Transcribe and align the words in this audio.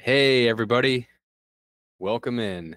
Hey, 0.00 0.48
everybody. 0.48 1.08
Welcome 1.98 2.38
in 2.38 2.76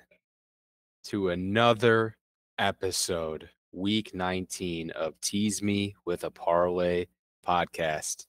to 1.05 1.29
another 1.29 2.17
episode, 2.57 3.47
week 3.71 4.15
19 4.15 4.89
of 4.89 5.21
Tease 5.21 5.61
Me 5.61 5.95
with 6.03 6.23
a 6.23 6.31
Parlay 6.31 7.05
podcast. 7.47 8.25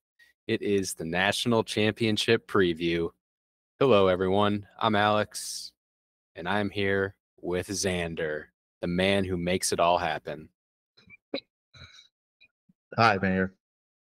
It 0.47 0.60
is 0.60 0.92
the 0.92 1.06
national 1.06 1.65
championship 1.65 2.47
preview. 2.47 3.08
Hello, 3.81 4.08
everyone. 4.08 4.67
I'm 4.78 4.95
Alex, 4.95 5.72
and 6.37 6.47
I'm 6.47 6.69
here 6.69 7.17
with 7.40 7.69
Xander, 7.69 8.45
the 8.83 8.88
man 8.88 9.24
who 9.24 9.38
makes 9.38 9.72
it 9.72 9.81
all 9.81 9.97
happen. 9.97 10.51
Hi, 12.99 13.19
Mayor. 13.21 13.54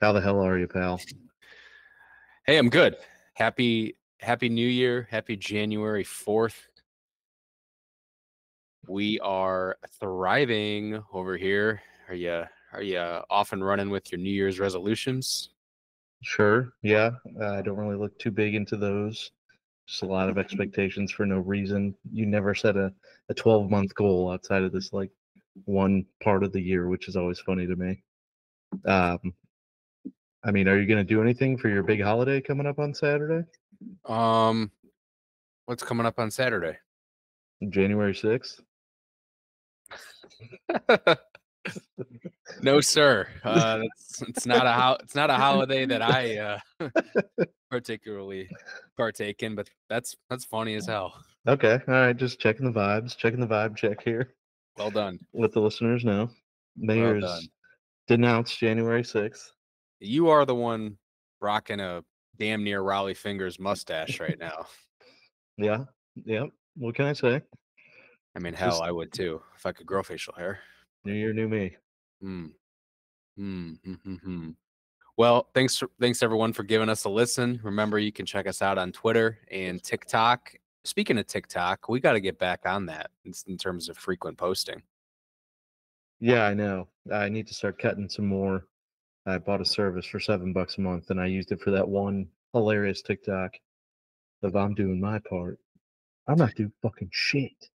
How 0.00 0.12
the 0.12 0.20
hell 0.20 0.44
are 0.44 0.58
you, 0.58 0.66
pal? 0.66 1.00
Hey, 2.44 2.58
I'm 2.58 2.68
good. 2.68 2.96
Happy 3.34 3.96
Happy 4.20 4.48
New 4.48 4.66
Year. 4.66 5.06
Happy 5.10 5.36
January 5.36 6.04
4th. 6.04 6.56
We 8.88 9.18
are 9.20 9.76
thriving 10.00 11.02
over 11.12 11.36
here. 11.36 11.80
Are 12.08 12.14
you 12.14 12.44
are 12.72 12.82
you 12.82 12.98
off 12.98 13.52
and 13.52 13.64
running 13.64 13.88
with 13.88 14.10
your 14.10 14.20
New 14.20 14.30
Year's 14.32 14.58
resolutions? 14.58 15.50
Sure. 16.22 16.70
Yeah. 16.82 17.10
Uh, 17.40 17.52
I 17.52 17.62
don't 17.62 17.76
really 17.76 17.96
look 17.96 18.18
too 18.18 18.30
big 18.30 18.54
into 18.54 18.76
those. 18.76 19.30
Just 19.86 20.02
a 20.02 20.06
lot 20.06 20.28
of 20.28 20.38
expectations 20.38 21.12
for 21.12 21.24
no 21.26 21.38
reason. 21.38 21.94
You 22.12 22.26
never 22.26 22.54
set 22.54 22.76
a, 22.76 22.92
a 23.28 23.34
12 23.34 23.70
month 23.70 23.94
goal 23.94 24.30
outside 24.30 24.62
of 24.62 24.72
this 24.72 24.92
like 24.92 25.10
one 25.66 26.04
part 26.22 26.42
of 26.42 26.52
the 26.52 26.60
year, 26.60 26.88
which 26.88 27.08
is 27.08 27.16
always 27.16 27.38
funny 27.40 27.66
to 27.66 27.76
me. 27.76 28.02
Um, 28.86 29.34
I 30.42 30.50
mean, 30.50 30.68
are 30.68 30.78
you 30.78 30.86
going 30.86 30.98
to 30.98 31.04
do 31.04 31.22
anything 31.22 31.56
for 31.56 31.68
your 31.68 31.82
big 31.82 32.02
holiday 32.02 32.40
coming 32.40 32.66
up 32.66 32.78
on 32.78 32.92
Saturday? 32.92 33.46
Um, 34.04 34.70
what's 35.66 35.82
coming 35.82 36.06
up 36.06 36.18
on 36.18 36.30
Saturday? 36.30 36.78
January 37.68 38.12
6th? 38.12 38.60
no, 42.62 42.80
sir. 42.80 43.28
Uh, 43.42 43.80
it's, 43.82 44.22
it's 44.22 44.46
not 44.46 44.66
a 44.66 44.72
ho- 44.72 44.96
it's 45.00 45.14
not 45.14 45.30
a 45.30 45.34
holiday 45.34 45.86
that 45.86 46.02
I 46.02 46.58
uh, 46.80 46.88
particularly 47.70 48.48
partake 48.96 49.42
in, 49.42 49.54
but 49.54 49.70
that's 49.88 50.16
that's 50.28 50.44
funny 50.44 50.74
as 50.74 50.86
hell. 50.86 51.14
Okay. 51.46 51.78
All 51.88 51.94
right. 51.94 52.16
Just 52.16 52.40
checking 52.40 52.70
the 52.70 52.78
vibes, 52.78 53.16
checking 53.16 53.40
the 53.40 53.46
vibe 53.46 53.76
check 53.76 54.02
here. 54.02 54.34
Well 54.76 54.90
done. 54.90 55.18
Let 55.32 55.52
the 55.52 55.60
listeners 55.60 56.04
know. 56.04 56.30
Mayor's 56.76 57.22
well 57.22 57.40
denounced 58.08 58.58
January 58.58 59.02
6th. 59.02 59.50
You 60.00 60.28
are 60.28 60.44
the 60.44 60.54
one 60.54 60.98
rocking 61.40 61.80
a 61.80 62.02
damn 62.38 62.64
near 62.64 62.80
Rollie 62.82 63.16
Fingers 63.16 63.58
mustache 63.58 64.20
right 64.20 64.38
now. 64.38 64.66
Yeah. 65.56 65.84
Yep. 66.24 66.48
What 66.76 66.94
can 66.94 67.06
I 67.06 67.12
say? 67.12 67.40
I 68.36 68.38
mean, 68.40 68.54
hell, 68.54 68.70
Just- 68.70 68.82
I 68.82 68.90
would 68.90 69.12
too 69.12 69.40
if 69.56 69.66
I 69.66 69.72
could 69.72 69.86
grow 69.86 70.02
facial 70.02 70.34
hair. 70.34 70.60
New 71.04 71.12
year, 71.14 71.32
new 71.32 71.48
me. 71.48 71.76
Hmm. 72.20 72.46
Hmm. 73.36 73.72
hmm, 73.84 73.92
hmm, 73.94 74.14
hmm. 74.16 74.50
Well, 75.16 75.48
thanks 75.54 75.80
thanks 76.00 76.22
everyone 76.22 76.52
for 76.52 76.64
giving 76.64 76.88
us 76.88 77.04
a 77.04 77.08
listen. 77.08 77.60
Remember, 77.62 77.98
you 77.98 78.10
can 78.10 78.26
check 78.26 78.48
us 78.48 78.62
out 78.62 78.78
on 78.78 78.90
Twitter 78.90 79.38
and 79.50 79.82
TikTok. 79.82 80.54
Speaking 80.84 81.18
of 81.18 81.26
TikTok, 81.26 81.88
we 81.88 82.00
got 82.00 82.12
to 82.14 82.20
get 82.20 82.38
back 82.38 82.62
on 82.66 82.86
that 82.86 83.10
in 83.46 83.56
terms 83.56 83.88
of 83.88 83.96
frequent 83.96 84.36
posting. 84.36 84.82
Yeah, 86.20 86.46
I 86.46 86.54
know. 86.54 86.88
I 87.12 87.28
need 87.28 87.46
to 87.46 87.54
start 87.54 87.78
cutting 87.78 88.08
some 88.08 88.26
more. 88.26 88.66
I 89.26 89.38
bought 89.38 89.60
a 89.60 89.64
service 89.64 90.06
for 90.06 90.20
seven 90.20 90.52
bucks 90.52 90.78
a 90.78 90.82
month, 90.82 91.10
and 91.10 91.20
I 91.20 91.26
used 91.26 91.52
it 91.52 91.60
for 91.60 91.70
that 91.70 91.88
one 91.88 92.28
hilarious 92.52 93.02
TikTok 93.02 93.52
of 94.42 94.54
I'm 94.56 94.74
doing 94.74 95.00
my 95.00 95.18
part. 95.18 95.58
I'm 96.28 96.38
not 96.38 96.54
doing 96.54 96.72
fucking 96.82 97.10
shit. 97.12 97.70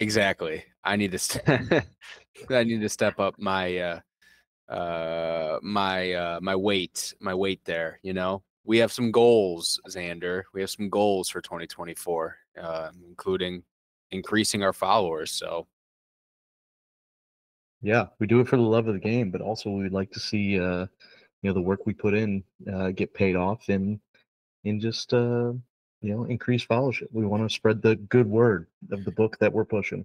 Exactly. 0.00 0.64
I 0.84 0.96
need 0.96 1.12
to 1.12 1.18
st- 1.18 1.44
I 2.50 2.64
need 2.64 2.80
to 2.80 2.88
step 2.88 3.18
up 3.18 3.34
my 3.38 3.78
uh 3.78 4.00
uh 4.68 5.58
my 5.62 6.12
uh 6.12 6.40
my 6.40 6.56
weight, 6.56 7.14
my 7.20 7.34
weight 7.34 7.64
there, 7.64 7.98
you 8.02 8.12
know. 8.12 8.42
We 8.64 8.78
have 8.78 8.92
some 8.92 9.12
goals, 9.12 9.80
Xander. 9.88 10.42
We 10.52 10.60
have 10.60 10.70
some 10.70 10.90
goals 10.90 11.28
for 11.28 11.40
2024, 11.40 12.36
uh, 12.60 12.90
including 13.08 13.62
increasing 14.10 14.64
our 14.64 14.72
followers. 14.72 15.30
So 15.30 15.68
Yeah, 17.82 18.06
we 18.18 18.26
do 18.26 18.40
it 18.40 18.48
for 18.48 18.56
the 18.56 18.62
love 18.62 18.88
of 18.88 18.94
the 18.94 19.00
game, 19.00 19.30
but 19.30 19.40
also 19.40 19.70
we'd 19.70 19.92
like 19.92 20.10
to 20.12 20.20
see 20.20 20.58
uh, 20.58 20.86
you 21.42 21.50
know, 21.50 21.54
the 21.54 21.60
work 21.60 21.86
we 21.86 21.94
put 21.94 22.14
in 22.14 22.42
uh, 22.72 22.90
get 22.90 23.14
paid 23.14 23.36
off 23.36 23.68
and 23.68 24.00
and 24.64 24.80
just 24.80 25.14
uh, 25.14 25.52
you 26.00 26.14
know, 26.14 26.24
increase 26.24 26.66
followership. 26.66 27.08
We 27.12 27.26
want 27.26 27.48
to 27.48 27.54
spread 27.54 27.82
the 27.82 27.96
good 27.96 28.26
word 28.26 28.66
of 28.90 29.04
the 29.04 29.12
book 29.12 29.38
that 29.38 29.52
we're 29.52 29.64
pushing. 29.64 30.04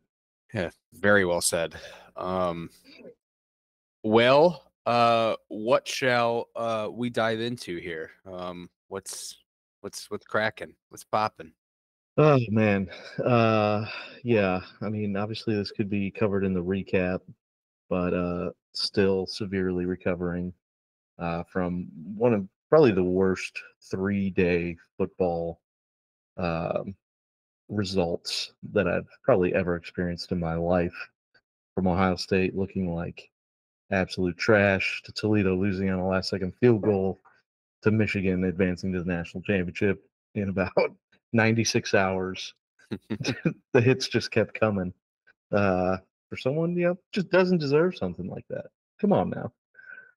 Yeah, 0.53 0.69
very 0.93 1.25
well 1.25 1.41
said. 1.41 1.75
Um, 2.15 2.69
well, 4.03 4.71
uh, 4.85 5.35
what 5.47 5.87
shall 5.87 6.49
uh, 6.55 6.89
we 6.91 7.09
dive 7.09 7.39
into 7.39 7.77
here? 7.77 8.11
Um, 8.31 8.69
what's 8.87 9.37
what's 9.81 10.09
what's 10.09 10.25
cracking? 10.25 10.75
What's 10.89 11.03
popping? 11.03 11.53
Oh 12.17 12.39
man, 12.49 12.89
uh, 13.23 13.85
yeah. 14.23 14.61
I 14.81 14.89
mean, 14.89 15.15
obviously 15.15 15.55
this 15.55 15.71
could 15.71 15.89
be 15.89 16.11
covered 16.11 16.43
in 16.43 16.53
the 16.53 16.63
recap, 16.63 17.21
but 17.91 18.13
uh, 18.13 18.49
still 18.71 19.27
severely 19.27 19.85
recovering 19.85 20.53
uh, 21.19 21.43
from 21.43 21.87
one 22.15 22.33
of 22.33 22.47
probably 22.69 22.93
the 22.93 23.03
worst 23.03 23.61
three-day 23.91 24.77
football 24.97 25.59
um, 26.37 26.95
results 27.67 28.53
that 28.71 28.87
I've 28.87 29.09
probably 29.23 29.53
ever 29.53 29.75
experienced 29.75 30.31
in 30.31 30.39
my 30.39 30.55
life. 30.55 30.95
From 31.75 31.87
Ohio 31.87 32.15
State 32.15 32.55
looking 32.55 32.95
like 32.95 33.29
absolute 33.91 34.37
trash 34.37 35.01
to 35.03 35.11
Toledo 35.11 35.53
losing 35.53 35.89
on 35.89 35.99
a 35.99 36.07
last-second 36.07 36.53
field 36.61 36.81
goal 36.81 37.19
to 37.81 37.91
Michigan 37.91 38.45
advancing 38.45 38.93
to 38.93 39.03
the 39.03 39.13
national 39.13 39.43
championship 39.43 40.01
in 40.35 40.47
about 40.47 40.71
96 41.33 41.93
hours. 41.93 42.53
the 43.09 43.81
hits 43.81 44.07
just 44.07 44.31
kept 44.31 44.57
coming. 44.57 44.93
Uh, 45.51 45.97
for 46.31 46.37
someone, 46.37 46.77
you 46.77 46.87
know, 46.87 46.97
just 47.11 47.29
doesn't 47.29 47.57
deserve 47.57 47.97
something 47.97 48.29
like 48.29 48.45
that. 48.49 48.67
Come 49.01 49.11
on 49.11 49.29
now. 49.29 49.51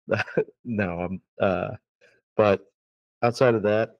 no, 0.64 1.00
I'm 1.00 1.20
uh 1.40 1.70
but 2.36 2.60
outside 3.22 3.56
of 3.56 3.64
that, 3.64 3.96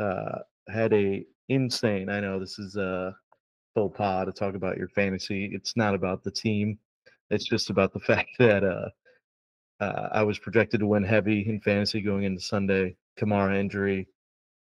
uh 0.00 0.38
had 0.68 0.94
a 0.94 1.26
insane 1.50 2.08
I 2.08 2.20
know 2.20 2.40
this 2.40 2.58
is 2.58 2.76
a 2.76 3.14
full 3.74 3.90
pod 3.90 4.26
to 4.26 4.32
talk 4.32 4.54
about 4.54 4.78
your 4.78 4.88
fantasy. 4.88 5.50
It's 5.52 5.76
not 5.76 5.94
about 5.94 6.24
the 6.24 6.30
team. 6.30 6.78
It's 7.28 7.44
just 7.44 7.68
about 7.68 7.92
the 7.92 8.00
fact 8.10 8.30
that 8.38 8.64
uh 8.64 8.88
uh, 9.80 10.08
I 10.12 10.22
was 10.22 10.38
projected 10.38 10.80
to 10.80 10.86
win 10.86 11.02
heavy 11.02 11.48
in 11.48 11.60
fantasy 11.60 12.00
going 12.00 12.24
into 12.24 12.40
Sunday. 12.40 12.96
Kamara 13.18 13.58
injury. 13.58 14.08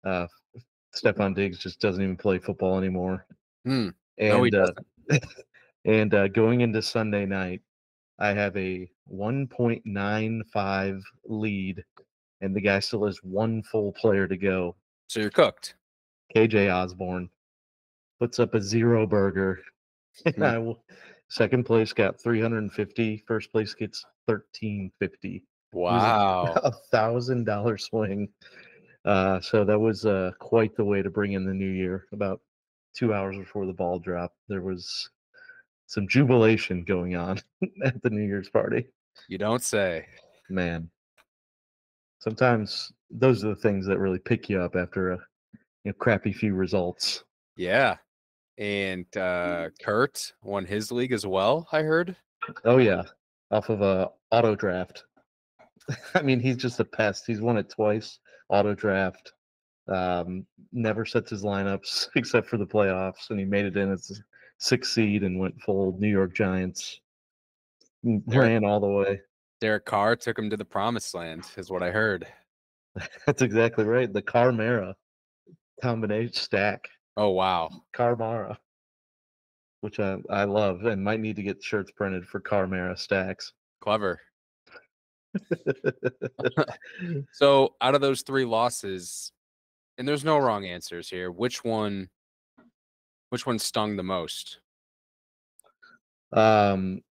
Uh, 0.03 0.27
Stefon 0.95 1.35
Diggs 1.35 1.59
just 1.59 1.79
doesn't 1.79 2.03
even 2.03 2.17
play 2.17 2.37
football 2.37 2.77
anymore. 2.77 3.25
Hmm. 3.65 3.89
And 4.17 4.29
No, 4.29 4.43
he 4.43 4.51
uh, 4.55 4.65
doesn't. 4.65 4.85
and 5.87 6.13
uh, 6.13 6.27
going 6.27 6.61
into 6.61 6.81
Sunday 6.81 7.25
night, 7.25 7.61
I 8.19 8.29
have 8.33 8.55
a 8.55 8.87
1.95 9.11 11.01
lead, 11.25 11.83
and 12.41 12.55
the 12.55 12.61
guy 12.61 12.79
still 12.79 13.05
has 13.05 13.17
one 13.23 13.63
full 13.63 13.91
player 13.93 14.27
to 14.27 14.37
go. 14.37 14.75
So 15.07 15.19
you're 15.21 15.29
cooked. 15.29 15.75
KJ 16.35 16.73
Osborn 16.73 17.29
puts 18.19 18.39
up 18.39 18.53
a 18.53 18.61
zero 18.61 19.07
burger. 19.07 19.59
And 20.25 20.35
Hmm. 20.37 20.43
I 20.43 20.57
will, 20.57 20.83
second 21.29 21.65
place 21.65 21.93
got 21.93 22.19
350. 22.19 23.23
First 23.27 23.51
place 23.51 23.73
gets 23.75 24.03
1350. 24.25 25.43
Wow. 25.73 26.53
a 26.63 26.71
thousand 26.71 27.43
dollar 27.43 27.77
swing. 27.77 28.29
Uh, 29.05 29.39
so 29.41 29.63
that 29.65 29.77
was 29.77 30.05
uh, 30.05 30.31
quite 30.39 30.75
the 30.75 30.83
way 30.83 31.01
to 31.03 31.09
bring 31.11 31.33
in 31.33 31.45
the 31.45 31.53
new 31.53 31.69
year. 31.69 32.07
About 32.13 32.41
two 32.95 33.13
hours 33.13 33.37
before 33.37 33.65
the 33.67 33.73
ball 33.73 33.99
dropped, 33.99 34.37
there 34.47 34.61
was 34.63 35.09
some 35.87 36.07
jubilation 36.07 36.83
going 36.83 37.15
on 37.15 37.39
at 37.83 38.01
the 38.03 38.09
New 38.09 38.23
Year's 38.23 38.49
party. 38.49 38.87
You 39.27 39.37
don't 39.37 39.63
say. 39.63 40.05
Man, 40.49 40.89
sometimes 42.19 42.93
those 43.09 43.43
are 43.43 43.49
the 43.49 43.55
things 43.55 43.85
that 43.87 43.99
really 43.99 44.19
pick 44.19 44.49
you 44.49 44.61
up 44.61 44.75
after 44.75 45.13
a 45.13 45.17
you 45.83 45.91
know, 45.91 45.93
crappy 45.93 46.33
few 46.33 46.53
results. 46.53 47.23
Yeah. 47.55 47.95
And 48.57 49.05
uh 49.17 49.69
Kurt 49.83 50.33
won 50.43 50.65
his 50.65 50.91
league 50.91 51.11
as 51.11 51.25
well, 51.25 51.67
I 51.71 51.81
heard. 51.81 52.15
Oh 52.65 52.77
yeah, 52.77 53.03
off 53.51 53.69
of 53.69 53.81
a 53.81 54.09
auto 54.31 54.55
draft. 54.55 55.05
I 56.15 56.21
mean, 56.21 56.39
he's 56.39 56.57
just 56.57 56.79
a 56.79 56.85
pest. 56.85 57.25
He's 57.27 57.41
won 57.41 57.57
it 57.57 57.69
twice. 57.69 58.19
Auto 58.49 58.73
draft. 58.73 59.33
Um, 59.87 60.45
never 60.73 61.05
sets 61.05 61.29
his 61.29 61.43
lineups 61.43 62.09
except 62.15 62.47
for 62.47 62.57
the 62.57 62.65
playoffs, 62.65 63.29
and 63.29 63.39
he 63.39 63.45
made 63.45 63.65
it 63.65 63.77
in 63.77 63.91
as 63.91 64.21
a 64.59 64.63
sixth 64.63 64.93
seed 64.93 65.23
and 65.23 65.39
went 65.39 65.61
full 65.61 65.97
New 65.99 66.09
York 66.09 66.33
Giants. 66.33 66.99
Ran 68.03 68.63
all 68.63 68.79
the 68.79 68.87
way. 68.87 69.21
Derek 69.59 69.85
Carr 69.85 70.15
took 70.15 70.37
him 70.37 70.49
to 70.49 70.57
the 70.57 70.65
promised 70.65 71.13
land, 71.15 71.45
is 71.57 71.71
what 71.71 71.83
I 71.83 71.91
heard. 71.91 72.27
That's 73.25 73.41
exactly 73.41 73.85
right. 73.85 74.11
The 74.11 74.21
Carmera. 74.21 74.95
combination 75.81 76.33
stack. 76.33 76.87
Oh 77.15 77.29
wow. 77.29 77.69
Carmara, 77.93 78.59
which 79.81 79.99
I, 79.99 80.17
I 80.29 80.43
love 80.43 80.85
and 80.85 81.03
might 81.03 81.19
need 81.19 81.35
to 81.37 81.43
get 81.43 81.63
shirts 81.63 81.91
printed 81.91 82.27
for 82.27 82.39
Carmara 82.39 82.95
stacks. 82.97 83.53
Clever. 83.81 84.19
so 87.31 87.75
out 87.81 87.95
of 87.95 88.01
those 88.01 88.21
three 88.21 88.45
losses, 88.45 89.31
and 89.97 90.07
there's 90.07 90.25
no 90.25 90.37
wrong 90.37 90.65
answers 90.65 91.09
here, 91.09 91.31
which 91.31 91.63
one 91.63 92.09
which 93.29 93.45
one 93.45 93.59
stung 93.59 93.95
the 93.95 94.03
most? 94.03 94.59
Um 96.31 97.01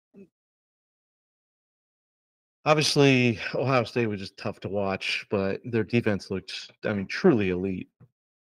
obviously 2.64 3.38
Ohio 3.54 3.84
State 3.84 4.06
was 4.06 4.20
just 4.20 4.36
tough 4.36 4.60
to 4.60 4.68
watch, 4.68 5.26
but 5.30 5.60
their 5.64 5.84
defense 5.84 6.30
looked 6.30 6.70
I 6.84 6.92
mean 6.92 7.06
truly 7.06 7.50
elite 7.50 7.88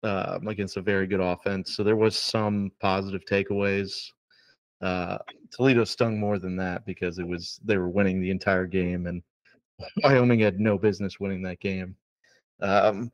uh, 0.04 0.40
against 0.48 0.78
a 0.78 0.82
very 0.82 1.08
good 1.08 1.22
offense. 1.22 1.76
So 1.76 1.84
there 1.84 1.96
was 1.96 2.18
some 2.18 2.72
positive 2.82 3.22
takeaways. 3.26 4.10
Uh, 4.82 5.18
Toledo 5.52 5.86
stung 5.86 6.20
more 6.20 6.40
than 6.40 6.58
that 6.58 6.86
because 6.86 7.20
it 7.20 7.28
was 7.28 7.60
they 7.64 7.78
were 7.78 7.90
winning 7.90 8.22
the 8.22 8.30
entire 8.32 8.66
game 8.66 9.08
and 9.08 9.24
Wyoming 10.04 10.40
had 10.40 10.60
no 10.60 10.78
business 10.78 11.20
winning 11.20 11.42
that 11.44 11.60
game. 11.60 11.96
Um, 12.62 13.12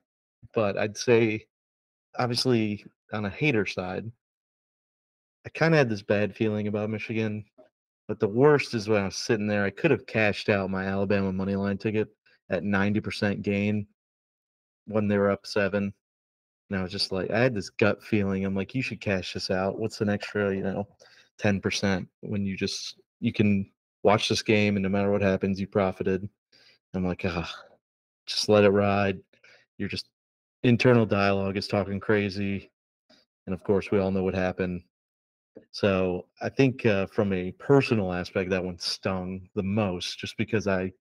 but 0.53 0.77
I'd 0.77 0.97
say, 0.97 1.45
obviously, 2.17 2.85
on 3.13 3.25
a 3.25 3.29
hater 3.29 3.65
side, 3.65 4.11
I 5.49 5.57
kind 5.57 5.73
of 5.73 5.79
had 5.79 5.89
this 5.89 6.03
bad 6.03 6.35
feeling 6.35 6.67
about 6.67 6.91
Michigan. 6.91 7.43
But 8.07 8.19
the 8.19 8.27
worst 8.27 8.75
is 8.75 8.87
when 8.87 9.01
I 9.01 9.05
was 9.05 9.15
sitting 9.15 9.47
there, 9.47 9.63
I 9.63 9.71
could 9.71 9.89
have 9.89 10.05
cashed 10.05 10.47
out 10.47 10.69
my 10.69 10.85
Alabama 10.85 11.31
money 11.31 11.55
line 11.55 11.79
ticket 11.79 12.07
at 12.51 12.63
90% 12.63 13.41
gain 13.41 13.87
when 14.85 15.07
they 15.07 15.17
were 15.17 15.31
up 15.31 15.47
seven. 15.47 15.91
And 16.69 16.79
I 16.79 16.83
was 16.83 16.91
just 16.91 17.11
like, 17.11 17.31
I 17.31 17.39
had 17.39 17.55
this 17.55 17.71
gut 17.71 18.03
feeling. 18.03 18.45
I'm 18.45 18.55
like, 18.55 18.75
you 18.75 18.83
should 18.83 19.01
cash 19.01 19.33
this 19.33 19.49
out. 19.49 19.79
What's 19.79 20.01
an 20.01 20.09
extra, 20.09 20.55
you 20.55 20.61
know, 20.61 20.87
10% 21.41 22.07
when 22.21 22.45
you 22.45 22.55
just, 22.55 22.99
you 23.19 23.33
can 23.33 23.71
watch 24.03 24.29
this 24.29 24.43
game 24.43 24.75
and 24.75 24.83
no 24.83 24.89
matter 24.89 25.11
what 25.11 25.21
happens, 25.23 25.59
you 25.59 25.65
profited. 25.65 26.29
I'm 26.93 27.05
like, 27.05 27.23
ah, 27.25 27.51
just 28.27 28.49
let 28.49 28.65
it 28.65 28.69
ride. 28.69 29.19
You're 29.79 29.89
just 29.89 30.09
internal 30.63 31.07
dialogue 31.07 31.57
is 31.57 31.67
talking 31.67 31.99
crazy, 31.99 32.71
and 33.45 33.53
of 33.53 33.63
course, 33.63 33.91
we 33.91 33.99
all 33.99 34.11
know 34.11 34.23
what 34.23 34.35
happened. 34.35 34.83
So 35.71 36.27
I 36.41 36.49
think 36.49 36.85
uh, 36.85 37.07
from 37.07 37.33
a 37.33 37.51
personal 37.53 38.13
aspect, 38.13 38.49
that 38.49 38.63
one 38.63 38.79
stung 38.79 39.49
the 39.55 39.63
most, 39.63 40.19
just 40.19 40.37
because 40.37 40.67
I 40.67 40.91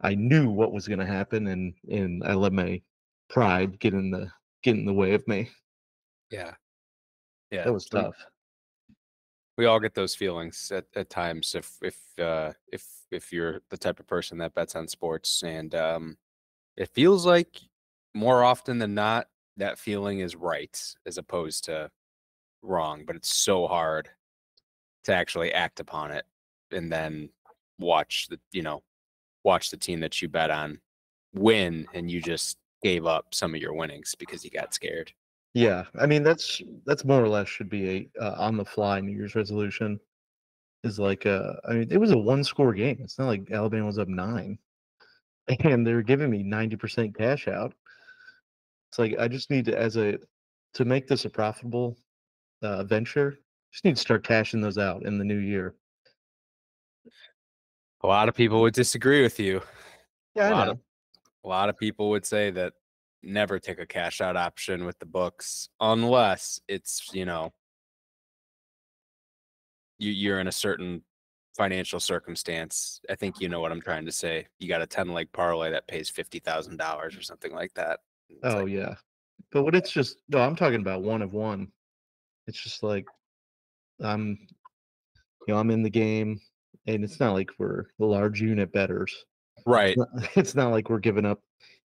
I 0.00 0.14
knew 0.14 0.50
what 0.50 0.72
was 0.72 0.88
going 0.88 1.00
to 1.00 1.06
happen, 1.06 1.48
and 1.48 1.74
and 1.90 2.24
I 2.24 2.34
let 2.34 2.52
my 2.52 2.82
pride 3.28 3.78
get 3.78 3.94
in 3.94 4.10
the 4.10 4.30
get 4.62 4.76
in 4.76 4.84
the 4.84 4.94
way 4.94 5.14
of 5.14 5.26
me. 5.28 5.50
Yeah, 6.30 6.54
yeah, 7.50 7.64
that 7.64 7.72
was 7.72 7.86
tough 7.86 8.16
we 9.60 9.66
all 9.66 9.78
get 9.78 9.94
those 9.94 10.14
feelings 10.14 10.72
at, 10.74 10.86
at 10.96 11.10
times 11.10 11.54
if 11.54 11.76
if 11.82 11.98
uh, 12.18 12.50
if 12.72 12.86
if 13.10 13.30
you're 13.30 13.60
the 13.68 13.76
type 13.76 14.00
of 14.00 14.06
person 14.06 14.38
that 14.38 14.54
bets 14.54 14.74
on 14.74 14.88
sports 14.88 15.42
and 15.42 15.74
um, 15.74 16.16
it 16.78 16.88
feels 16.94 17.26
like 17.26 17.60
more 18.14 18.42
often 18.42 18.78
than 18.78 18.94
not 18.94 19.28
that 19.58 19.78
feeling 19.78 20.20
is 20.20 20.34
right 20.34 20.94
as 21.04 21.18
opposed 21.18 21.64
to 21.64 21.90
wrong 22.62 23.04
but 23.06 23.16
it's 23.16 23.34
so 23.34 23.66
hard 23.66 24.08
to 25.04 25.14
actually 25.14 25.52
act 25.52 25.80
upon 25.80 26.10
it 26.10 26.24
and 26.72 26.92
then 26.92 27.28
watch 27.78 28.26
the 28.28 28.38
you 28.52 28.62
know 28.62 28.82
watch 29.44 29.70
the 29.70 29.76
team 29.76 30.00
that 30.00 30.20
you 30.20 30.28
bet 30.28 30.50
on 30.50 30.78
win 31.34 31.86
and 31.94 32.10
you 32.10 32.20
just 32.20 32.58
gave 32.82 33.06
up 33.06 33.26
some 33.32 33.54
of 33.54 33.60
your 33.60 33.72
winnings 33.72 34.14
because 34.18 34.44
you 34.44 34.50
got 34.50 34.74
scared 34.74 35.12
yeah, 35.54 35.84
I 35.98 36.06
mean 36.06 36.22
that's 36.22 36.62
that's 36.86 37.04
more 37.04 37.22
or 37.22 37.28
less 37.28 37.48
should 37.48 37.68
be 37.68 38.10
a 38.18 38.24
uh, 38.24 38.34
on 38.38 38.56
the 38.56 38.64
fly 38.64 39.00
New 39.00 39.12
Year's 39.12 39.34
resolution. 39.34 39.98
Is 40.84 40.98
like 40.98 41.26
uh, 41.26 41.54
I 41.68 41.72
mean 41.74 41.88
it 41.90 41.98
was 41.98 42.12
a 42.12 42.18
one 42.18 42.44
score 42.44 42.72
game. 42.72 42.98
It's 43.00 43.18
not 43.18 43.26
like 43.26 43.50
Alabama 43.50 43.86
was 43.86 43.98
up 43.98 44.08
nine, 44.08 44.58
and 45.60 45.86
they're 45.86 46.02
giving 46.02 46.30
me 46.30 46.42
ninety 46.44 46.76
percent 46.76 47.16
cash 47.18 47.48
out. 47.48 47.74
It's 48.90 48.98
like 48.98 49.16
I 49.18 49.26
just 49.26 49.50
need 49.50 49.64
to 49.66 49.76
as 49.78 49.96
a 49.96 50.18
to 50.74 50.84
make 50.84 51.08
this 51.08 51.24
a 51.24 51.30
profitable 51.30 51.96
uh, 52.62 52.84
venture. 52.84 53.38
Just 53.72 53.84
need 53.84 53.96
to 53.96 54.00
start 54.00 54.26
cashing 54.26 54.60
those 54.60 54.78
out 54.78 55.04
in 55.04 55.18
the 55.18 55.24
new 55.24 55.38
year. 55.38 55.74
A 58.02 58.06
lot 58.06 58.28
of 58.28 58.34
people 58.34 58.60
would 58.62 58.74
disagree 58.74 59.22
with 59.22 59.38
you. 59.38 59.60
Yeah, 60.34 60.50
a 60.50 60.52
lot. 60.52 60.68
Of, 60.68 60.78
a 61.44 61.48
lot 61.48 61.68
of 61.68 61.76
people 61.76 62.10
would 62.10 62.24
say 62.24 62.50
that 62.50 62.72
never 63.22 63.58
take 63.58 63.78
a 63.78 63.86
cash 63.86 64.20
out 64.20 64.36
option 64.36 64.84
with 64.84 64.98
the 64.98 65.06
books 65.06 65.68
unless 65.80 66.60
it's 66.68 67.10
you 67.12 67.24
know 67.24 67.52
you, 69.98 70.10
you're 70.10 70.40
in 70.40 70.46
a 70.46 70.52
certain 70.52 71.02
financial 71.56 72.00
circumstance 72.00 73.00
i 73.10 73.14
think 73.14 73.40
you 73.40 73.48
know 73.48 73.60
what 73.60 73.72
i'm 73.72 73.80
trying 73.80 74.06
to 74.06 74.12
say 74.12 74.46
you 74.58 74.68
got 74.68 74.80
a 74.80 74.86
10 74.86 75.08
leg 75.08 75.30
parlay 75.32 75.70
that 75.70 75.86
pays 75.86 76.10
$50000 76.10 77.18
or 77.18 77.22
something 77.22 77.52
like 77.52 77.74
that 77.74 78.00
it's 78.30 78.40
oh 78.44 78.62
like, 78.62 78.68
yeah 78.68 78.94
but 79.52 79.64
what 79.64 79.74
it's 79.74 79.90
just 79.90 80.16
no 80.28 80.38
i'm 80.38 80.56
talking 80.56 80.80
about 80.80 81.02
one 81.02 81.20
of 81.20 81.34
one 81.34 81.70
it's 82.46 82.62
just 82.62 82.82
like 82.82 83.06
i'm 84.02 84.38
you 85.46 85.54
know 85.54 85.60
i'm 85.60 85.70
in 85.70 85.82
the 85.82 85.90
game 85.90 86.40
and 86.86 87.04
it's 87.04 87.20
not 87.20 87.32
like 87.32 87.50
we're 87.58 87.84
large 87.98 88.40
unit 88.40 88.72
betters 88.72 89.24
right 89.66 89.96
it's 89.96 89.98
not, 89.98 90.30
it's 90.36 90.54
not 90.54 90.70
like 90.70 90.88
we're 90.88 90.98
giving 90.98 91.26
up 91.26 91.40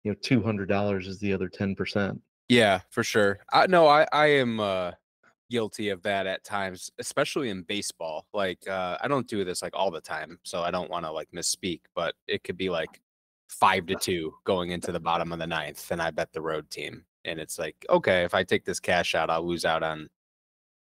you 0.05 0.11
know 0.11 0.17
two 0.21 0.41
hundred 0.41 0.69
dollars 0.69 1.07
is 1.07 1.19
the 1.19 1.33
other 1.33 1.49
ten 1.49 1.75
percent. 1.75 2.21
Yeah, 2.47 2.81
for 2.91 3.03
sure. 3.03 3.39
I 3.51 3.67
no, 3.67 3.87
I 3.87 4.05
I 4.13 4.27
am 4.27 4.59
uh 4.59 4.91
guilty 5.49 5.89
of 5.89 6.01
that 6.03 6.27
at 6.27 6.43
times, 6.43 6.91
especially 6.99 7.49
in 7.49 7.63
baseball. 7.63 8.27
Like 8.33 8.65
uh 8.69 8.97
I 9.01 9.07
don't 9.07 9.27
do 9.27 9.43
this 9.43 9.61
like 9.61 9.75
all 9.75 9.91
the 9.91 9.99
time, 9.99 10.39
so 10.43 10.61
I 10.61 10.71
don't 10.71 10.91
want 10.91 11.05
to 11.05 11.11
like 11.11 11.27
misspeak, 11.35 11.81
but 11.95 12.13
it 12.27 12.43
could 12.43 12.55
be 12.55 12.69
like 12.69 13.01
five 13.49 13.87
to 13.87 13.95
two 13.95 14.33
going 14.45 14.69
into 14.71 14.91
the 14.91 14.99
bottom 14.99 15.33
of 15.33 15.39
the 15.39 15.47
ninth, 15.47 15.91
and 15.91 16.01
I 16.01 16.11
bet 16.11 16.31
the 16.31 16.41
road 16.41 16.69
team. 16.69 17.03
And 17.25 17.39
it's 17.39 17.57
like, 17.57 17.75
okay, 17.89 18.23
if 18.23 18.35
I 18.35 18.43
take 18.43 18.63
this 18.63 18.79
cash 18.79 19.15
out, 19.15 19.31
I'll 19.31 19.47
lose 19.47 19.65
out 19.65 19.81
on 19.81 20.07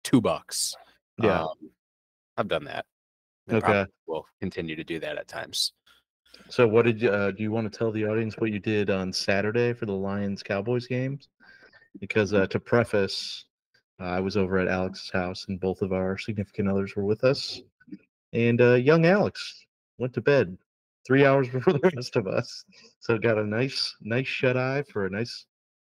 two 0.06 0.20
bucks. 0.20 0.74
Yeah. 1.20 1.42
Um, 1.42 1.70
I've 2.36 2.48
done 2.48 2.64
that. 2.64 2.86
okay. 3.50 3.86
We'll 4.06 4.24
continue 4.40 4.76
to 4.76 4.84
do 4.84 5.00
that 5.00 5.18
at 5.18 5.26
times. 5.26 5.72
So, 6.48 6.66
what 6.66 6.84
did 6.84 7.02
you, 7.02 7.10
uh, 7.10 7.32
do 7.32 7.42
you 7.42 7.50
want 7.50 7.70
to 7.70 7.76
tell 7.76 7.90
the 7.90 8.06
audience 8.06 8.36
what 8.38 8.52
you 8.52 8.60
did 8.60 8.88
on 8.88 9.12
Saturday 9.12 9.72
for 9.72 9.86
the 9.86 9.92
Lions 9.92 10.42
Cowboys 10.44 10.86
games? 10.86 11.28
Because 11.98 12.32
uh, 12.32 12.46
to 12.48 12.60
preface, 12.60 13.46
uh, 14.00 14.04
I 14.04 14.20
was 14.20 14.36
over 14.36 14.58
at 14.58 14.68
Alex's 14.68 15.10
house, 15.10 15.46
and 15.48 15.58
both 15.58 15.82
of 15.82 15.92
our 15.92 16.16
significant 16.18 16.68
others 16.68 16.94
were 16.94 17.04
with 17.04 17.24
us. 17.24 17.60
And 18.32 18.60
uh, 18.60 18.74
young 18.74 19.06
Alex 19.06 19.66
went 19.98 20.12
to 20.14 20.20
bed 20.20 20.56
three 21.04 21.24
hours 21.24 21.48
before 21.52 21.72
the 21.72 21.90
rest 21.96 22.14
of 22.14 22.28
us, 22.28 22.64
so 23.00 23.18
got 23.18 23.38
a 23.38 23.44
nice, 23.44 23.96
nice 24.02 24.28
shut 24.28 24.56
eye 24.56 24.84
for 24.92 25.06
a 25.06 25.10
nice, 25.10 25.46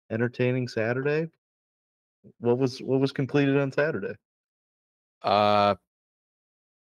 entertaining 0.09 0.69
Saturday. 0.69 1.27
What 2.39 2.57
was 2.57 2.79
what 2.79 2.99
was 2.99 3.11
completed 3.11 3.57
on 3.57 3.71
Saturday? 3.71 4.15
Uh, 5.21 5.75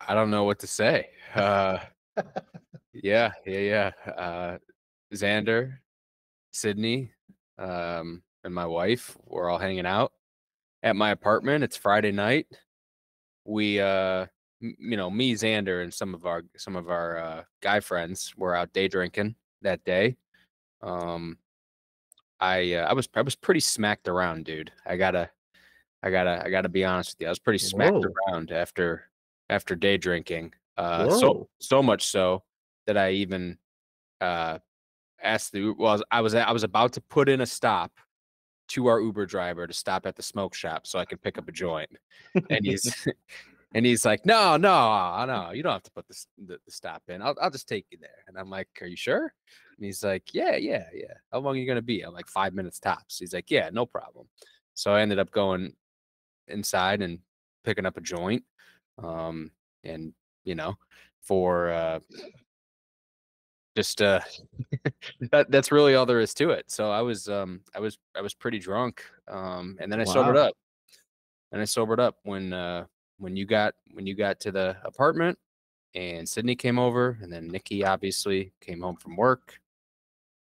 I 0.01 0.15
don't 0.15 0.31
know 0.31 0.45
what 0.45 0.59
to 0.61 0.67
say. 0.67 1.09
Uh. 1.35 1.79
Yeah, 3.03 3.33
yeah, 3.45 3.59
yeah. 4.07 4.13
Uh, 4.13 4.59
Xander, 5.13 5.79
Sydney, 6.53 7.11
um, 7.59 8.23
and 8.45 8.55
my 8.55 8.67
wife, 8.67 9.17
we're 9.27 9.51
all 9.51 9.59
hanging 9.59 9.85
out 9.85 10.13
at 10.85 10.95
my 10.95 11.11
apartment. 11.11 11.65
It's 11.65 11.77
Friday 11.77 12.13
night. 12.13 12.47
We, 13.45 13.81
uh, 13.81 14.27
m- 14.63 14.77
you 14.79 14.97
know, 14.97 15.11
me, 15.11 15.35
Xander, 15.35 15.83
and 15.83 15.93
some 15.93 16.15
of 16.15 16.25
our 16.25 16.45
some 16.57 16.77
of 16.77 16.89
our 16.89 17.19
uh, 17.19 17.43
guy 17.61 17.81
friends 17.81 18.33
were 18.37 18.55
out 18.55 18.73
day 18.73 18.87
drinking 18.87 19.35
that 19.63 19.85
day. 19.85 20.17
Um, 20.81 21.37
I 22.45 22.75
uh, 22.75 22.87
I 22.87 22.93
was 22.93 23.09
I 23.15 23.23
was 23.23 23.35
pretty 23.35 23.61
smacked 23.61 24.07
around, 24.07 24.45
dude. 24.45 24.71
I 24.85 24.97
gotta 24.97 25.31
I 26.03 26.11
gotta 26.11 26.43
I 26.45 26.51
gotta 26.51 26.69
be 26.69 26.85
honest 26.85 27.15
with 27.15 27.23
you. 27.23 27.27
I 27.29 27.31
was 27.31 27.39
pretty 27.39 27.59
smacked 27.59 27.95
Whoa. 27.95 28.13
around 28.29 28.53
after 28.53 29.05
after 29.49 29.75
day 29.75 29.97
drinking. 29.97 30.53
Uh, 30.77 31.09
so 31.11 31.49
so 31.59 31.83
much 31.83 32.07
so 32.07 32.43
that 32.87 32.99
I 32.99 33.13
even 33.13 33.57
uh, 34.21 34.59
asked 35.23 35.53
the 35.53 35.71
well, 35.71 36.03
I 36.11 36.21
was 36.21 36.35
I 36.35 36.53
was 36.53 36.65
about 36.65 36.93
to 36.95 37.01
put 37.01 37.31
in 37.31 37.41
a 37.41 37.47
stop 37.47 37.93
to 38.69 38.89
our 38.89 39.01
Uber 39.01 39.25
driver 39.25 39.67
to 39.67 39.73
stop 39.73 40.05
at 40.05 40.17
the 40.17 40.23
smoke 40.23 40.55
shop 40.55 40.87
so 40.87 40.99
I 40.99 41.07
could 41.07 41.23
pick 41.23 41.39
up 41.39 41.49
a 41.49 41.53
joint, 41.53 41.89
and 42.51 42.61
he's 42.63 43.07
and 43.75 43.87
he's 43.87 44.05
like, 44.05 44.27
no, 44.27 44.59
no, 44.59 45.25
no, 45.27 45.53
you 45.53 45.63
don't 45.63 45.73
have 45.73 45.83
to 45.85 45.91
put 45.93 46.07
the, 46.09 46.25
the, 46.47 46.59
the 46.67 46.73
stop 46.73 47.03
in. 47.09 47.23
I'll 47.23 47.37
I'll 47.41 47.51
just 47.51 47.69
take 47.69 47.87
you 47.91 47.97
there. 47.99 48.25
And 48.29 48.37
I'm 48.39 48.51
like, 48.51 48.69
are 48.83 48.87
you 48.87 48.97
sure? 48.97 49.33
And 49.76 49.85
he's 49.85 50.04
like, 50.04 50.35
yeah, 50.35 50.57
yeah, 50.57 50.87
yeah. 50.93 51.14
How 51.33 51.38
long 51.40 51.57
are 51.57 51.59
you 51.59 51.66
gonna 51.66 51.83
be? 51.83 52.02
I'm 52.02 52.14
like, 52.14 52.28
five 52.28 52.54
minutes 52.54 52.78
tops. 52.78 53.19
He's 53.19 53.35
like, 53.35 53.50
yeah, 53.50 53.71
no 53.73 53.87
problem. 53.87 54.26
So 54.75 54.93
I 54.93 55.00
ended 55.00 55.19
up 55.19 55.31
going 55.31 55.75
inside 56.49 57.02
and 57.02 57.19
picking 57.64 57.87
up 57.87 57.97
a 57.97 58.00
joint. 58.00 58.45
Um, 59.02 59.50
and 59.83 60.12
you 60.45 60.54
know, 60.54 60.76
for 61.23 61.71
uh 61.71 62.00
just 63.76 64.00
uh 64.02 64.21
that 65.33 65.50
that's 65.50 65.73
really 65.73 65.95
all 65.95 66.07
there 66.07 66.21
is 66.21 66.35
to 66.35 66.50
it. 66.50 66.71
So 66.71 66.90
I 66.90 67.02
was 67.02 67.28
um 67.28 67.61
I 67.75 67.81
was 67.81 67.99
I 68.16 68.21
was 68.21 68.35
pretty 68.35 68.59
drunk. 68.59 69.02
Um 69.28 69.76
and 69.81 69.90
then 69.90 70.00
I 70.00 70.04
sobered 70.04 70.37
up. 70.37 70.54
And 71.52 71.61
I 71.61 71.64
sobered 71.64 72.00
up 72.00 72.16
when 72.23 72.52
uh 72.52 72.87
when 73.19 73.37
you 73.37 73.47
got 73.47 73.75
when 73.93 74.07
you 74.07 74.14
got 74.14 74.40
to 74.40 74.52
the 74.52 74.76
apartment 74.85 75.38
and 75.95 76.28
Sydney 76.28 76.57
came 76.57 76.78
over 76.78 77.19
and 77.23 77.33
then 77.33 77.49
Nikki 77.49 77.85
obviously 77.85 78.52
came 78.61 78.81
home 78.81 78.97
from 78.97 79.16
work. 79.16 79.61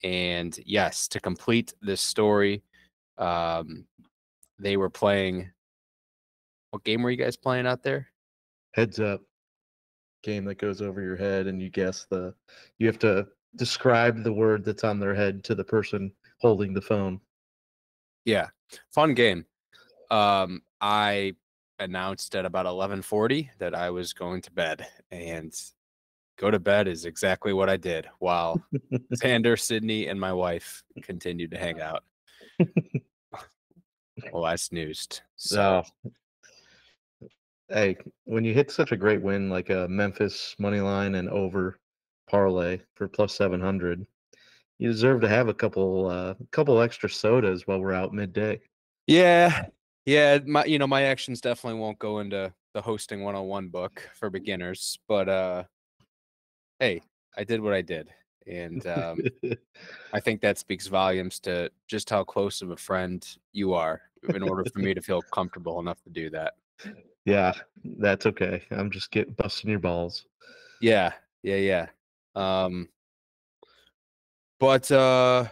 And 0.03 0.57
yes, 0.65 1.07
to 1.10 1.19
complete 1.19 1.74
this 1.81 2.01
story, 2.01 2.63
um 3.17 3.86
they 4.60 4.77
were 4.77 4.89
playing 4.89 5.51
what 6.72 6.83
game 6.83 7.03
were 7.03 7.12
you 7.12 7.17
guys 7.17 7.38
playing 7.38 7.67
out 7.67 7.83
there? 7.83 8.07
Heads 8.74 9.00
up 9.00 9.22
game 10.24 10.45
that 10.45 10.57
goes 10.57 10.81
over 10.81 11.01
your 11.01 11.17
head 11.17 11.48
and 11.48 11.62
you 11.62 11.69
guess 11.69 12.07
the 12.10 12.33
you 12.79 12.88
have 12.88 12.98
to 13.00 13.27
describe 13.55 14.24
the 14.24 14.33
word 14.33 14.65
that's 14.65 14.83
on 14.83 15.00
their 15.00 15.13
head 15.13 15.43
to 15.43 15.53
the 15.53 15.63
person 15.63 16.12
holding 16.39 16.74
the 16.74 16.81
phone. 16.81 17.19
Yeah, 18.25 18.48
fun 18.91 19.13
game. 19.13 19.45
Um, 20.10 20.62
I 20.81 21.36
announced 21.79 22.36
at 22.36 22.45
about 22.45 22.65
eleven 22.65 23.01
forty 23.01 23.51
that 23.60 23.75
I 23.75 23.89
was 23.89 24.13
going 24.13 24.41
to 24.43 24.51
bed, 24.51 24.88
and 25.12 25.53
go 26.37 26.51
to 26.51 26.59
bed 26.59 26.87
is 26.87 27.05
exactly 27.05 27.53
what 27.53 27.69
I 27.69 27.77
did. 27.77 28.07
While 28.19 28.61
Xander, 29.15 29.59
Sydney, 29.59 30.07
and 30.07 30.19
my 30.19 30.33
wife 30.33 30.83
continued 31.01 31.51
to 31.51 31.57
hang 31.57 31.81
out. 31.81 32.03
well, 34.31 34.45
I 34.45 34.55
snoozed. 34.55 35.21
So 35.35 35.83
hey, 37.69 37.97
when 38.25 38.43
you 38.43 38.53
hit 38.53 38.71
such 38.71 38.91
a 38.91 38.97
great 38.97 39.21
win 39.21 39.49
like 39.49 39.69
a 39.69 39.87
Memphis 39.87 40.55
money 40.59 40.79
line 40.79 41.15
and 41.15 41.29
over 41.29 41.79
parlay 42.29 42.79
for 42.95 43.07
plus 43.07 43.35
700, 43.35 44.05
you 44.79 44.91
deserve 44.91 45.21
to 45.21 45.29
have 45.29 45.47
a 45.47 45.53
couple 45.53 46.07
uh 46.07 46.33
couple 46.51 46.81
extra 46.81 47.09
sodas 47.09 47.67
while 47.67 47.79
we're 47.79 47.93
out 47.93 48.13
midday. 48.13 48.59
yeah, 49.07 49.65
yeah. 50.05 50.39
My 50.45 50.65
you 50.65 50.79
know 50.79 50.87
my 50.87 51.03
actions 51.03 51.41
definitely 51.41 51.79
won't 51.79 51.99
go 51.99 52.19
into 52.19 52.53
the 52.73 52.81
hosting 52.81 53.23
one 53.23 53.35
on 53.35 53.45
one 53.45 53.67
book 53.69 54.09
for 54.15 54.29
beginners, 54.29 54.97
but 55.07 55.29
uh, 55.29 55.63
hey, 56.83 57.01
I 57.37 57.45
did 57.45 57.61
what 57.61 57.73
I 57.73 57.81
did, 57.81 58.09
and 58.45 58.85
um, 58.87 59.19
I 60.13 60.19
think 60.19 60.41
that 60.41 60.57
speaks 60.57 60.87
volumes 60.87 61.39
to 61.41 61.71
just 61.87 62.09
how 62.09 62.25
close 62.25 62.61
of 62.61 62.71
a 62.71 62.77
friend 62.77 63.25
you 63.53 63.73
are 63.73 64.01
in 64.35 64.43
order 64.43 64.65
for 64.69 64.79
me 64.79 64.93
to 64.93 65.01
feel 65.01 65.21
comfortable 65.33 65.79
enough 65.79 66.01
to 66.03 66.09
do 66.09 66.29
that. 66.31 66.55
yeah, 67.23 67.53
that's 67.99 68.25
okay. 68.25 68.63
I'm 68.71 68.91
just 68.91 69.11
get 69.11 69.37
busting 69.37 69.69
your 69.69 69.79
balls. 69.79 70.25
Yeah, 70.81 71.13
yeah, 71.41 71.55
yeah. 71.55 71.87
Um 72.35 72.89
but 74.59 74.91
uh 74.91 75.45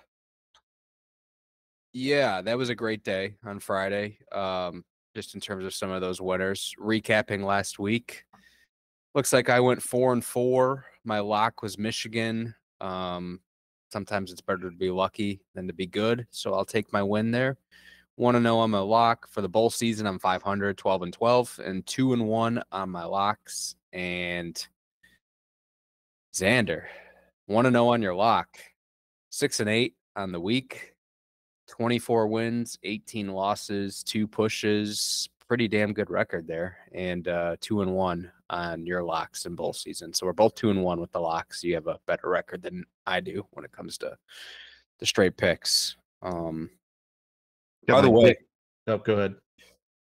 yeah, 1.93 2.41
that 2.41 2.57
was 2.57 2.69
a 2.69 2.75
great 2.75 3.03
day 3.03 3.35
on 3.45 3.59
Friday. 3.59 4.17
Um 4.33 4.83
just 5.15 5.35
in 5.35 5.41
terms 5.41 5.65
of 5.65 5.73
some 5.73 5.91
of 5.91 6.01
those 6.01 6.21
winners. 6.21 6.73
Recapping 6.79 7.45
last 7.45 7.79
week. 7.79 8.25
Looks 9.13 9.33
like 9.33 9.50
I 9.50 9.59
went 9.59 9.81
4 9.81 10.13
and 10.13 10.23
4. 10.23 10.85
My 11.03 11.20
lock 11.20 11.62
was 11.62 11.77
Michigan. 11.77 12.55
Um 12.79 13.39
sometimes 13.91 14.31
it's 14.31 14.41
better 14.41 14.70
to 14.70 14.75
be 14.75 14.89
lucky 14.89 15.41
than 15.53 15.67
to 15.67 15.74
be 15.74 15.86
good, 15.86 16.25
so 16.31 16.53
I'll 16.53 16.65
take 16.65 16.91
my 16.93 17.03
win 17.03 17.31
there. 17.31 17.58
Want 18.17 18.36
to 18.36 18.41
know 18.41 18.62
I'm 18.62 18.74
a 18.74 18.81
lock 18.81 19.27
for 19.27 19.41
the 19.41 19.50
bowl 19.50 19.70
season. 19.70 20.05
I'm 20.05 20.20
500, 20.20 20.77
12 20.77 21.01
and 21.01 21.13
12, 21.13 21.60
and 21.65 21.86
2 21.86 22.13
and 22.13 22.27
1 22.27 22.63
on 22.72 22.89
my 22.89 23.03
locks. 23.03 23.75
And 23.93 24.67
Xander, 26.34 26.84
want 27.48 27.65
to 27.65 27.72
know 27.72 27.89
on 27.89 28.01
your 28.01 28.13
lock? 28.13 28.58
6 29.31 29.60
and 29.62 29.70
8 29.70 29.96
on 30.15 30.31
the 30.31 30.39
week, 30.39 30.93
24 31.67 32.27
wins, 32.27 32.77
18 32.84 33.29
losses, 33.29 34.03
two 34.03 34.27
pushes. 34.27 35.29
Pretty 35.48 35.67
damn 35.67 35.93
good 35.93 36.10
record 36.10 36.48
there. 36.48 36.77
And 36.93 37.27
uh, 37.27 37.58
2 37.60 37.81
and 37.81 37.93
1 37.93 38.31
on 38.51 38.86
your 38.86 39.01
locks 39.01 39.46
in 39.46 39.55
bowl 39.55 39.74
season. 39.74 40.13
So 40.13 40.25
we're 40.27 40.34
both 40.34 40.53
2 40.55 40.70
and 40.70 40.84
1 40.84 41.00
with 41.00 41.12
the 41.12 41.20
locks. 41.20 41.63
You 41.63 41.74
have 41.75 41.88
a 41.88 41.98
better 42.05 42.29
record 42.29 42.62
than 42.62 42.86
I 43.08 43.20
do 43.22 43.46
when 43.51 43.65
it 43.65 43.72
comes 43.72 43.98
to 44.00 44.15
the 45.00 45.05
straight 45.05 45.38
picks. 45.38 45.96
Um, 46.22 46.70
Got 47.88 47.96
by 47.96 48.01
the 48.01 48.10
way, 48.12 48.25
pick- 48.29 48.46
oh, 48.88 48.98
go 49.00 49.13
ahead. 49.15 49.36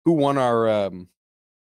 who 0.06 0.13
won 0.13 0.38
our 0.38 0.70
um 0.70 1.10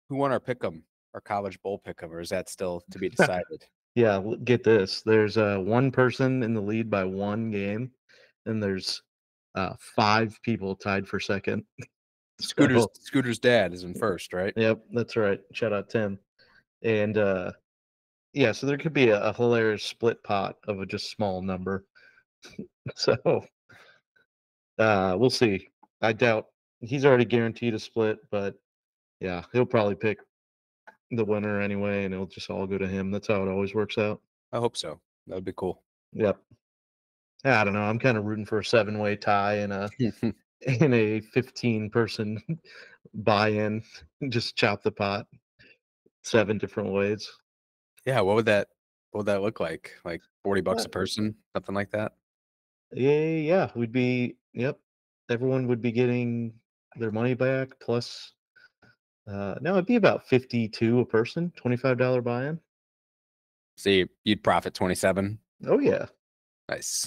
who 0.09 0.17
won 0.17 0.31
our 0.31 0.39
pick'em 0.39 0.83
our 1.15 1.21
college 1.21 1.59
bowl 1.63 1.81
pick'em 1.87 2.11
or 2.11 2.19
is 2.19 2.29
that 2.29 2.47
still 2.49 2.83
to 2.91 2.99
be 2.99 3.09
decided 3.17 3.65
Yeah, 3.95 4.21
get 4.43 4.63
this. 4.63 5.01
There's 5.01 5.37
uh, 5.37 5.57
one 5.57 5.89
person 5.91 6.43
in 6.43 6.53
the 6.53 6.61
lead 6.61 6.89
by 6.91 7.03
one 7.05 7.49
game, 7.49 7.89
and 8.45 8.61
there's 8.61 9.01
uh, 9.55 9.73
five 9.79 10.37
people 10.43 10.75
tied 10.75 11.07
for 11.07 11.19
second. 11.19 11.63
scooter's 12.41 12.83
So- 12.83 12.91
scooter's 12.99 13.39
dad 13.39 13.73
is 13.73 13.83
in 13.83 13.93
first 13.95 14.31
right 14.33 14.53
Yep, 14.55 14.79
that's 14.93 15.15
right. 15.15 15.39
Shout 15.53 15.73
out 15.73 15.89
Tim. 15.89 16.19
And 16.83 17.17
uh 17.17 17.51
yeah, 18.33 18.51
so 18.51 18.67
there 18.67 18.77
could 18.77 18.93
be 18.93 19.09
a, 19.09 19.21
a 19.21 19.33
hilarious 19.33 19.83
split 19.83 20.23
pot 20.23 20.57
of 20.67 20.79
a 20.79 20.85
just 20.85 21.11
small 21.11 21.41
number. 21.41 21.85
so 22.95 23.43
uh 24.77 25.15
we'll 25.17 25.29
see. 25.29 25.67
I 26.01 26.13
doubt 26.13 26.47
he's 26.81 27.05
already 27.05 27.25
guaranteed 27.25 27.73
a 27.73 27.79
split, 27.79 28.19
but 28.31 28.55
yeah, 29.19 29.43
he'll 29.51 29.65
probably 29.65 29.95
pick 29.95 30.19
the 31.11 31.25
winner 31.25 31.59
anyway, 31.59 32.05
and 32.05 32.13
it'll 32.13 32.25
just 32.27 32.49
all 32.49 32.67
go 32.67 32.77
to 32.77 32.87
him. 32.87 33.11
That's 33.11 33.27
how 33.27 33.43
it 33.43 33.49
always 33.49 33.73
works 33.73 33.97
out. 33.97 34.21
i 34.53 34.57
hope 34.57 34.77
so 34.77 34.99
that 35.27 35.35
would 35.35 35.45
be 35.45 35.53
cool 35.55 35.83
Yep. 36.13 36.39
I 37.45 37.63
don't 37.63 37.73
know. 37.73 37.81
I'm 37.81 37.99
kind 37.99 38.17
of 38.17 38.25
rooting 38.25 38.45
for 38.45 38.59
a 38.59 38.65
seven 38.65 38.99
way 38.99 39.15
tie 39.15 39.59
in 39.59 39.71
a 39.71 39.89
in 40.61 40.93
a 40.93 41.21
15 41.21 41.89
person 41.89 42.41
buy-in. 43.13 43.81
Just 44.29 44.55
chop 44.55 44.83
the 44.83 44.91
pot 44.91 45.27
seven 46.23 46.57
different 46.57 46.91
ways. 46.91 47.27
yeah 48.05 48.19
what 48.21 48.35
would 48.35 48.45
that 48.45 48.67
what 49.11 49.19
would 49.19 49.25
that 49.27 49.41
look 49.41 49.59
like 49.59 49.95
like 50.05 50.21
40 50.43 50.61
bucks 50.61 50.85
a 50.85 50.87
Uh, 50.87 50.91
person 50.91 51.35
something 51.55 51.75
like 51.75 51.91
that 51.91 52.13
Yeah, 52.93 53.25
yeah, 53.37 53.71
we'd 53.75 53.91
be 53.91 54.37
yep. 54.53 54.79
Everyone 55.29 55.67
would 55.67 55.81
be 55.81 55.91
getting 55.91 56.53
their 56.95 57.11
money 57.11 57.33
back 57.35 57.69
plus 57.79 58.33
uh 59.27 59.55
no, 59.61 59.73
it'd 59.73 59.85
be 59.85 59.95
about 59.95 60.27
52 60.27 60.99
a 61.01 61.05
person, 61.05 61.51
$25 61.57 62.23
buy-in. 62.23 62.59
see 63.77 64.05
you'd 64.23 64.43
profit 64.43 64.73
27 64.73 65.37
Oh 65.67 65.79
yeah. 65.79 66.05
nice 66.69 67.05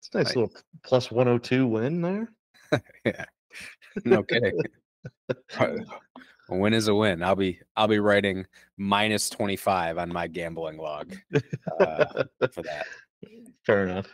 It's 0.00 0.08
a 0.14 0.18
nice 0.18 0.26
Nice. 0.28 0.36
little 0.36 0.52
plus 0.82 1.10
102 1.10 1.66
win 1.66 2.00
there. 2.02 2.32
yeah 3.04 3.24
no 4.04 4.22
kidding 4.22 4.58
a 6.50 6.56
win 6.56 6.74
is 6.74 6.88
a 6.88 6.94
win 6.94 7.22
i'll 7.22 7.36
be 7.36 7.58
i'll 7.76 7.88
be 7.88 7.98
writing 7.98 8.46
minus 8.76 9.28
25 9.30 9.98
on 9.98 10.12
my 10.12 10.26
gambling 10.26 10.78
log 10.78 11.14
uh, 11.80 12.24
for 12.52 12.62
that 12.62 12.86
Fair 13.64 13.84
enough. 13.84 14.08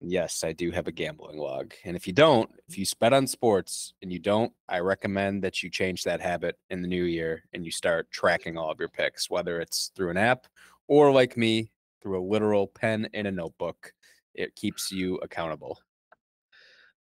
Yes, 0.00 0.44
I 0.44 0.52
do 0.52 0.70
have 0.70 0.88
a 0.88 0.92
gambling 0.92 1.36
log. 1.36 1.74
And 1.84 1.94
if 1.94 2.06
you 2.06 2.14
don't, 2.14 2.48
if 2.68 2.78
you 2.78 2.86
bet 2.98 3.12
on 3.12 3.26
sports 3.26 3.92
and 4.00 4.10
you 4.10 4.18
don't, 4.18 4.52
I 4.68 4.78
recommend 4.78 5.44
that 5.44 5.62
you 5.62 5.68
change 5.68 6.04
that 6.04 6.22
habit 6.22 6.56
in 6.70 6.80
the 6.80 6.88
new 6.88 7.04
year 7.04 7.42
and 7.52 7.64
you 7.64 7.70
start 7.70 8.10
tracking 8.10 8.56
all 8.56 8.70
of 8.70 8.80
your 8.80 8.88
picks, 8.88 9.28
whether 9.28 9.60
it's 9.60 9.90
through 9.94 10.10
an 10.10 10.16
app 10.16 10.46
or 10.88 11.12
like 11.12 11.36
me, 11.36 11.70
through 12.00 12.18
a 12.18 12.24
literal 12.26 12.66
pen 12.66 13.10
and 13.12 13.26
a 13.26 13.30
notebook. 13.30 13.92
It 14.34 14.56
keeps 14.56 14.90
you 14.90 15.16
accountable. 15.16 15.78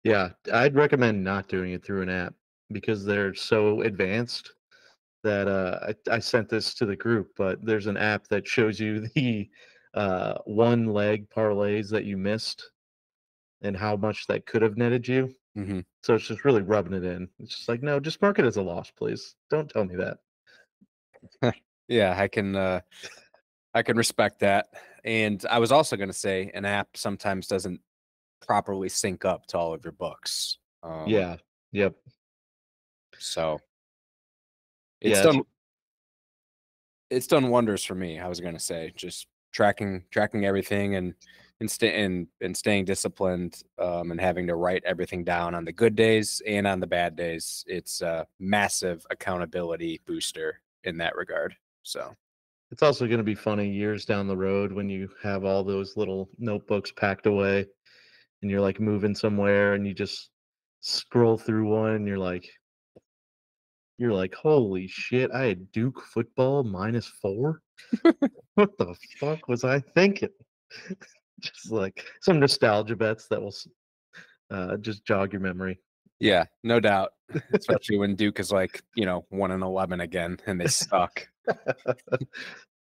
Yeah, 0.04 0.30
I'd 0.52 0.76
recommend 0.76 1.24
not 1.24 1.48
doing 1.48 1.72
it 1.72 1.84
through 1.84 2.02
an 2.02 2.10
app 2.10 2.34
because 2.72 3.04
they're 3.04 3.34
so 3.34 3.82
advanced 3.82 4.52
that 5.22 5.48
uh, 5.48 5.92
I, 6.08 6.16
I 6.16 6.18
sent 6.18 6.48
this 6.48 6.74
to 6.74 6.86
the 6.86 6.96
group, 6.96 7.32
but 7.36 7.64
there's 7.64 7.86
an 7.86 7.96
app 7.96 8.28
that 8.28 8.46
shows 8.46 8.78
you 8.78 9.08
the 9.14 9.50
uh, 9.94 10.38
one 10.44 10.86
leg 10.86 11.28
parlays 11.30 11.90
that 11.90 12.04
you 12.04 12.16
missed 12.16 12.70
and 13.62 13.76
how 13.76 13.96
much 13.96 14.26
that 14.26 14.46
could 14.46 14.62
have 14.62 14.76
netted 14.76 15.08
you. 15.08 15.34
hmm 15.54 15.80
So 16.02 16.14
it's 16.14 16.26
just 16.26 16.44
really 16.44 16.62
rubbing 16.62 16.92
it 16.92 17.04
in. 17.04 17.28
It's 17.38 17.56
just 17.56 17.68
like, 17.68 17.82
no, 17.82 18.00
just 18.00 18.20
mark 18.20 18.38
it 18.38 18.44
as 18.44 18.56
a 18.56 18.62
loss, 18.62 18.90
please. 18.90 19.36
Don't 19.50 19.68
tell 19.68 19.84
me 19.84 19.96
that. 19.96 20.18
Yeah, 21.86 22.18
I 22.18 22.28
can 22.28 22.56
uh 22.56 22.80
I 23.74 23.82
can 23.82 23.96
respect 23.96 24.40
that. 24.40 24.68
And 25.04 25.44
I 25.50 25.58
was 25.58 25.72
also 25.72 25.96
going 25.96 26.08
to 26.08 26.14
say 26.14 26.50
an 26.54 26.64
app 26.64 26.96
sometimes 26.96 27.46
doesn't 27.46 27.80
properly 28.40 28.88
sync 28.88 29.24
up 29.24 29.46
to 29.48 29.58
all 29.58 29.74
of 29.74 29.84
your 29.84 29.92
books. 29.92 30.58
Um, 30.82 31.10
yeah. 31.10 31.36
Yep. 31.72 31.96
So 33.24 33.60
it's 35.00 35.18
Yeah, 35.18 35.22
done 35.22 35.34
it's- 35.36 35.46
it's 37.10 37.26
done 37.26 37.48
wonders 37.48 37.84
for 37.84 37.94
me. 37.94 38.18
I 38.18 38.28
was 38.28 38.40
gonna 38.40 38.58
say 38.58 38.92
just 38.96 39.26
tracking 39.52 40.04
tracking 40.10 40.44
everything 40.44 40.96
and 40.96 41.14
and 41.60 41.70
stay 41.70 42.02
and, 42.02 42.26
and 42.40 42.56
staying 42.56 42.84
disciplined 42.84 43.62
um, 43.78 44.10
and 44.10 44.20
having 44.20 44.48
to 44.48 44.56
write 44.56 44.82
everything 44.84 45.22
down 45.22 45.54
on 45.54 45.64
the 45.64 45.72
good 45.72 45.94
days 45.94 46.42
and 46.46 46.66
on 46.66 46.80
the 46.80 46.86
bad 46.86 47.14
days. 47.14 47.64
It's 47.68 48.02
a 48.02 48.26
massive 48.40 49.06
accountability 49.10 50.00
booster 50.04 50.60
in 50.82 50.98
that 50.98 51.14
regard. 51.14 51.54
So 51.84 52.12
it's 52.72 52.82
also 52.82 53.06
going 53.06 53.18
to 53.18 53.24
be 53.24 53.36
funny 53.36 53.70
years 53.70 54.04
down 54.04 54.26
the 54.26 54.36
road 54.36 54.72
when 54.72 54.88
you 54.90 55.08
have 55.22 55.44
all 55.44 55.62
those 55.62 55.96
little 55.96 56.28
notebooks 56.38 56.90
packed 56.90 57.26
away 57.26 57.66
and 58.42 58.50
you're 58.50 58.60
like 58.60 58.80
moving 58.80 59.14
somewhere 59.14 59.74
and 59.74 59.86
you 59.86 59.94
just 59.94 60.30
scroll 60.80 61.38
through 61.38 61.68
one 61.68 61.92
and 61.92 62.06
you're 62.08 62.18
like 62.18 62.50
you're 63.98 64.12
like 64.12 64.34
holy 64.34 64.86
shit 64.88 65.30
i 65.32 65.44
had 65.44 65.70
duke 65.72 66.02
football 66.12 66.62
minus 66.64 67.06
four 67.06 67.60
what 68.54 68.76
the 68.78 68.94
fuck 69.18 69.46
was 69.48 69.64
i 69.64 69.78
thinking 69.80 70.28
just 71.40 71.70
like 71.70 72.04
some 72.22 72.38
nostalgia 72.40 72.96
bets 72.96 73.26
that 73.28 73.40
will 73.40 73.54
uh, 74.50 74.76
just 74.78 75.04
jog 75.04 75.32
your 75.32 75.40
memory 75.40 75.78
Yeah, 76.20 76.44
no 76.62 76.78
doubt. 76.80 77.10
Especially 77.54 77.98
when 77.98 78.14
Duke 78.14 78.38
is 78.38 78.52
like, 78.52 78.82
you 78.94 79.04
know, 79.04 79.24
one 79.30 79.50
and 79.50 79.62
eleven 79.62 80.00
again 80.00 80.38
and 80.46 80.60
they 80.60 80.68
suck. 80.68 81.26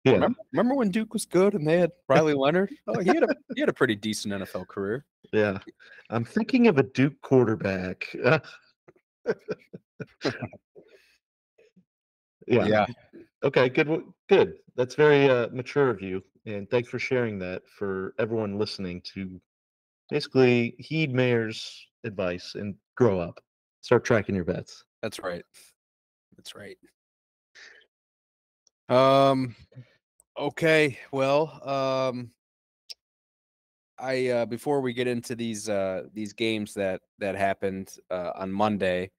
yeah 0.04 0.12
Remember, 0.12 0.38
remember 0.52 0.75
when 0.75 0.90
Duke 0.90 1.14
was 1.14 1.25
good 1.25 1.54
and 1.54 1.66
they 1.66 1.78
had 1.78 1.90
Riley 2.08 2.34
Leonard? 2.34 2.70
Oh, 2.87 3.00
he 3.00 3.08
had 3.08 3.23
a 3.23 3.28
he 3.54 3.61
had 3.61 3.70
a 3.70 3.73
pretty 3.73 3.94
decent 3.96 4.34
NFL 4.34 4.68
career. 4.68 5.04
yeah 5.32 5.58
i'm 6.11 6.25
thinking 6.25 6.68
of 6.68 6.76
a 6.78 6.82
duke 6.82 7.18
quarterback 7.23 8.14
yeah 12.46 12.66
Yeah. 12.66 12.86
Okay, 13.44 13.68
good. 13.68 14.02
Good. 14.28 14.54
That's 14.74 14.94
very 14.94 15.28
uh, 15.28 15.48
mature 15.52 15.90
of 15.90 16.00
you, 16.00 16.22
and 16.46 16.68
thanks 16.70 16.88
for 16.88 16.98
sharing 16.98 17.38
that 17.40 17.62
for 17.68 18.14
everyone 18.18 18.58
listening 18.58 19.02
to 19.14 19.38
basically 20.08 20.74
heed 20.78 21.12
Mayor's 21.12 21.86
advice 22.04 22.54
and 22.54 22.74
grow 22.96 23.18
up. 23.18 23.38
Start 23.82 24.04
tracking 24.04 24.34
your 24.34 24.44
bets. 24.44 24.84
That's 25.02 25.20
right. 25.20 25.44
That's 26.36 26.54
right. 26.54 26.78
Um 28.88 29.54
okay, 30.38 30.98
well, 31.12 31.60
um 31.68 32.30
I 33.98 34.28
uh 34.28 34.46
before 34.46 34.80
we 34.80 34.92
get 34.92 35.06
into 35.06 35.34
these 35.34 35.68
uh 35.68 36.04
these 36.12 36.32
games 36.32 36.74
that 36.74 37.00
that 37.18 37.34
happened 37.36 37.96
uh 38.10 38.32
on 38.34 38.50
Monday, 38.52 39.10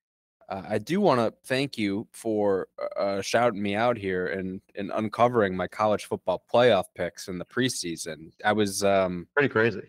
uh, 0.50 0.62
I 0.68 0.78
do 0.78 1.02
want 1.02 1.20
to 1.20 1.34
thank 1.46 1.78
you 1.78 2.08
for 2.12 2.68
uh, 2.80 3.00
uh, 3.00 3.22
shouting 3.22 3.62
me 3.62 3.76
out 3.76 3.98
here 3.98 4.28
and 4.28 4.62
and 4.76 4.92
uncovering 4.94 5.56
my 5.56 5.68
college 5.68 6.06
football 6.06 6.44
playoff 6.52 6.86
picks 6.96 7.28
in 7.28 7.38
the 7.38 7.46
preseason. 7.46 8.32
I 8.44 8.54
was 8.54 8.84
um 8.84 9.28
Pretty 9.34 9.50
crazy. 9.50 9.84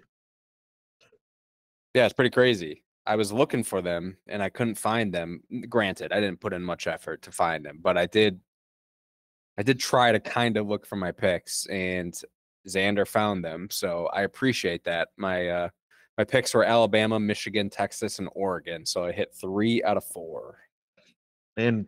Yeah, 1.94 2.04
it's 2.04 2.14
pretty 2.14 2.30
crazy. 2.30 2.82
I 3.06 3.16
was 3.16 3.32
looking 3.32 3.62
for 3.62 3.80
them 3.80 4.16
and 4.26 4.42
I 4.42 4.48
couldn't 4.48 4.74
find 4.76 5.12
them. 5.12 5.42
Granted, 5.68 6.12
I 6.12 6.20
didn't 6.20 6.40
put 6.40 6.52
in 6.52 6.62
much 6.62 6.86
effort 6.86 7.22
to 7.22 7.32
find 7.32 7.64
them, 7.64 7.78
but 7.80 7.96
I 7.96 8.06
did 8.06 8.40
I 9.58 9.62
did 9.62 9.78
try 9.78 10.12
to 10.12 10.20
kind 10.20 10.56
of 10.56 10.66
look 10.66 10.86
for 10.86 10.96
my 10.96 11.12
picks 11.12 11.66
and 11.66 12.14
Xander 12.68 13.06
found 13.06 13.44
them. 13.44 13.68
So 13.70 14.06
I 14.12 14.22
appreciate 14.22 14.84
that. 14.84 15.08
My 15.16 15.48
uh 15.48 15.68
my 16.18 16.24
picks 16.24 16.54
were 16.54 16.64
Alabama, 16.64 17.20
Michigan, 17.20 17.68
Texas, 17.70 18.18
and 18.18 18.28
Oregon. 18.34 18.86
So 18.86 19.04
I 19.04 19.12
hit 19.12 19.34
three 19.34 19.82
out 19.84 19.96
of 19.96 20.04
four. 20.04 20.58
And 21.56 21.86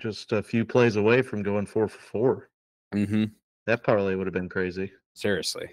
just 0.00 0.32
a 0.32 0.42
few 0.42 0.64
plays 0.64 0.96
away 0.96 1.22
from 1.22 1.42
going 1.42 1.66
four 1.66 1.88
for 1.88 2.00
four. 2.00 2.50
Mm-hmm. 2.94 3.24
That 3.66 3.84
parlay 3.84 4.14
would 4.14 4.26
have 4.26 4.34
been 4.34 4.48
crazy. 4.48 4.92
Seriously. 5.14 5.68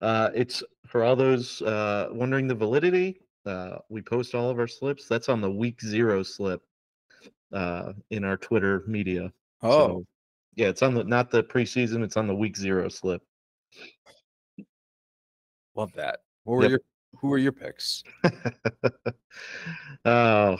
Uh, 0.00 0.30
it's 0.34 0.62
for 0.86 1.02
all 1.02 1.16
those 1.16 1.60
uh, 1.62 2.08
wondering 2.12 2.46
the 2.46 2.54
validity. 2.54 3.20
Uh, 3.44 3.78
we 3.88 4.02
post 4.02 4.34
all 4.34 4.50
of 4.50 4.58
our 4.58 4.68
slips. 4.68 5.08
That's 5.08 5.28
on 5.28 5.40
the 5.40 5.50
week 5.50 5.80
zero 5.80 6.22
slip 6.22 6.62
uh, 7.52 7.92
in 8.10 8.24
our 8.24 8.36
Twitter 8.36 8.84
media. 8.86 9.32
Oh, 9.62 9.70
So, 9.70 10.04
yeah, 10.54 10.68
it's 10.68 10.82
on 10.82 10.94
the 10.94 11.04
not 11.04 11.30
the 11.30 11.42
preseason. 11.42 12.02
It's 12.04 12.16
on 12.16 12.26
the 12.26 12.34
week 12.34 12.56
zero 12.56 12.88
slip. 12.88 13.22
love 15.74 15.92
that. 15.94 16.20
What 16.44 16.56
were 16.56 16.62
Yep. 16.62 16.70
your 16.70 16.80
who 17.16 17.28
were 17.28 17.38
your 17.38 17.52
picks? 17.52 18.02
oh, 20.04 20.58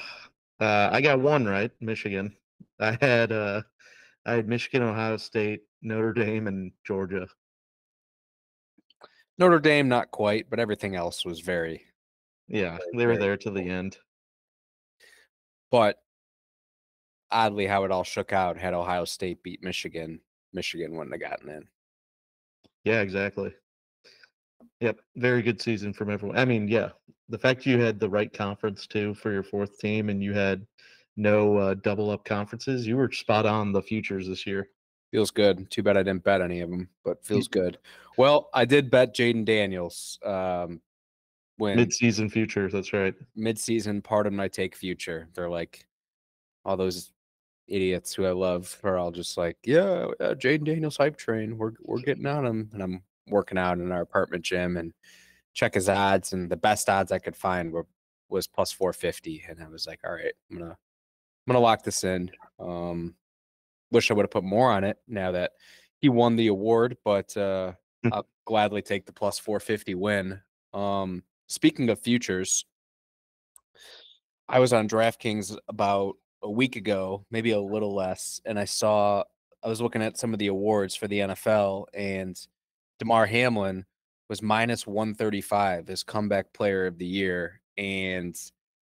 uh, 0.60 0.88
I 0.92 1.00
got 1.00 1.20
one 1.20 1.46
right. 1.46 1.70
Michigan. 1.80 2.34
I 2.80 2.96
had 3.00 3.32
uh, 3.32 3.62
I 4.26 4.32
had 4.32 4.48
Michigan, 4.48 4.82
Ohio 4.82 5.16
State, 5.16 5.62
Notre 5.82 6.12
Dame, 6.12 6.46
and 6.46 6.72
Georgia. 6.84 7.26
Notre 9.38 9.60
Dame, 9.60 9.88
not 9.88 10.10
quite, 10.10 10.50
but 10.50 10.58
everything 10.58 10.96
else 10.96 11.24
was 11.24 11.40
very 11.40 11.82
Yeah, 12.48 12.78
Very, 12.92 12.96
they 12.96 13.06
were 13.06 13.18
there 13.18 13.36
to 13.36 13.50
the 13.50 13.62
end. 13.62 13.96
But 15.70 15.98
oddly, 17.30 17.66
how 17.66 17.84
it 17.84 17.92
all 17.92 18.04
shook 18.04 18.32
out 18.32 18.58
had 18.58 18.74
Ohio 18.74 19.04
State 19.04 19.42
beat 19.42 19.62
Michigan, 19.62 20.20
Michigan 20.52 20.96
wouldn't 20.96 21.14
have 21.14 21.30
gotten 21.30 21.48
in. 21.50 21.68
Yeah, 22.84 23.00
exactly. 23.00 23.54
Yep, 24.80 25.00
very 25.16 25.42
good 25.42 25.60
season 25.60 25.92
from 25.92 26.10
everyone. 26.10 26.38
I 26.38 26.44
mean, 26.44 26.68
yeah, 26.68 26.90
the 27.28 27.38
fact 27.38 27.66
you 27.66 27.80
had 27.80 27.98
the 27.98 28.08
right 28.08 28.32
conference 28.32 28.86
too 28.86 29.14
for 29.14 29.32
your 29.32 29.42
fourth 29.42 29.78
team, 29.78 30.08
and 30.08 30.22
you 30.22 30.32
had 30.32 30.66
no 31.16 31.56
uh, 31.56 31.74
double 31.74 32.10
up 32.10 32.24
conferences, 32.24 32.86
you 32.86 32.96
were 32.96 33.10
spot 33.10 33.44
on 33.44 33.72
the 33.72 33.82
futures 33.82 34.28
this 34.28 34.46
year. 34.46 34.68
Feels 35.10 35.30
good. 35.30 35.70
Too 35.70 35.82
bad 35.82 35.96
I 35.96 36.02
didn't 36.02 36.22
bet 36.22 36.40
any 36.40 36.60
of 36.60 36.70
them, 36.70 36.88
but 37.04 37.24
feels 37.24 37.48
good. 37.48 37.78
Well, 38.16 38.50
I 38.54 38.64
did 38.64 38.90
bet 38.90 39.14
Jayden 39.14 39.44
Daniels 39.44 40.18
um, 40.24 40.80
when 41.56 41.76
Mid-season 41.76 42.28
futures, 42.30 42.72
that's 42.72 42.92
right. 42.92 43.14
mid-season. 43.34 44.02
part 44.02 44.26
of 44.26 44.32
my 44.32 44.48
take, 44.48 44.76
future. 44.76 45.28
They're 45.34 45.50
like 45.50 45.86
all 46.64 46.76
those 46.76 47.12
idiots 47.66 48.14
who 48.14 48.26
I 48.26 48.30
love 48.32 48.78
are 48.84 48.96
all 48.98 49.10
just 49.10 49.36
like, 49.36 49.56
yeah, 49.64 50.06
yeah 50.20 50.34
Jayden 50.34 50.64
Daniels 50.64 50.96
hype 50.96 51.16
train. 51.16 51.58
We're 51.58 51.72
we're 51.82 52.00
getting 52.00 52.26
on 52.26 52.46
him, 52.46 52.70
and 52.74 52.82
I'm 52.82 53.02
working 53.30 53.58
out 53.58 53.78
in 53.78 53.92
our 53.92 54.02
apartment 54.02 54.44
gym 54.44 54.76
and 54.76 54.92
check 55.54 55.74
his 55.74 55.88
odds, 55.88 56.32
and 56.32 56.50
the 56.50 56.56
best 56.56 56.88
odds 56.88 57.12
I 57.12 57.18
could 57.18 57.36
find 57.36 57.72
were 57.72 57.86
was 58.28 58.46
plus 58.46 58.72
450, 58.72 59.44
and 59.48 59.62
I 59.62 59.68
was 59.68 59.86
like, 59.86 60.00
all 60.04 60.12
right, 60.12 60.34
I'm 60.50 60.58
gonna 60.58 60.70
I'm 60.70 61.52
gonna 61.52 61.60
lock 61.60 61.82
this 61.82 62.04
in. 62.04 62.30
Um, 62.58 63.14
wish 63.90 64.10
I 64.10 64.14
would 64.14 64.24
have 64.24 64.30
put 64.30 64.44
more 64.44 64.70
on 64.70 64.84
it 64.84 64.98
now 65.08 65.32
that 65.32 65.52
he 66.00 66.08
won 66.08 66.36
the 66.36 66.48
award, 66.48 66.96
but 67.04 67.34
uh, 67.36 67.72
Hmm. 68.02 68.12
I'll 68.12 68.28
gladly 68.44 68.82
take 68.82 69.06
the 69.06 69.12
plus 69.12 69.38
450 69.38 69.94
win. 69.94 70.40
Um, 70.72 71.22
speaking 71.46 71.90
of 71.90 71.98
futures, 71.98 72.64
I 74.48 74.60
was 74.60 74.72
on 74.72 74.88
DraftKings 74.88 75.56
about 75.68 76.16
a 76.42 76.50
week 76.50 76.76
ago, 76.76 77.26
maybe 77.30 77.50
a 77.50 77.60
little 77.60 77.94
less, 77.94 78.40
and 78.44 78.58
I 78.58 78.64
saw 78.64 79.24
I 79.62 79.68
was 79.68 79.80
looking 79.80 80.02
at 80.02 80.16
some 80.16 80.32
of 80.32 80.38
the 80.38 80.46
awards 80.46 80.94
for 80.94 81.08
the 81.08 81.18
NFL, 81.18 81.86
and 81.92 82.38
Damar 82.98 83.26
Hamlin 83.26 83.84
was 84.28 84.42
minus 84.42 84.86
135 84.86 85.88
as 85.88 86.02
comeback 86.02 86.52
player 86.52 86.86
of 86.86 86.98
the 86.98 87.06
year. 87.06 87.60
And 87.76 88.36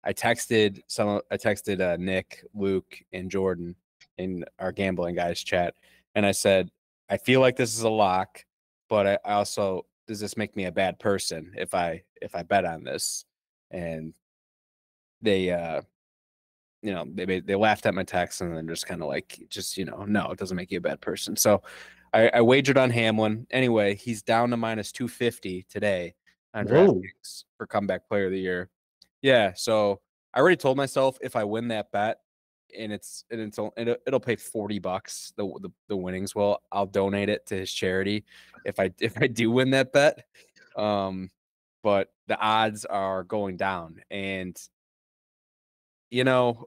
I 0.05 0.13
texted 0.13 0.81
some 0.87 1.21
I 1.31 1.37
texted 1.37 1.81
uh, 1.81 1.97
Nick, 1.99 2.45
Luke, 2.55 2.99
and 3.13 3.31
Jordan 3.31 3.75
in 4.19 4.45
our 4.59 4.73
gambling 4.73 5.15
guys 5.15 5.43
chat, 5.43 5.75
and 6.15 6.25
I 6.25 6.33
said, 6.33 6.71
I 7.11 7.19
feel 7.19 7.41
like 7.41 7.57
this 7.57 7.77
is 7.77 7.83
a 7.83 7.91
lock, 7.91 8.45
but 8.89 9.07
I, 9.07 9.19
I 9.25 9.33
also 9.35 9.85
does 10.07 10.21
this 10.21 10.37
make 10.37 10.57
me 10.57 10.67
a 10.67 10.73
bad 10.73 10.99
person 10.99 11.53
if 11.57 11.75
I 11.75 12.03
if 12.23 12.35
I 12.35 12.43
bet 12.43 12.65
on 12.65 12.85
this? 12.85 13.25
And 13.71 14.15
they 15.23 15.51
uh 15.51 15.83
you 16.83 16.93
know 16.93 17.05
they 17.13 17.41
they 17.41 17.55
laughed 17.55 17.87
at 17.87 17.95
my 17.95 18.05
text 18.05 18.41
and 18.41 18.57
then 18.57 18.69
just 18.69 18.87
kind 18.87 19.03
of 19.03 19.09
like 19.09 19.41
just 19.49 19.77
you 19.77 19.85
know 19.85 20.05
no 20.07 20.31
it 20.31 20.39
doesn't 20.39 20.57
make 20.57 20.71
you 20.71 20.79
a 20.79 20.83
bad 20.83 21.01
person 21.01 21.35
so 21.35 21.63
I, 22.17 22.31
I 22.35 22.41
wagered 22.41 22.79
on 22.79 22.91
Hamlin. 22.91 23.47
Anyway 23.51 23.95
he's 23.95 24.23
down 24.23 24.51
to 24.51 24.57
minus 24.57 24.93
250 24.93 25.67
today 25.69 26.15
on 26.55 26.67
DraftKings 26.67 27.45
for 27.57 27.67
comeback 27.67 28.09
player 28.09 28.27
of 28.27 28.33
the 28.33 28.41
year. 28.41 28.71
Yeah 29.23 29.53
so 29.55 30.01
I 30.33 30.41
already 30.41 30.57
told 30.57 30.77
myself 30.77 31.19
if 31.21 31.37
I 31.37 31.45
win 31.45 31.69
that 31.69 31.93
bet 31.93 32.19
and 32.77 32.93
it's 32.93 33.25
and 33.31 33.41
it's 33.41 33.59
it'll, 33.77 33.97
it'll 34.07 34.21
pay 34.21 34.37
40 34.37 34.79
bucks 34.79 35.33
the, 35.37 35.47
the 35.61 35.71
the 35.89 35.97
winnings 35.97 36.35
will 36.35 36.61
I'll 36.73 36.87
donate 36.87 37.29
it 37.29 37.47
to 37.47 37.57
his 37.57 37.73
charity 37.73 38.25
if 38.65 38.81
I 38.81 38.91
if 39.01 39.21
I 39.21 39.27
do 39.27 39.51
win 39.51 39.71
that 39.71 39.93
bet. 39.93 40.25
Um 40.77 41.31
but 41.83 42.09
the 42.27 42.39
odds 42.39 42.85
are 42.85 43.25
going 43.25 43.57
down 43.57 44.01
and 44.11 44.57
you 46.11 46.25
know 46.25 46.67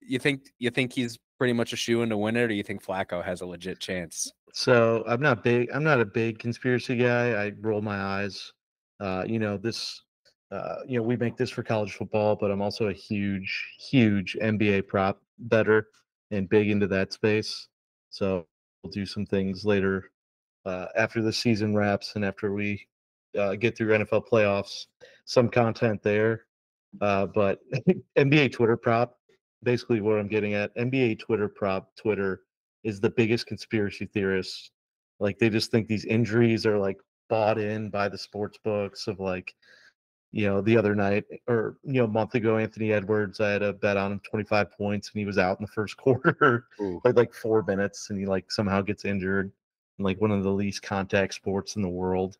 you 0.00 0.18
think 0.18 0.50
you 0.58 0.70
think 0.70 0.92
he's 0.92 1.18
pretty 1.38 1.52
much 1.52 1.72
a 1.72 1.76
shoe 1.76 2.02
in 2.02 2.08
to 2.10 2.16
win 2.16 2.36
it 2.36 2.50
or 2.50 2.54
you 2.54 2.62
think 2.62 2.84
Flacco 2.84 3.22
has 3.22 3.40
a 3.40 3.46
legit 3.46 3.78
chance 3.80 4.32
So 4.56 5.04
I'm 5.06 5.20
not 5.20 5.44
big. 5.44 5.68
I'm 5.70 5.84
not 5.84 6.00
a 6.00 6.04
big 6.06 6.38
conspiracy 6.38 6.96
guy. 6.96 7.32
I 7.32 7.52
roll 7.60 7.82
my 7.82 8.00
eyes. 8.00 8.54
Uh, 8.98 9.22
you 9.26 9.38
know 9.38 9.58
this. 9.58 10.00
Uh, 10.50 10.76
you 10.88 10.98
know 10.98 11.02
we 11.02 11.14
make 11.14 11.36
this 11.36 11.50
for 11.50 11.62
college 11.62 11.92
football, 11.92 12.36
but 12.36 12.50
I'm 12.50 12.62
also 12.62 12.88
a 12.88 12.92
huge, 12.94 13.68
huge 13.78 14.34
NBA 14.40 14.86
prop 14.88 15.20
better 15.38 15.88
and 16.30 16.48
big 16.48 16.70
into 16.70 16.86
that 16.86 17.12
space. 17.12 17.68
So 18.08 18.46
we'll 18.82 18.92
do 18.92 19.04
some 19.04 19.26
things 19.26 19.66
later 19.66 20.10
uh, 20.64 20.86
after 20.96 21.20
the 21.20 21.34
season 21.34 21.76
wraps 21.76 22.14
and 22.16 22.24
after 22.24 22.54
we 22.54 22.82
uh, 23.38 23.56
get 23.56 23.76
through 23.76 23.98
NFL 23.98 24.26
playoffs. 24.26 24.86
Some 25.26 25.50
content 25.50 26.02
there, 26.02 26.46
uh, 27.02 27.26
but 27.26 27.60
NBA 28.18 28.52
Twitter 28.52 28.78
prop. 28.78 29.18
Basically, 29.62 30.00
what 30.00 30.18
I'm 30.18 30.28
getting 30.28 30.54
at 30.54 30.74
NBA 30.76 31.18
Twitter 31.18 31.46
prop 31.46 31.94
Twitter 31.94 32.40
is 32.86 33.00
the 33.00 33.10
biggest 33.10 33.46
conspiracy 33.46 34.06
theorist 34.06 34.70
Like 35.18 35.38
they 35.38 35.50
just 35.50 35.70
think 35.70 35.88
these 35.88 36.04
injuries 36.04 36.64
are 36.66 36.78
like 36.78 36.98
bought 37.28 37.58
in 37.58 37.90
by 37.90 38.08
the 38.08 38.18
sports 38.18 38.58
books 38.62 39.08
of 39.08 39.18
like, 39.18 39.54
you 40.32 40.46
know, 40.46 40.60
the 40.60 40.76
other 40.76 40.94
night 40.94 41.24
or 41.48 41.78
you 41.82 41.94
know, 41.94 42.04
a 42.04 42.08
month 42.08 42.34
ago, 42.34 42.58
Anthony 42.58 42.92
Edwards, 42.92 43.40
I 43.40 43.50
had 43.50 43.62
a 43.62 43.72
bet 43.72 43.96
on 43.96 44.12
him 44.12 44.20
25 44.20 44.70
points 44.72 45.10
and 45.12 45.18
he 45.18 45.26
was 45.26 45.38
out 45.38 45.58
in 45.58 45.64
the 45.64 45.72
first 45.72 45.96
quarter, 46.04 46.66
like 47.04 47.16
like 47.16 47.34
four 47.34 47.62
minutes, 47.64 48.10
and 48.10 48.18
he 48.18 48.26
like 48.26 48.50
somehow 48.52 48.82
gets 48.82 49.04
injured 49.04 49.50
in 49.98 50.04
like 50.04 50.20
one 50.20 50.30
of 50.30 50.44
the 50.44 50.50
least 50.50 50.82
contact 50.82 51.34
sports 51.34 51.76
in 51.76 51.82
the 51.82 51.88
world. 51.88 52.36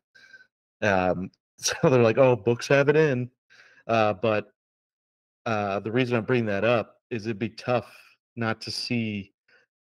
Um, 0.81 1.31
so 1.57 1.75
they're 1.83 2.03
like, 2.03 2.17
oh, 2.19 2.35
books 2.35 2.67
have 2.67 2.89
it 2.89 2.95
in. 2.95 3.29
Uh, 3.87 4.13
but 4.13 4.53
uh, 5.45 5.79
the 5.79 5.91
reason 5.91 6.15
I'm 6.15 6.25
bringing 6.25 6.45
that 6.47 6.63
up 6.63 6.97
is 7.09 7.25
it'd 7.25 7.39
be 7.39 7.49
tough 7.49 7.91
not 8.35 8.61
to 8.61 8.71
see, 8.71 9.33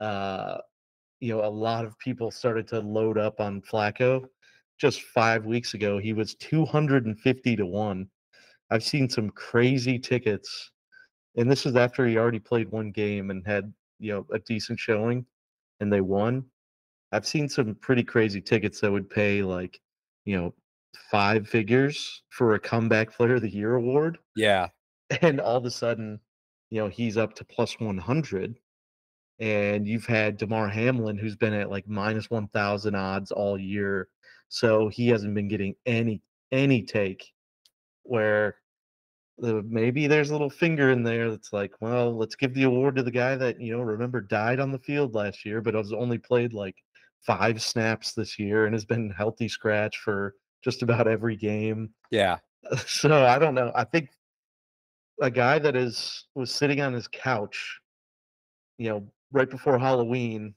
uh, 0.01 0.59
you 1.21 1.31
know, 1.35 1.45
a 1.45 1.51
lot 1.51 1.85
of 1.85 1.99
people 1.99 2.31
started 2.31 2.67
to 2.69 2.81
load 2.81 3.19
up 3.19 3.41
on 3.41 3.63
Flacco. 3.63 4.27
Just 4.79 5.03
five 5.03 5.47
weeks 5.47 5.75
ago, 5.75 5.99
he 5.99 6.13
was 6.15 6.35
250 6.37 7.57
to 7.57 7.67
one. 7.67 8.11
I've 8.71 8.85
seen 8.85 9.09
some 9.11 9.31
crazy 9.31 9.99
tickets, 9.99 10.73
and 11.37 11.51
this 11.51 11.67
is 11.67 11.77
after 11.77 12.07
he 12.07 12.19
already 12.19 12.41
played 12.41 12.71
one 12.71 12.93
game 12.93 13.31
and 13.31 13.47
had 13.47 13.73
you 13.99 14.13
know 14.13 14.27
a 14.33 14.39
decent 14.41 14.79
showing, 14.81 15.27
and 15.81 15.93
they 15.93 16.01
won. 16.03 16.51
I've 17.13 17.27
seen 17.27 17.49
some 17.49 17.75
pretty 17.77 18.05
crazy 18.05 18.41
tickets 18.43 18.81
that 18.81 18.93
would 18.93 19.11
pay 19.11 19.43
like, 19.43 19.81
you 20.25 20.37
know, 20.37 20.55
five 21.11 21.49
figures 21.49 22.23
for 22.31 22.55
a 22.55 22.61
comeback 22.61 23.13
player 23.13 23.37
of 23.37 23.43
the 23.43 23.51
year 23.51 23.75
award 23.77 24.19
Yeah. 24.35 24.71
and 25.23 25.41
all 25.41 25.57
of 25.57 25.65
a 25.65 25.71
sudden, 25.71 26.21
you 26.71 26.81
know, 26.81 26.89
he's 26.89 27.17
up 27.17 27.35
to 27.35 27.45
plus 27.45 27.79
100. 27.81 28.59
And 29.41 29.89
you've 29.89 30.07
had 30.07 30.37
Damar 30.37 30.69
Hamlin, 30.69 31.17
who's 31.17 31.37
been 31.37 31.55
at 31.55 31.71
like 31.71 31.89
minus 31.89 32.31
1,000 32.31 32.95
odds 32.95 33.33
all 33.33 33.59
year. 33.59 34.09
So 34.49 34.89
he 34.89 35.09
hasn't 35.09 35.35
been 35.35 35.49
getting 35.49 35.75
any 35.87 36.21
any 36.53 36.83
take 36.83 37.33
where 38.03 38.57
the, 39.39 39.63
maybe 39.69 40.07
there's 40.07 40.31
a 40.31 40.33
little 40.33 40.51
finger 40.51 40.91
in 40.91 41.03
there 41.03 41.31
that's 41.31 41.53
like, 41.53 41.73
well, 41.81 42.17
let's 42.17 42.35
give 42.35 42.55
the 42.55 42.65
award 42.65 42.97
to 42.97 43.03
the 43.03 43.11
guy 43.11 43.37
that, 43.37 43.61
you 43.61 43.75
know, 43.75 43.83
remember 43.83 44.21
died 44.21 44.61
on 44.61 44.71
the 44.71 44.79
field 44.79 45.15
last 45.15 45.47
year, 45.47 45.61
but 45.61 45.75
has 45.75 45.93
only 45.93 46.19
played 46.19 46.53
like 46.53 46.77
five 47.21 47.63
snaps 47.63 48.13
this 48.13 48.39
year 48.39 48.67
and 48.67 48.75
has 48.75 48.85
been 48.85 49.11
healthy 49.11 49.49
scratch 49.49 49.99
for 49.99 50.35
just 50.63 50.83
about 50.83 51.09
every 51.09 51.37
game. 51.37 51.91
Yeah. 52.11 52.39
So 52.87 53.25
I 53.25 53.39
don't 53.39 53.55
know. 53.55 53.73
I 53.75 53.85
think 53.85 54.11
a 55.23 55.31
guy 55.31 55.59
that 55.59 55.75
is 55.75 56.27
was 56.35 56.53
sitting 56.53 56.83
on 56.83 56.93
his 56.93 57.09
couch, 57.09 57.81
you 58.77 58.91
know, 58.91 59.09
right 59.33 59.49
before 59.49 59.79
Halloween 59.79 60.55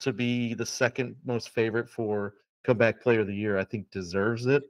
to 0.00 0.12
be 0.12 0.54
the 0.54 0.66
second 0.66 1.16
most 1.24 1.50
favorite 1.50 1.88
for 1.88 2.34
comeback 2.64 3.00
player 3.00 3.20
of 3.20 3.26
the 3.26 3.34
year, 3.34 3.58
I 3.58 3.64
think 3.64 3.90
deserves 3.90 4.46
it. 4.46 4.64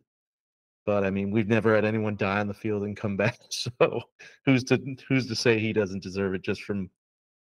But 0.84 1.04
I 1.04 1.10
mean, 1.10 1.30
we've 1.30 1.48
never 1.48 1.74
had 1.74 1.84
anyone 1.84 2.16
die 2.16 2.40
on 2.40 2.48
the 2.48 2.54
field 2.54 2.82
and 2.82 2.96
come 2.96 3.16
back. 3.16 3.38
So 3.50 4.02
who's 4.44 4.64
to 4.64 4.78
who's 5.08 5.26
to 5.28 5.36
say 5.36 5.58
he 5.58 5.72
doesn't 5.72 6.02
deserve 6.02 6.34
it 6.34 6.42
just 6.42 6.62
from 6.62 6.90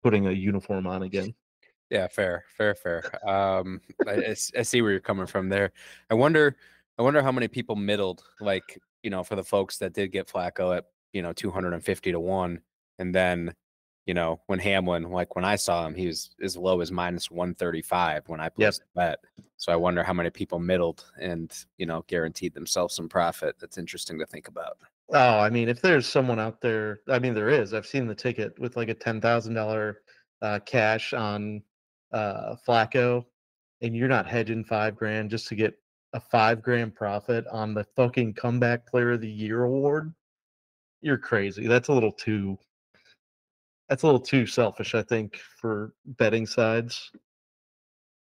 putting 0.03 0.27
a 0.27 0.31
uniform 0.31 0.88
on 0.88 1.03
again? 1.03 1.33
Yeah, 1.89 2.07
fair, 2.07 2.45
fair, 2.57 2.75
fair. 2.75 3.03
Um, 3.27 3.81
I, 4.07 4.35
I 4.57 4.62
see 4.63 4.81
where 4.81 4.91
you're 4.91 4.99
coming 4.99 5.27
from 5.27 5.49
there. 5.49 5.71
I 6.09 6.13
wonder, 6.13 6.55
I 6.97 7.01
wonder 7.01 7.21
how 7.21 7.31
many 7.31 7.47
people 7.47 7.75
middled, 7.75 8.23
like 8.39 8.79
you 9.03 9.09
know, 9.09 9.23
for 9.23 9.35
the 9.35 9.43
folks 9.43 9.77
that 9.77 9.93
did 9.93 10.12
get 10.12 10.27
Flacco 10.27 10.75
at 10.75 10.85
you 11.13 11.21
know 11.21 11.33
250 11.33 12.12
to 12.12 12.19
one, 12.19 12.62
and 12.97 13.13
then 13.13 13.53
you 14.10 14.15
know 14.15 14.41
when 14.48 14.58
Hamlin, 14.58 15.04
like 15.12 15.36
when 15.36 15.45
I 15.45 15.56
saw 15.56 15.86
him, 15.86 15.93
he 15.93 16.08
was 16.08 16.32
as 16.41 16.58
low 16.58 16.82
as 16.82 16.91
minus 16.91 17.30
135 17.30 18.24
when 18.26 18.39
I 18.39 18.50
placed 18.50 18.80
the 18.80 18.88
bet. 19.00 19.19
So 19.58 19.72
I 19.72 19.76
wonder 19.76 20.02
how 20.02 20.13
many 20.13 20.32
people 20.32 20.58
middled 20.58 21.06
and 21.22 21.54
you 21.78 21.86
know 21.86 22.04
guaranteed 22.08 22.56
themselves 22.56 22.95
some 22.95 23.08
profit. 23.08 23.58
That's 23.60 23.78
interesting 23.78 24.17
to 24.17 24.26
think 24.26 24.48
about. 24.48 24.80
Oh, 25.13 25.38
I 25.38 25.52
mean, 25.52 25.69
if 25.69 25.80
there's 25.80 26.08
someone 26.08 26.39
out 26.39 26.60
there, 26.60 27.02
I 27.08 27.19
mean, 27.19 27.36
there 27.36 27.50
is. 27.50 27.76
I've 27.76 27.86
seen 27.86 28.08
the 28.08 28.15
ticket 28.15 28.58
with 28.58 28.76
like 28.76 28.89
a 28.89 28.95
ten 28.95 29.22
thousand 29.22 29.54
dollar 29.54 30.02
uh, 30.41 30.58
cash 30.65 31.13
on 31.13 31.62
uh, 32.12 32.56
Flacco, 32.67 33.24
and 33.84 33.95
you're 33.95 34.08
not 34.08 34.26
hedging 34.26 34.63
five 34.63 34.95
grand 34.95 35.30
just 35.30 35.48
to 35.50 35.56
get 35.56 35.76
a 36.13 36.19
five 36.19 36.63
grand 36.63 36.95
profit 36.95 37.45
on 37.52 37.76
the 37.76 37.86
fucking 37.95 38.34
comeback 38.34 38.88
player 38.88 39.12
of 39.12 39.22
the 39.22 39.30
year 39.30 39.65
award. 39.65 40.12
You're 41.00 41.19
crazy. 41.19 41.67
That's 41.67 41.89
a 41.89 41.93
little 41.93 42.12
too. 42.12 42.58
That's 43.89 44.04
a 44.04 44.06
little 44.06 44.21
too 44.21 44.45
selfish, 44.45 44.93
I 44.93 45.02
think, 45.02 45.38
for 45.60 45.93
betting 46.06 46.45
sides. 46.45 47.12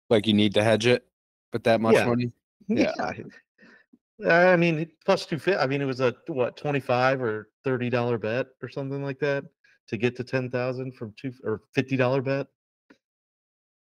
Like 0.08 0.26
you 0.26 0.32
need 0.32 0.54
to 0.54 0.64
hedge 0.64 0.86
it 0.86 1.06
with 1.52 1.64
that 1.64 1.80
much 1.80 1.94
Yeah. 1.94 2.06
money. 2.06 2.32
Yeah. 2.68 2.92
yeah. 4.18 4.50
I 4.50 4.56
mean, 4.56 4.90
plus 5.06 5.24
two 5.24 5.38
fit. 5.38 5.58
I 5.58 5.66
mean, 5.66 5.80
it 5.80 5.86
was 5.86 6.00
a 6.00 6.14
what 6.26 6.56
twenty 6.56 6.80
five 6.80 7.22
or 7.22 7.48
thirty 7.64 7.88
dollar 7.88 8.18
bet 8.18 8.48
or 8.62 8.68
something 8.68 9.02
like 9.02 9.18
that 9.20 9.44
to 9.88 9.96
get 9.96 10.16
to 10.16 10.24
ten 10.24 10.50
thousand 10.50 10.92
from 10.96 11.14
two 11.16 11.32
or 11.44 11.62
fifty 11.74 11.96
dollar 11.96 12.20
bet. 12.20 12.46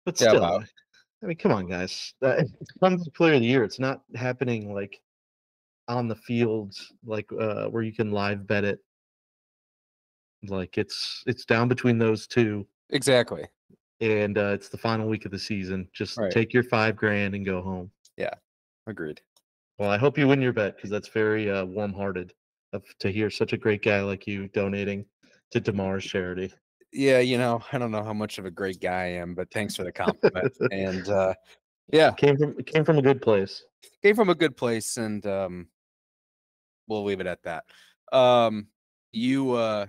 But 0.06 0.20
Yeah, 0.20 0.28
still. 0.30 0.44
I 0.44 1.26
mean, 1.26 1.36
come 1.36 1.52
on, 1.52 1.66
guys. 1.68 2.14
It 2.22 2.50
comes 2.80 3.04
to 3.04 3.10
player 3.10 3.34
of 3.34 3.40
the 3.40 3.46
year. 3.46 3.62
It's 3.64 3.78
not 3.78 4.02
happening 4.14 4.72
like 4.74 5.00
on 5.88 6.08
the 6.08 6.16
field, 6.16 6.74
like 7.04 7.30
uh, 7.38 7.66
where 7.66 7.82
you 7.82 7.92
can 7.92 8.10
live 8.10 8.46
bet 8.46 8.64
it. 8.64 8.78
Like 10.48 10.78
it's 10.78 11.22
it's 11.26 11.44
down 11.44 11.68
between 11.68 11.98
those 11.98 12.26
two, 12.26 12.66
Exactly. 12.90 13.44
and 14.00 14.36
uh, 14.36 14.46
it's 14.54 14.68
the 14.68 14.78
final 14.78 15.08
week 15.08 15.24
of 15.24 15.30
the 15.30 15.38
season. 15.38 15.88
Just 15.92 16.18
Right. 16.18 16.32
take 16.32 16.52
your 16.52 16.64
five 16.64 16.96
grand 16.96 17.34
and 17.34 17.44
go 17.44 17.62
home. 17.62 17.90
Yeah, 18.16 18.34
agreed. 18.86 19.20
Well, 19.78 19.90
I 19.90 19.98
hope 19.98 20.18
you 20.18 20.26
win 20.28 20.42
your 20.42 20.52
bet 20.52 20.76
because 20.76 20.90
that's 20.90 21.08
very 21.08 21.50
uh, 21.50 21.64
warm-hearted 21.64 22.34
of 22.72 22.82
to 22.98 23.10
hear 23.10 23.30
such 23.30 23.52
a 23.52 23.56
great 23.56 23.82
guy 23.82 24.00
like 24.02 24.26
you 24.26 24.48
donating 24.48 25.04
to 25.52 25.60
Damar's 25.60 26.04
charity. 26.04 26.52
Yeah, 26.92 27.20
you 27.20 27.38
know, 27.38 27.62
I 27.72 27.78
don't 27.78 27.90
know 27.90 28.02
how 28.04 28.12
much 28.12 28.38
of 28.38 28.44
a 28.44 28.50
great 28.50 28.80
guy 28.80 29.02
I 29.04 29.06
am, 29.06 29.34
but 29.34 29.50
thanks 29.52 29.76
for 29.76 29.84
the 29.84 29.92
compliment. 29.92 30.52
and 30.72 31.08
uh 31.08 31.34
yeah, 31.92 32.10
Came 32.12 32.36
from 32.36 32.54
came 32.64 32.84
from 32.84 32.98
a 32.98 33.02
good 33.02 33.22
place. 33.22 33.64
came 34.02 34.14
from 34.16 34.28
a 34.30 34.34
good 34.34 34.56
place 34.56 34.96
and 34.96 35.24
um 35.26 35.68
we'll 36.88 37.04
leave 37.04 37.20
it 37.20 37.26
at 37.26 37.42
that. 37.44 37.64
Um 38.12 38.68
you 39.12 39.52
uh 39.52 39.86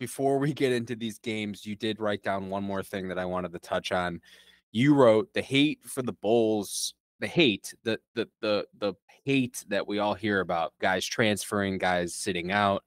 before 0.00 0.38
we 0.38 0.52
get 0.54 0.72
into 0.72 0.96
these 0.96 1.18
games, 1.18 1.66
you 1.66 1.76
did 1.76 2.00
write 2.00 2.22
down 2.22 2.48
one 2.48 2.64
more 2.64 2.82
thing 2.82 3.06
that 3.08 3.18
I 3.18 3.26
wanted 3.26 3.52
to 3.52 3.58
touch 3.60 3.92
on. 3.92 4.20
You 4.72 4.94
wrote 4.94 5.32
the 5.34 5.42
hate 5.42 5.80
for 5.84 6.00
the 6.00 6.14
Bulls, 6.14 6.94
the 7.20 7.26
hate, 7.26 7.74
the 7.84 8.00
the 8.14 8.26
the 8.40 8.66
the 8.78 8.94
hate 9.24 9.62
that 9.68 9.86
we 9.86 9.98
all 9.98 10.14
hear 10.14 10.40
about, 10.40 10.72
guys 10.80 11.04
transferring, 11.04 11.76
guys 11.76 12.14
sitting 12.14 12.50
out, 12.50 12.82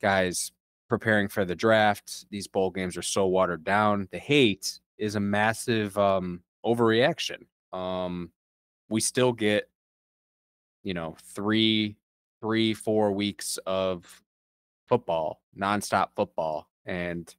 guys 0.00 0.52
preparing 0.88 1.28
for 1.28 1.44
the 1.44 1.56
draft. 1.56 2.26
These 2.30 2.46
bowl 2.46 2.70
games 2.70 2.96
are 2.96 3.02
so 3.02 3.26
watered 3.26 3.64
down. 3.64 4.08
The 4.12 4.18
hate 4.18 4.78
is 4.96 5.16
a 5.16 5.20
massive 5.20 5.98
um 5.98 6.42
overreaction. 6.64 7.46
Um 7.72 8.30
we 8.88 9.00
still 9.00 9.32
get 9.32 9.68
you 10.84 10.94
know 10.94 11.16
three 11.34 11.96
three 12.40 12.74
four 12.74 13.10
weeks 13.10 13.58
of 13.66 14.22
football 14.88 15.40
nonstop 15.58 16.08
football 16.16 16.68
and 16.86 17.34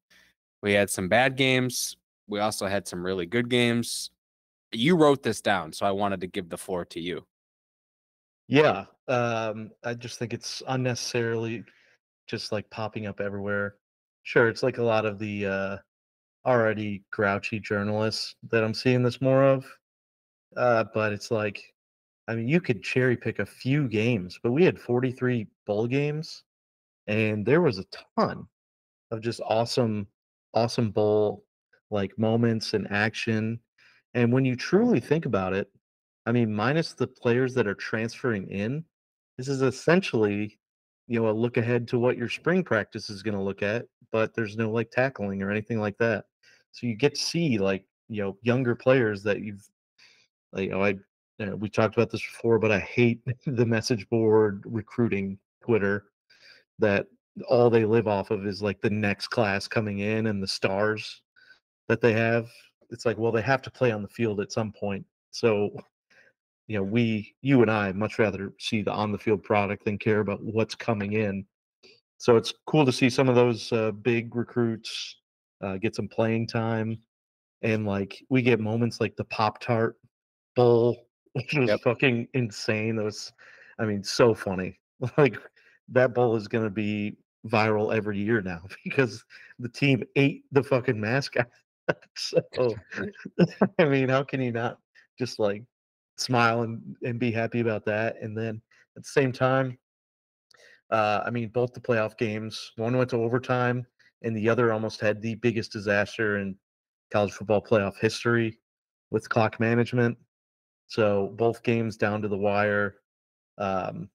we 0.61 0.73
had 0.73 0.89
some 0.89 1.07
bad 1.07 1.35
games. 1.35 1.95
We 2.27 2.39
also 2.39 2.67
had 2.67 2.87
some 2.87 3.03
really 3.03 3.25
good 3.25 3.49
games. 3.49 4.11
You 4.71 4.95
wrote 4.95 5.23
this 5.23 5.41
down 5.41 5.73
so 5.73 5.85
i 5.85 5.91
wanted 5.91 6.21
to 6.21 6.27
give 6.27 6.49
the 6.49 6.57
floor 6.57 6.85
to 6.85 6.99
you. 6.99 7.25
Yeah, 8.47 8.85
um, 9.07 9.71
I 9.83 9.93
just 9.93 10.17
think 10.17 10.33
it's 10.33 10.63
unnecessarily 10.67 11.63
just 12.27 12.51
like 12.51 12.69
popping 12.69 13.05
up 13.05 13.19
everywhere. 13.19 13.75
Sure, 14.23 14.47
it's 14.47 14.63
like 14.63 14.77
a 14.77 14.83
lot 14.83 15.05
of 15.05 15.19
the 15.19 15.45
uh, 15.45 15.77
already 16.45 17.03
grouchy 17.11 17.59
journalists 17.59 18.35
that 18.51 18.63
I'm 18.63 18.73
seeing 18.73 19.03
this 19.03 19.21
more 19.21 19.43
of, 19.43 19.65
uh, 20.57 20.85
but 20.93 21.13
it's 21.13 21.31
like, 21.31 21.61
I 22.27 22.35
mean, 22.35 22.47
you 22.47 22.61
could 22.61 22.83
cherry 22.83 23.17
pick 23.17 23.39
a 23.39 23.45
few 23.45 23.87
games, 23.87 24.39
but 24.41 24.51
we 24.51 24.63
had 24.63 24.79
43 24.79 25.47
bowl 25.65 25.87
games, 25.87 26.43
and 27.09 27.43
there 27.43 27.61
was 27.61 27.79
a 27.79 27.85
ton 28.15 28.45
of 29.09 29.19
just 29.19 29.41
awesome, 29.43 30.07
awesome 30.53 30.91
bowl 30.91 31.43
like 31.89 32.17
moments 32.19 32.75
and 32.75 32.89
action. 32.91 33.59
And 34.13 34.31
when 34.31 34.45
you 34.45 34.55
truly 34.55 34.99
think 34.99 35.25
about 35.25 35.53
it, 35.53 35.71
I 36.27 36.31
mean, 36.31 36.53
minus 36.53 36.93
the 36.93 37.07
players 37.07 37.55
that 37.55 37.65
are 37.65 37.73
transferring 37.73 38.47
in, 38.51 38.85
this 39.39 39.47
is 39.47 39.63
essentially, 39.63 40.59
you 41.07 41.19
know, 41.19 41.29
a 41.29 41.31
look 41.31 41.57
ahead 41.57 41.87
to 41.87 41.97
what 41.97 42.15
your 42.15 42.29
spring 42.29 42.63
practice 42.63 43.09
is 43.09 43.23
going 43.23 43.35
to 43.35 43.43
look 43.43 43.63
at, 43.63 43.85
but 44.11 44.35
there's 44.35 44.55
no 44.55 44.69
like 44.69 44.91
tackling 44.91 45.41
or 45.41 45.49
anything 45.49 45.79
like 45.79 45.97
that. 45.97 46.25
So 46.73 46.85
you 46.85 46.95
get 46.95 47.15
to 47.15 47.21
see 47.21 47.57
like, 47.57 47.85
you 48.07 48.21
know, 48.21 48.37
younger 48.43 48.75
players 48.75 49.23
that 49.23 49.41
you've, 49.41 49.67
like, 50.53 50.65
you 50.65 50.69
know, 50.69 50.83
I, 50.83 50.89
you 51.39 51.47
know, 51.47 51.55
we 51.55 51.69
talked 51.69 51.95
about 51.95 52.11
this 52.11 52.21
before, 52.21 52.59
but 52.59 52.71
I 52.71 52.79
hate 52.79 53.21
the 53.47 53.65
message 53.65 54.07
board 54.09 54.63
recruiting 54.67 55.39
Twitter 55.65 56.08
that 56.79 57.07
all 57.49 57.69
they 57.69 57.85
live 57.85 58.07
off 58.07 58.31
of 58.31 58.45
is 58.45 58.61
like 58.61 58.81
the 58.81 58.89
next 58.89 59.27
class 59.29 59.67
coming 59.67 59.99
in 59.99 60.27
and 60.27 60.41
the 60.43 60.47
stars 60.47 61.21
that 61.87 62.01
they 62.01 62.13
have. 62.13 62.49
It's 62.91 63.05
like, 63.05 63.17
well, 63.17 63.31
they 63.31 63.41
have 63.41 63.61
to 63.63 63.71
play 63.71 63.91
on 63.91 64.01
the 64.01 64.07
field 64.09 64.41
at 64.41 64.51
some 64.51 64.71
point 64.73 65.05
So, 65.31 65.71
you 66.67 66.77
know, 66.77 66.83
we, 66.83 67.35
you 67.41 67.61
and 67.61 67.71
I, 67.71 67.91
much 67.93 68.19
rather 68.19 68.53
see 68.59 68.81
the 68.81 68.91
on 68.91 69.11
the 69.11 69.17
field 69.17 69.43
product 69.43 69.85
than 69.85 69.97
care 69.97 70.19
about 70.19 70.43
what's 70.43 70.75
coming 70.75 71.13
in. 71.13 71.45
So 72.17 72.35
it's 72.37 72.53
cool 72.67 72.85
to 72.85 72.91
see 72.91 73.09
some 73.09 73.29
of 73.29 73.35
those 73.35 73.71
uh, 73.71 73.91
big 73.91 74.35
recruits 74.35 75.17
uh, 75.63 75.77
get 75.77 75.95
some 75.95 76.07
playing 76.07 76.47
time, 76.47 76.99
and 77.61 77.85
like 77.85 78.21
we 78.29 78.41
get 78.41 78.59
moments 78.59 79.01
like 79.01 79.15
the 79.15 79.25
Pop 79.25 79.59
Tart 79.61 79.97
Bowl, 80.55 81.07
which 81.33 81.53
was 81.55 81.69
Yep. 81.69 81.79
fucking 81.83 82.27
insane. 82.33 82.95
That 82.97 83.05
was, 83.05 83.31
I 83.79 83.85
mean, 83.85 84.03
so 84.03 84.33
funny. 84.33 84.79
Like 85.17 85.37
that 85.91 86.13
bowl 86.13 86.35
is 86.35 86.47
gonna 86.47 86.69
be 86.69 87.17
viral 87.47 87.95
every 87.95 88.17
year 88.17 88.41
now 88.41 88.61
because 88.83 89.23
the 89.59 89.69
team 89.69 90.03
ate 90.15 90.43
the 90.51 90.63
fucking 90.63 90.99
mascot. 90.99 91.47
so, 92.15 92.41
I 93.79 93.85
mean, 93.85 94.09
how 94.09 94.23
can 94.23 94.41
you 94.41 94.51
not 94.51 94.77
just 95.17 95.39
like 95.39 95.63
smile 96.17 96.63
and, 96.63 96.95
and 97.03 97.19
be 97.19 97.31
happy 97.31 97.61
about 97.61 97.85
that? 97.85 98.17
And 98.21 98.37
then 98.37 98.61
at 98.95 99.03
the 99.03 99.09
same 99.09 99.31
time, 99.31 99.77
uh, 100.91 101.21
I 101.25 101.29
mean, 101.29 101.49
both 101.49 101.73
the 101.73 101.79
playoff 101.79 102.17
games, 102.17 102.71
one 102.75 102.97
went 102.97 103.11
to 103.11 103.17
overtime, 103.17 103.85
and 104.23 104.35
the 104.35 104.49
other 104.49 104.73
almost 104.73 104.99
had 104.99 105.21
the 105.21 105.35
biggest 105.35 105.71
disaster 105.71 106.37
in 106.39 106.55
college 107.11 107.31
football 107.31 107.61
playoff 107.61 107.97
history 107.99 108.59
with 109.11 109.29
clock 109.29 109.59
management. 109.59 110.17
So 110.87 111.33
both 111.35 111.63
games 111.63 111.97
down 111.97 112.21
to 112.23 112.27
the 112.27 112.37
wire. 112.37 112.95
Um, 113.57 114.09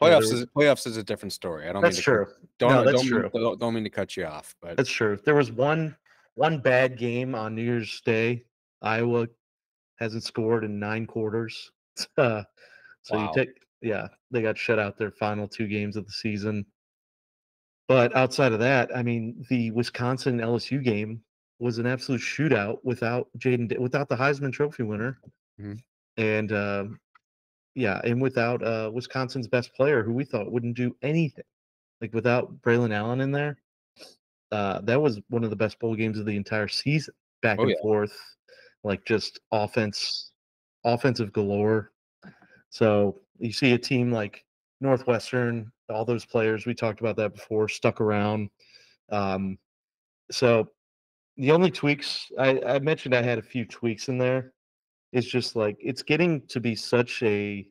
Playoffs 0.00 0.32
is 0.32 0.46
playoffs 0.46 0.86
is 0.86 0.96
a 0.96 1.02
different 1.02 1.32
story. 1.32 1.68
I 1.68 1.72
don't 1.72 1.82
that's 1.82 1.96
mean 1.96 2.04
to 2.04 2.10
cut- 2.10 2.26
true. 2.38 2.48
don't 2.58 2.70
No, 2.72 2.84
that's 2.84 2.98
don't, 3.02 3.06
true. 3.08 3.22
Mean, 3.34 3.42
don't 3.42 3.60
don't 3.60 3.74
mean 3.74 3.84
to 3.84 3.90
cut 3.90 4.16
you 4.16 4.24
off, 4.26 4.54
but 4.62 4.76
That's 4.76 4.90
true. 4.90 5.18
There 5.24 5.34
was 5.34 5.50
one 5.50 5.96
one 6.34 6.60
bad 6.60 6.96
game 6.96 7.34
on 7.34 7.54
New 7.56 7.62
Year's 7.64 8.00
Day. 8.02 8.44
Iowa 8.80 9.26
hasn't 9.98 10.22
scored 10.22 10.62
in 10.64 10.78
nine 10.78 11.04
quarters. 11.06 11.72
Uh, 12.16 12.44
so 13.02 13.16
Wow. 13.16 13.32
you 13.34 13.44
take 13.44 13.54
yeah, 13.82 14.06
they 14.30 14.42
got 14.42 14.56
shut 14.58 14.78
out 14.78 14.96
their 14.98 15.10
final 15.10 15.48
two 15.48 15.66
games 15.66 15.96
of 15.96 16.06
the 16.06 16.12
season. 16.12 16.64
But 17.88 18.14
outside 18.14 18.52
of 18.52 18.58
that, 18.60 18.94
I 18.96 19.02
mean, 19.02 19.44
the 19.48 19.70
Wisconsin 19.70 20.38
LSU 20.38 20.82
game 20.82 21.22
was 21.58 21.78
an 21.78 21.86
absolute 21.86 22.20
shootout 22.20 22.78
without 22.84 23.28
Jayden, 23.38 23.76
without 23.78 24.08
the 24.08 24.16
Heisman 24.16 24.52
Trophy 24.52 24.82
winner, 24.82 25.18
Mhm. 25.60 25.82
and 26.18 26.52
um, 26.52 27.00
yeah, 27.74 28.00
and 28.04 28.20
without 28.20 28.62
uh, 28.62 28.90
Wisconsin's 28.92 29.46
best 29.48 29.72
player, 29.74 30.02
who 30.02 30.12
we 30.12 30.24
thought 30.24 30.50
wouldn't 30.50 30.76
do 30.76 30.96
anything, 31.02 31.44
like 32.00 32.12
without 32.14 32.60
Braelon 32.62 32.92
Allen 32.92 33.20
in 33.20 33.32
there. 33.32 33.58
Uh, 34.50 34.80
that 34.80 35.00
was 35.00 35.20
one 35.28 35.44
of 35.44 35.50
the 35.50 35.56
best 35.56 35.78
bowl 35.78 35.94
games 35.94 36.18
of 36.18 36.26
the 36.26 36.36
entire 36.36 36.68
season, 36.68 37.14
back 37.42 37.58
Oh, 37.58 37.62
and 37.62 37.70
yeah. 37.72 37.82
forth, 37.82 38.18
like 38.84 39.04
just 39.04 39.40
offense, 39.52 40.32
offensive 40.84 41.32
galore. 41.32 41.92
So 42.70 43.20
you 43.38 43.52
see 43.52 43.72
a 43.72 43.78
team 43.78 44.10
like 44.10 44.44
Northwestern, 44.80 45.70
all 45.88 46.04
those 46.04 46.24
players 46.24 46.66
we 46.66 46.74
talked 46.74 47.00
about 47.00 47.16
that 47.16 47.34
before, 47.34 47.68
stuck 47.68 48.00
around. 48.00 48.50
Um, 49.10 49.58
so 50.30 50.70
the 51.36 51.52
only 51.52 51.70
tweaks 51.70 52.26
I, 52.38 52.60
I 52.66 52.78
mentioned, 52.78 53.14
I 53.14 53.22
had 53.22 53.38
a 53.38 53.42
few 53.42 53.64
tweaks 53.64 54.08
in 54.08 54.18
there. 54.18 54.52
It's 55.12 55.26
just 55.26 55.56
like 55.56 55.76
it's 55.80 56.02
getting 56.02 56.46
to 56.48 56.60
be 56.60 56.74
such 56.74 57.22
a 57.22 57.66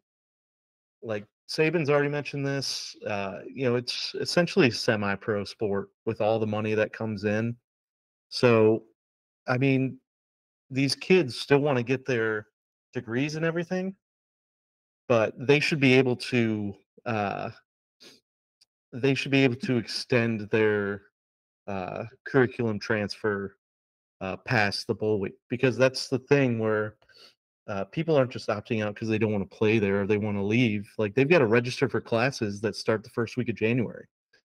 like 1.03 1.25
Saban's 1.49 1.89
already 1.89 2.09
mentioned 2.09 2.45
this. 2.45 2.95
Uh, 3.05 3.39
you 3.53 3.65
know, 3.69 3.75
it's 3.75 4.15
essentially 4.19 4.67
a 4.67 4.71
semi-pro 4.71 5.43
sport 5.45 5.89
with 6.05 6.19
all 6.19 6.39
the 6.39 6.47
money 6.47 6.73
that 6.73 6.91
comes 6.91 7.23
in. 7.23 7.55
So, 8.29 8.83
I 9.47 9.57
mean, 9.57 9.99
these 10.69 10.95
kids 10.95 11.39
still 11.39 11.59
want 11.59 11.77
to 11.77 11.83
get 11.83 12.05
their 12.05 12.47
degrees 12.93 13.35
and 13.35 13.45
everything, 13.45 13.95
but 15.07 15.33
they 15.37 15.59
should 15.59 15.79
be 15.79 15.93
able 15.93 16.15
to. 16.15 16.73
Uh, 17.05 17.51
they 18.93 19.13
should 19.13 19.31
be 19.31 19.43
able 19.43 19.55
to 19.55 19.77
extend 19.77 20.49
their 20.49 21.03
uh, 21.67 22.05
curriculum 22.25 22.79
transfer 22.79 23.56
uh, 24.21 24.37
past 24.37 24.87
the 24.87 24.95
bowl 24.95 25.19
week 25.19 25.35
because 25.49 25.77
that's 25.77 26.07
the 26.07 26.19
thing 26.19 26.59
where 26.59 26.95
uh, 27.67 27.83
people 27.85 28.15
aren't 28.15 28.31
just 28.31 28.47
opting 28.47 28.83
out 28.83 28.93
because 28.93 29.09
they 29.09 29.17
don't 29.17 29.33
want 29.33 29.49
to 29.49 29.57
play 29.57 29.77
there 29.77 30.01
or 30.01 30.07
they 30.07 30.17
want 30.17 30.37
to 30.37 30.43
leave. 30.43 30.89
Like 30.97 31.13
they've 31.13 31.29
got 31.29 31.39
to 31.39 31.47
register 31.47 31.89
for 31.89 31.99
classes 31.99 32.61
that 32.61 32.75
start 32.75 33.03
the 33.03 33.09
first 33.09 33.37
week 33.37 33.49
of 33.49 33.55
January. 33.55 34.05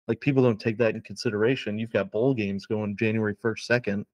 Like 0.08 0.20
people 0.20 0.42
don't 0.42 0.58
take 0.58 0.78
that 0.78 0.94
in 0.94 1.02
consideration. 1.02 1.78
You've 1.78 1.92
got 1.92 2.10
bowl 2.10 2.34
games 2.34 2.66
going 2.66 2.96
January 2.96 3.36
1st, 3.44 3.70
2nd, 3.70 4.04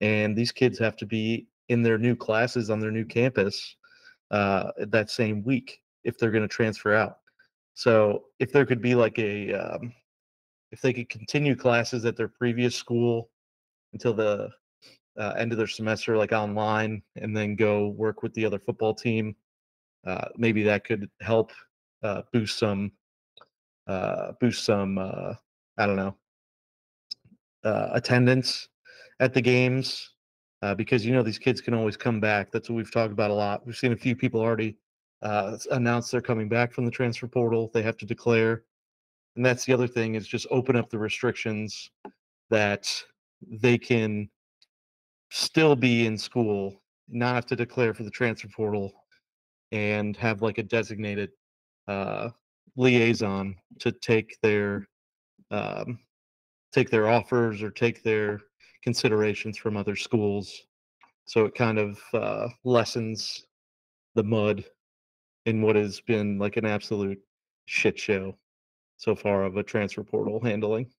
and 0.00 0.36
these 0.36 0.52
kids 0.52 0.78
have 0.78 0.96
to 0.96 1.06
be 1.06 1.46
in 1.68 1.82
their 1.82 1.98
new 1.98 2.16
classes 2.16 2.68
on 2.68 2.80
their 2.80 2.90
new 2.90 3.04
campus 3.04 3.76
uh, 4.30 4.72
that 4.88 5.10
same 5.10 5.42
week 5.44 5.80
if 6.04 6.18
they're 6.18 6.32
going 6.32 6.42
to 6.42 6.48
transfer 6.48 6.94
out. 6.94 7.18
So 7.74 8.24
if 8.40 8.52
there 8.52 8.66
could 8.66 8.82
be 8.82 8.94
like 8.94 9.18
a, 9.18 9.52
um, 9.54 9.94
if 10.72 10.80
they 10.80 10.92
could 10.92 11.08
continue 11.08 11.54
classes 11.54 12.04
at 12.04 12.16
their 12.16 12.28
previous 12.28 12.74
school 12.74 13.30
until 13.92 14.12
the 14.12 14.50
uh, 15.18 15.34
end 15.36 15.52
of 15.52 15.58
their 15.58 15.66
semester, 15.66 16.16
like 16.16 16.32
online, 16.32 17.02
and 17.16 17.36
then 17.36 17.54
go 17.54 17.88
work 17.88 18.22
with 18.22 18.32
the 18.34 18.44
other 18.44 18.58
football 18.58 18.94
team. 18.94 19.34
Uh, 20.06 20.28
maybe 20.36 20.62
that 20.62 20.84
could 20.84 21.08
help 21.20 21.52
uh, 22.02 22.22
boost 22.32 22.58
some, 22.58 22.90
uh, 23.86 24.32
boost 24.40 24.64
some. 24.64 24.98
Uh, 24.98 25.34
I 25.78 25.86
don't 25.86 25.96
know, 25.96 26.16
uh, 27.64 27.90
attendance 27.92 28.68
at 29.20 29.32
the 29.32 29.40
games 29.40 30.10
because 30.76 31.04
you 31.04 31.12
know 31.12 31.22
these 31.22 31.38
kids 31.40 31.60
can 31.60 31.74
always 31.74 31.96
come 31.96 32.20
back. 32.20 32.50
That's 32.52 32.70
what 32.70 32.76
we've 32.76 32.92
talked 32.92 33.12
about 33.12 33.30
a 33.30 33.34
lot. 33.34 33.66
We've 33.66 33.76
seen 33.76 33.92
a 33.92 33.96
few 33.96 34.14
people 34.14 34.40
already 34.40 34.76
announce 35.22 36.10
they're 36.10 36.20
coming 36.20 36.48
back 36.48 36.72
from 36.72 36.84
the 36.84 36.90
transfer 36.90 37.26
portal. 37.26 37.70
They 37.74 37.82
have 37.82 37.96
to 37.98 38.06
declare, 38.06 38.62
and 39.36 39.44
that's 39.44 39.64
the 39.64 39.72
other 39.72 39.88
thing 39.88 40.14
is 40.14 40.26
just 40.26 40.46
open 40.50 40.76
up 40.76 40.88
the 40.88 40.98
restrictions 40.98 41.90
that 42.50 42.88
they 43.48 43.76
can 43.78 44.28
still 45.32 45.74
be 45.74 46.06
in 46.06 46.18
school, 46.18 46.82
not 47.08 47.34
have 47.34 47.46
to 47.46 47.56
declare 47.56 47.94
for 47.94 48.02
the 48.02 48.10
transfer 48.10 48.48
portal, 48.54 48.92
and 49.72 50.14
have 50.18 50.42
like 50.42 50.58
a 50.58 50.62
designated 50.62 51.30
uh, 51.88 52.28
liaison 52.76 53.56
to 53.78 53.90
take 53.90 54.36
their 54.42 54.86
um, 55.50 55.98
take 56.72 56.90
their 56.90 57.08
offers 57.08 57.62
or 57.62 57.70
take 57.70 58.02
their 58.02 58.40
considerations 58.82 59.56
from 59.56 59.76
other 59.76 59.96
schools. 59.96 60.52
So 61.24 61.46
it 61.46 61.54
kind 61.54 61.78
of 61.78 61.98
uh, 62.12 62.48
lessens 62.64 63.46
the 64.14 64.24
mud 64.24 64.64
in 65.46 65.62
what 65.62 65.76
has 65.76 66.00
been 66.00 66.38
like 66.38 66.56
an 66.58 66.66
absolute 66.66 67.18
shit 67.66 67.98
show 67.98 68.36
so 68.98 69.14
far 69.14 69.44
of 69.44 69.56
a 69.56 69.62
transfer 69.62 70.02
portal 70.02 70.40
handling. 70.42 70.90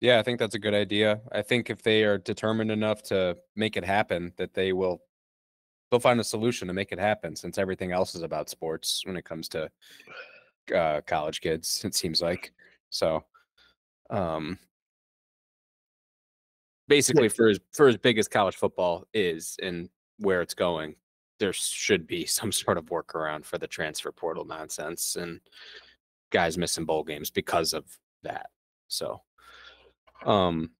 Yeah, 0.00 0.18
I 0.18 0.22
think 0.22 0.38
that's 0.38 0.54
a 0.54 0.58
good 0.58 0.74
idea. 0.74 1.20
I 1.32 1.42
think 1.42 1.70
if 1.70 1.82
they 1.82 2.04
are 2.04 2.18
determined 2.18 2.70
enough 2.70 3.02
to 3.04 3.36
make 3.56 3.76
it 3.76 3.84
happen, 3.84 4.32
that 4.36 4.54
they 4.54 4.72
will 4.72 5.02
they'll 5.90 6.00
find 6.00 6.20
a 6.20 6.24
solution 6.24 6.68
to 6.68 6.74
make 6.74 6.92
it 6.92 6.98
happen 6.98 7.36
since 7.36 7.58
everything 7.58 7.92
else 7.92 8.14
is 8.14 8.22
about 8.22 8.50
sports 8.50 9.02
when 9.04 9.16
it 9.16 9.24
comes 9.24 9.48
to 9.50 9.70
uh, 10.74 11.00
college 11.06 11.40
kids, 11.40 11.82
it 11.84 11.94
seems 11.94 12.20
like. 12.20 12.52
So 12.90 13.24
um 14.10 14.58
basically 16.88 17.28
for 17.28 17.48
as 17.48 17.58
for 17.72 17.88
as 17.88 17.96
big 17.96 18.18
as 18.18 18.28
college 18.28 18.56
football 18.56 19.06
is 19.14 19.56
and 19.62 19.88
where 20.18 20.42
it's 20.42 20.54
going, 20.54 20.96
there 21.38 21.52
should 21.52 22.06
be 22.06 22.26
some 22.26 22.52
sort 22.52 22.78
of 22.78 22.86
workaround 22.86 23.44
for 23.44 23.58
the 23.58 23.66
transfer 23.66 24.12
portal 24.12 24.44
nonsense 24.44 25.16
and 25.16 25.40
guys 26.30 26.58
missing 26.58 26.84
bowl 26.84 27.04
games 27.04 27.30
because 27.30 27.72
of 27.72 27.84
that. 28.22 28.50
So 28.88 29.20
um 30.24 30.70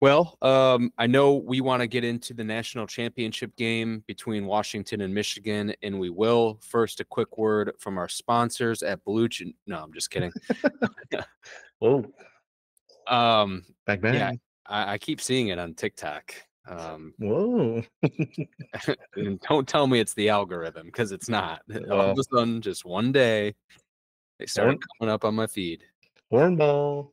well, 0.00 0.38
um, 0.42 0.92
I 0.96 1.08
know 1.08 1.34
we 1.34 1.60
want 1.60 1.80
to 1.80 1.88
get 1.88 2.04
into 2.04 2.34
the 2.34 2.44
national 2.44 2.86
championship 2.86 3.56
game 3.56 4.04
between 4.06 4.46
Washington 4.46 5.00
and 5.00 5.12
Michigan, 5.12 5.74
and 5.82 5.98
we 5.98 6.08
will. 6.10 6.60
First, 6.62 7.00
a 7.00 7.04
quick 7.04 7.36
word 7.36 7.72
from 7.80 7.98
our 7.98 8.08
sponsors 8.08 8.82
at 8.84 9.02
Blue. 9.04 9.28
Ch- 9.28 9.42
No, 9.66 9.82
I'm 9.82 9.92
just 9.92 10.10
kidding. 10.10 10.32
Whoa, 11.80 12.04
Um, 13.08 13.64
back 13.86 14.00
back. 14.00 14.14
Yeah. 14.14 14.32
I, 14.66 14.94
I 14.94 14.98
keep 14.98 15.20
seeing 15.20 15.48
it 15.48 15.58
on 15.58 15.74
TikTok. 15.74 16.34
Um, 16.68 17.14
Whoa. 17.18 17.82
and 19.16 19.40
don't 19.40 19.66
tell 19.66 19.86
me 19.86 19.98
it's 19.98 20.14
the 20.14 20.28
algorithm 20.28 20.86
because 20.86 21.10
it's 21.10 21.28
not. 21.28 21.62
All 21.90 22.00
of 22.00 22.18
a 22.18 22.22
sudden, 22.22 22.60
just 22.60 22.84
one 22.84 23.10
day, 23.12 23.54
they 24.38 24.46
started 24.46 24.78
coming 25.00 25.12
up 25.12 25.24
on 25.24 25.34
my 25.34 25.46
feed. 25.46 25.82
Hornball. 26.32 27.10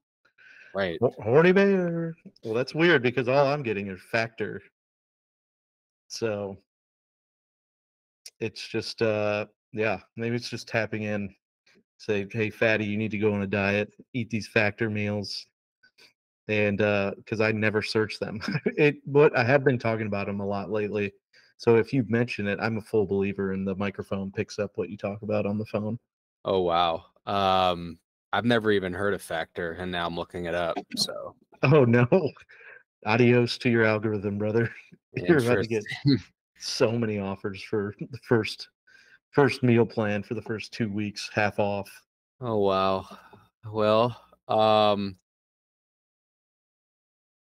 Right. 0.73 0.99
Horny 1.19 1.51
bear. 1.51 2.15
Well, 2.43 2.53
that's 2.53 2.73
weird 2.73 3.03
because 3.03 3.27
all 3.27 3.45
I'm 3.45 3.63
getting 3.63 3.88
is 3.88 4.01
factor. 4.12 4.62
So 6.07 6.57
it's 8.39 8.67
just 8.67 9.01
uh 9.01 9.45
yeah, 9.71 9.99
maybe 10.15 10.36
it's 10.36 10.49
just 10.49 10.67
tapping 10.67 11.03
in. 11.03 11.33
Say, 11.97 12.27
hey 12.31 12.49
fatty, 12.49 12.86
you 12.86 12.97
need 12.97 13.12
to 13.12 13.17
go 13.17 13.33
on 13.33 13.43
a 13.43 13.47
diet, 13.47 13.93
eat 14.13 14.29
these 14.29 14.47
factor 14.47 14.89
meals. 14.89 15.45
And 16.47 16.81
uh 16.81 17.12
because 17.17 17.39
I 17.39 17.51
never 17.51 17.81
search 17.81 18.19
them. 18.19 18.41
it 18.77 18.95
but 19.05 19.38
I 19.38 19.43
have 19.43 19.63
been 19.63 19.79
talking 19.79 20.07
about 20.07 20.25
them 20.25 20.39
a 20.39 20.45
lot 20.45 20.71
lately. 20.71 21.13
So 21.57 21.77
if 21.77 21.93
you 21.93 22.03
mention 22.09 22.47
it, 22.47 22.59
I'm 22.59 22.77
a 22.77 22.81
full 22.81 23.05
believer 23.05 23.53
in 23.53 23.63
the 23.63 23.75
microphone 23.75 24.31
picks 24.31 24.57
up 24.57 24.71
what 24.75 24.89
you 24.89 24.97
talk 24.97 25.21
about 25.21 25.45
on 25.45 25.57
the 25.57 25.65
phone. 25.65 25.99
Oh 26.45 26.62
wow. 26.62 27.05
Um, 27.25 27.99
I've 28.34 28.46
never 28.46 28.72
even 28.72 28.93
heard 28.93 29.13
of 29.13 29.22
Factor, 29.22 29.74
and 29.74 29.91
now 29.91 30.08
I'm 30.08 30.15
looking 30.15 30.46
it 30.46 30.56
up. 30.56 30.76
So 30.98 31.36
Oh 31.63 31.86
no. 31.86 32.08
Adios 33.06 33.58
to 33.60 33.69
your 33.69 33.86
algorithm, 33.86 34.38
brother. 34.38 34.69
You're 35.15 35.38
about 35.38 35.62
to 35.62 35.67
get 35.67 35.84
so 36.60 36.91
many 36.91 37.19
offers 37.19 37.63
for 37.63 37.96
the 38.00 38.17
first 38.28 38.69
first 39.32 39.63
meal 39.63 39.86
plan 39.86 40.24
for 40.24 40.34
the 40.34 40.41
first 40.41 40.74
two 40.74 40.89
weeks, 40.89 41.30
half 41.34 41.60
off. 41.60 41.89
Oh 42.41 42.58
wow. 42.58 43.08
Well, 43.72 44.19
um, 44.48 45.15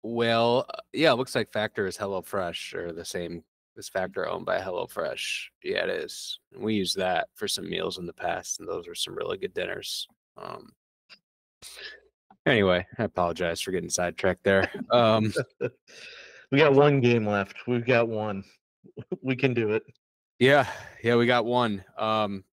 well, 0.02 0.66
uh, 0.68 0.81
yeah, 0.92 1.12
it 1.12 1.16
looks 1.16 1.35
like 1.35 1.52
Factor 1.52 1.87
is 1.87 1.96
HelloFresh 1.96 2.74
or 2.74 2.92
the 2.92 3.05
same 3.05 3.42
as 3.76 3.88
Factor 3.88 4.28
owned 4.28 4.46
by 4.46 4.61
HelloFresh. 4.61 5.46
Yeah, 5.64 5.85
it 5.85 5.90
is. 5.90 6.38
We 6.57 6.74
use 6.74 6.94
that 6.94 7.28
for 7.35 7.48
some 7.48 7.68
meals 7.68 7.98
in 7.98 8.07
the 8.07 8.12
past, 8.12 8.61
and 8.61 8.68
those 8.68 8.87
are 8.87 8.94
some 8.94 9.14
really 9.14 9.38
good 9.38 9.55
dinners. 9.55 10.07
Um, 10.37 10.70
anyway, 12.46 12.87
I 12.98 13.05
apologize 13.05 13.61
for 13.61 13.70
getting 13.70 13.90
sidetracked 13.90 14.44
there. 14.44 14.70
Um, 14.90 15.33
we 16.51 16.59
got 16.59 16.75
one 16.75 17.01
game 17.01 17.27
left. 17.27 17.57
We've 17.66 17.87
got 17.87 18.09
one. 18.09 18.44
We 19.22 19.37
can 19.37 19.55
do 19.55 19.70
it. 19.70 19.85
Yeah, 20.40 20.66
yeah, 21.05 21.14
we 21.14 21.25
got 21.25 21.46
one. 21.46 21.85
Um, 21.96 22.44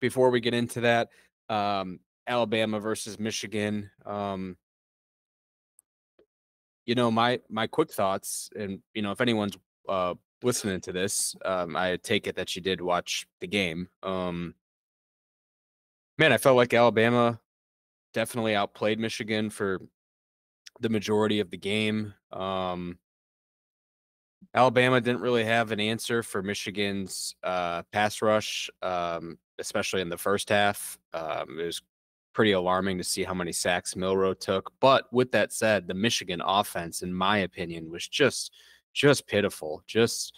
before 0.00 0.30
we 0.30 0.40
get 0.40 0.52
into 0.52 0.80
that, 0.80 1.08
um, 1.48 2.00
Alabama 2.26 2.80
versus 2.80 3.18
Michigan. 3.18 3.90
Um, 4.04 4.56
you 6.84 6.96
know, 6.96 7.10
my 7.10 7.40
my 7.48 7.68
quick 7.68 7.92
thoughts, 7.92 8.50
and 8.58 8.80
you 8.92 9.02
know, 9.02 9.12
if 9.12 9.20
anyone's 9.20 9.56
uh, 9.88 10.14
listening 10.42 10.80
to 10.82 10.92
this, 10.92 11.36
um, 11.44 11.76
I 11.76 11.96
take 11.96 12.26
it 12.26 12.34
that 12.36 12.56
you 12.56 12.60
did 12.60 12.80
watch 12.80 13.26
the 13.40 13.46
game. 13.46 13.88
Um, 14.02 14.54
man, 16.18 16.32
I 16.32 16.38
felt 16.38 16.56
like 16.56 16.74
Alabama 16.74 17.38
definitely 18.12 18.54
outplayed 18.54 18.98
Michigan 18.98 19.50
for 19.50 19.80
the 20.80 20.88
majority 20.88 21.40
of 21.40 21.50
the 21.50 21.56
game. 21.56 22.14
Um, 22.32 22.98
Alabama 24.54 25.00
didn't 25.00 25.20
really 25.20 25.44
have 25.44 25.72
an 25.72 25.80
answer 25.80 26.22
for 26.22 26.42
Michigan's 26.42 27.34
uh, 27.42 27.82
pass 27.92 28.22
rush, 28.22 28.70
um, 28.82 29.38
especially 29.58 30.00
in 30.00 30.08
the 30.08 30.16
first 30.16 30.48
half. 30.48 30.98
Um, 31.12 31.58
it 31.60 31.64
was 31.64 31.82
pretty 32.32 32.52
alarming 32.52 32.98
to 32.98 33.04
see 33.04 33.24
how 33.24 33.34
many 33.34 33.52
sacks 33.52 33.96
Milroe 33.96 34.34
took. 34.34 34.72
But 34.80 35.12
with 35.12 35.32
that 35.32 35.52
said, 35.52 35.86
the 35.86 35.94
Michigan 35.94 36.40
offense, 36.44 37.02
in 37.02 37.12
my 37.12 37.38
opinion, 37.38 37.90
was 37.90 38.06
just 38.06 38.52
just 38.94 39.26
pitiful, 39.26 39.82
just 39.86 40.34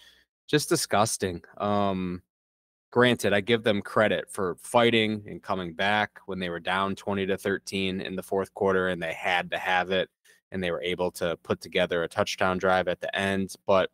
just 0.49 0.69
disgusting. 0.69 1.43
Um, 1.59 2.23
granted, 2.91 3.33
I 3.33 3.41
give 3.41 3.63
them 3.63 3.83
credit 3.83 4.31
for 4.31 4.57
fighting 4.61 5.25
and 5.27 5.43
coming 5.43 5.75
back 5.75 6.21
when 6.27 6.39
they 6.39 6.51
were 6.51 6.61
down 6.61 6.97
20 6.97 7.27
to 7.27 7.37
13 7.37 8.01
in 8.01 8.17
the 8.17 8.23
fourth 8.23 8.53
quarter 8.55 8.89
and 8.89 9.03
they 9.03 9.13
had 9.13 9.51
to 9.51 9.59
have 9.59 9.91
it 9.91 10.09
and 10.51 10.63
they 10.63 10.71
were 10.71 10.83
able 10.83 11.11
to 11.13 11.37
put 11.43 11.61
together 11.61 12.03
a 12.03 12.09
touchdown 12.09 12.59
drive 12.59 12.89
at 12.89 13.01
the 13.01 13.15
end. 13.17 13.55
But 13.67 13.91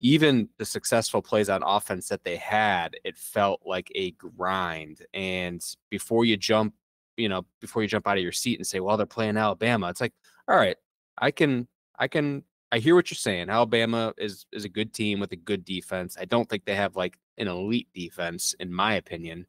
even 0.00 0.48
the 0.58 0.64
successful 0.64 1.22
plays 1.22 1.48
on 1.48 1.62
offense 1.64 2.08
that 2.08 2.24
they 2.24 2.36
had, 2.36 2.96
it 3.04 3.16
felt 3.16 3.62
like 3.64 3.90
a 3.94 4.12
grind. 4.12 5.04
And 5.12 5.64
before 5.90 6.24
you 6.24 6.36
jump, 6.36 6.74
you 7.16 7.28
know, 7.28 7.44
before 7.60 7.82
you 7.82 7.88
jump 7.88 8.06
out 8.06 8.16
of 8.16 8.22
your 8.22 8.32
seat 8.32 8.58
and 8.58 8.66
say, 8.66 8.80
well, 8.80 8.96
they're 8.96 9.06
playing 9.06 9.36
Alabama, 9.36 9.88
it's 9.88 10.00
like, 10.00 10.14
all 10.48 10.56
right, 10.56 10.76
I 11.18 11.30
can, 11.30 11.68
I 11.98 12.08
can, 12.08 12.44
I 12.70 12.78
hear 12.78 12.94
what 12.94 13.10
you're 13.10 13.16
saying. 13.16 13.50
Alabama 13.50 14.14
is 14.16 14.46
is 14.50 14.64
a 14.64 14.68
good 14.68 14.94
team 14.94 15.20
with 15.20 15.30
a 15.32 15.36
good 15.36 15.62
defense. 15.62 16.16
I 16.18 16.24
don't 16.24 16.48
think 16.48 16.64
they 16.64 16.74
have 16.74 16.96
like 16.96 17.18
an 17.38 17.48
elite 17.48 17.88
defense, 17.94 18.54
in 18.60 18.72
my 18.72 18.94
opinion. 18.94 19.46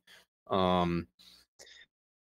Um, 0.47 1.07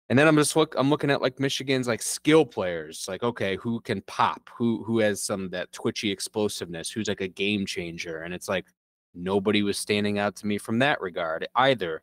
and 0.08 0.18
then 0.18 0.28
I'm 0.28 0.36
just 0.36 0.56
look 0.56 0.74
I'm 0.76 0.90
looking 0.90 1.10
at 1.10 1.22
like 1.22 1.40
Michigan's 1.40 1.88
like 1.88 2.02
skill 2.02 2.44
players, 2.44 3.06
like 3.08 3.22
okay, 3.22 3.56
who 3.56 3.80
can 3.80 4.02
pop, 4.02 4.50
who 4.54 4.84
who 4.84 4.98
has 4.98 5.22
some 5.22 5.48
that 5.50 5.72
twitchy 5.72 6.10
explosiveness, 6.10 6.90
who's 6.90 7.08
like 7.08 7.22
a 7.22 7.28
game 7.28 7.64
changer. 7.64 8.22
And 8.22 8.34
it's 8.34 8.48
like 8.48 8.66
nobody 9.14 9.62
was 9.62 9.78
standing 9.78 10.18
out 10.18 10.36
to 10.36 10.46
me 10.46 10.58
from 10.58 10.78
that 10.80 11.00
regard 11.00 11.48
either. 11.54 12.02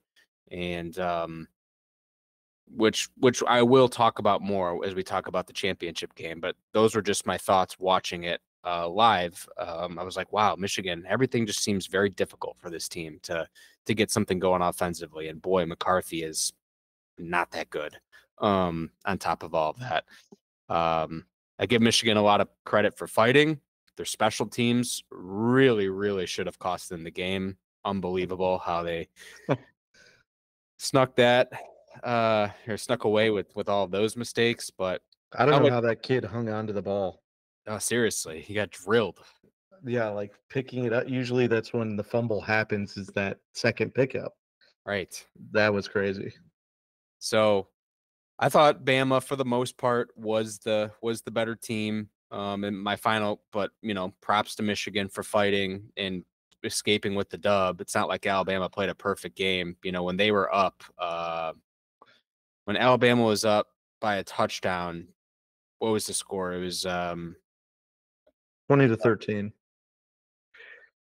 And 0.52 0.98
um 0.98 1.48
which 2.68 3.10
which 3.18 3.44
I 3.48 3.62
will 3.62 3.90
talk 3.90 4.20
about 4.20 4.42
more 4.42 4.84
as 4.86 4.96
we 4.96 5.04
talk 5.04 5.28
about 5.28 5.48
the 5.48 5.54
championship 5.54 6.16
game, 6.16 6.40
but 6.40 6.56
those 6.74 6.96
were 6.96 7.02
just 7.02 7.28
my 7.28 7.38
thoughts 7.38 7.78
watching 7.80 8.24
it 8.24 8.42
uh, 8.66 8.88
live. 8.88 9.48
Um, 9.58 9.98
I 9.98 10.04
was 10.04 10.16
like, 10.18 10.32
wow, 10.32 10.56
Michigan, 10.56 11.06
everything 11.08 11.46
just 11.46 11.64
seems 11.64 11.88
very 11.88 12.10
difficult 12.10 12.58
for 12.60 12.70
this 12.70 12.88
team 12.88 13.20
to 13.24 13.48
to 13.86 13.94
get 13.94 14.12
something 14.12 14.40
going 14.40 14.62
offensively. 14.62 15.30
And 15.30 15.42
boy, 15.42 15.66
McCarthy 15.66 16.24
is 16.24 16.54
not 17.18 17.52
that 17.52 17.70
good. 17.70 17.98
Um, 18.38 18.92
on 19.06 19.18
top 19.18 19.44
of 19.44 19.54
all 19.54 19.72
of 19.72 19.80
that, 19.80 20.06
um, 20.70 21.26
I 21.58 21.66
give 21.66 21.82
Michigan 21.82 22.18
a 22.18 22.22
lot 22.22 22.42
of 22.42 22.48
credit 22.66 22.98
for 22.98 23.08
fighting. 23.08 23.60
Their 23.98 24.06
special 24.06 24.46
teams 24.46 25.04
really, 25.12 25.90
really 25.90 26.26
should 26.26 26.46
have 26.46 26.60
cost 26.60 26.90
them 26.90 27.04
the 27.04 27.12
game. 27.12 27.58
Unbelievable 27.84 28.58
how 28.60 28.84
they 28.84 29.08
snuck 30.78 31.16
that 31.16 31.52
uh 32.04 32.48
or 32.68 32.78
snuck 32.78 33.04
away 33.04 33.30
with 33.30 33.54
with 33.56 33.68
all 33.68 33.88
those 33.88 34.16
mistakes. 34.16 34.70
But 34.70 35.02
I 35.38 35.46
don't 35.46 35.64
know 35.64 35.70
how 35.70 35.82
that 35.82 36.02
kid 36.02 36.24
hung 36.24 36.50
on 36.50 36.68
to 36.68 36.74
the 36.74 36.82
ball. 36.82 37.22
Oh, 37.70 37.78
seriously, 37.78 38.42
he 38.42 38.56
got 38.56 38.72
drilled. 38.72 39.20
Yeah, 39.86 40.10
like 40.10 40.34
picking 40.50 40.86
it 40.86 40.94
up. 40.94 41.08
Usually, 41.08 41.48
that's 41.48 41.72
when 41.72 41.96
the 41.96 42.04
fumble 42.04 42.42
happens. 42.42 42.98
Is 42.98 43.08
that 43.10 43.38
second 43.54 43.94
pickup? 43.94 44.34
Right. 44.86 45.24
That 45.52 45.72
was 45.72 45.88
crazy. 45.88 46.34
So 47.20 47.68
I 48.40 48.50
thought 48.50 48.86
Bama 48.86 49.22
for 49.22 49.36
the 49.36 49.46
most 49.46 49.78
part 49.78 50.10
was 50.16 50.58
the 50.60 50.92
was 51.02 51.22
the 51.22 51.32
better 51.32 51.56
team. 51.56 52.10
Um 52.32 52.64
and 52.64 52.78
my 52.82 52.96
final 52.96 53.44
but 53.52 53.72
you 53.82 53.94
know, 53.94 54.14
props 54.22 54.56
to 54.56 54.64
Michigan 54.64 55.08
for 55.08 55.22
fighting 55.22 55.84
and 55.96 56.24
escaping 56.64 57.14
with 57.14 57.30
the 57.30 57.38
dub. 57.38 57.82
It's 57.82 57.94
not 57.94 58.08
like 58.08 58.26
Alabama 58.26 58.68
played 58.68 58.90
a 58.90 58.96
perfect 58.96 59.36
game. 59.38 59.78
You 59.84 59.92
know, 59.92 60.04
when 60.04 60.18
they 60.18 60.32
were 60.32 60.54
up, 60.54 60.84
uh 60.98 61.54
when 62.66 62.78
Alabama 62.78 63.24
was 63.24 63.46
up 63.46 63.68
by 64.02 64.16
a 64.16 64.24
touchdown, 64.24 65.08
what 65.80 65.92
was 65.92 66.08
the 66.08 66.14
score? 66.14 66.54
It 66.54 66.62
was 66.62 66.86
um 66.86 67.36
20 68.70 68.88
to 68.88 68.96
13. 68.96 69.52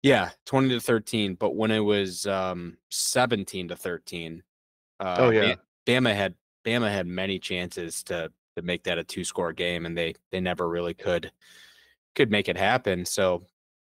Yeah, 0.01 0.29
20 0.47 0.69
to 0.69 0.79
13. 0.79 1.35
But 1.35 1.55
when 1.55 1.69
it 1.69 1.79
was 1.79 2.25
um 2.25 2.77
17 2.89 3.67
to 3.67 3.75
13, 3.75 4.41
uh, 4.99 5.15
oh 5.19 5.29
yeah. 5.29 5.55
Bama 5.85 6.15
had 6.15 6.33
Bama 6.65 6.91
had 6.91 7.05
many 7.05 7.37
chances 7.37 8.01
to 8.03 8.31
to 8.55 8.63
make 8.63 8.83
that 8.83 8.97
a 8.97 9.03
two 9.03 9.23
score 9.23 9.53
game, 9.53 9.85
and 9.85 9.95
they 9.95 10.15
they 10.31 10.39
never 10.39 10.67
really 10.67 10.95
could 10.95 11.31
could 12.15 12.31
make 12.31 12.49
it 12.49 12.57
happen. 12.57 13.05
So 13.05 13.45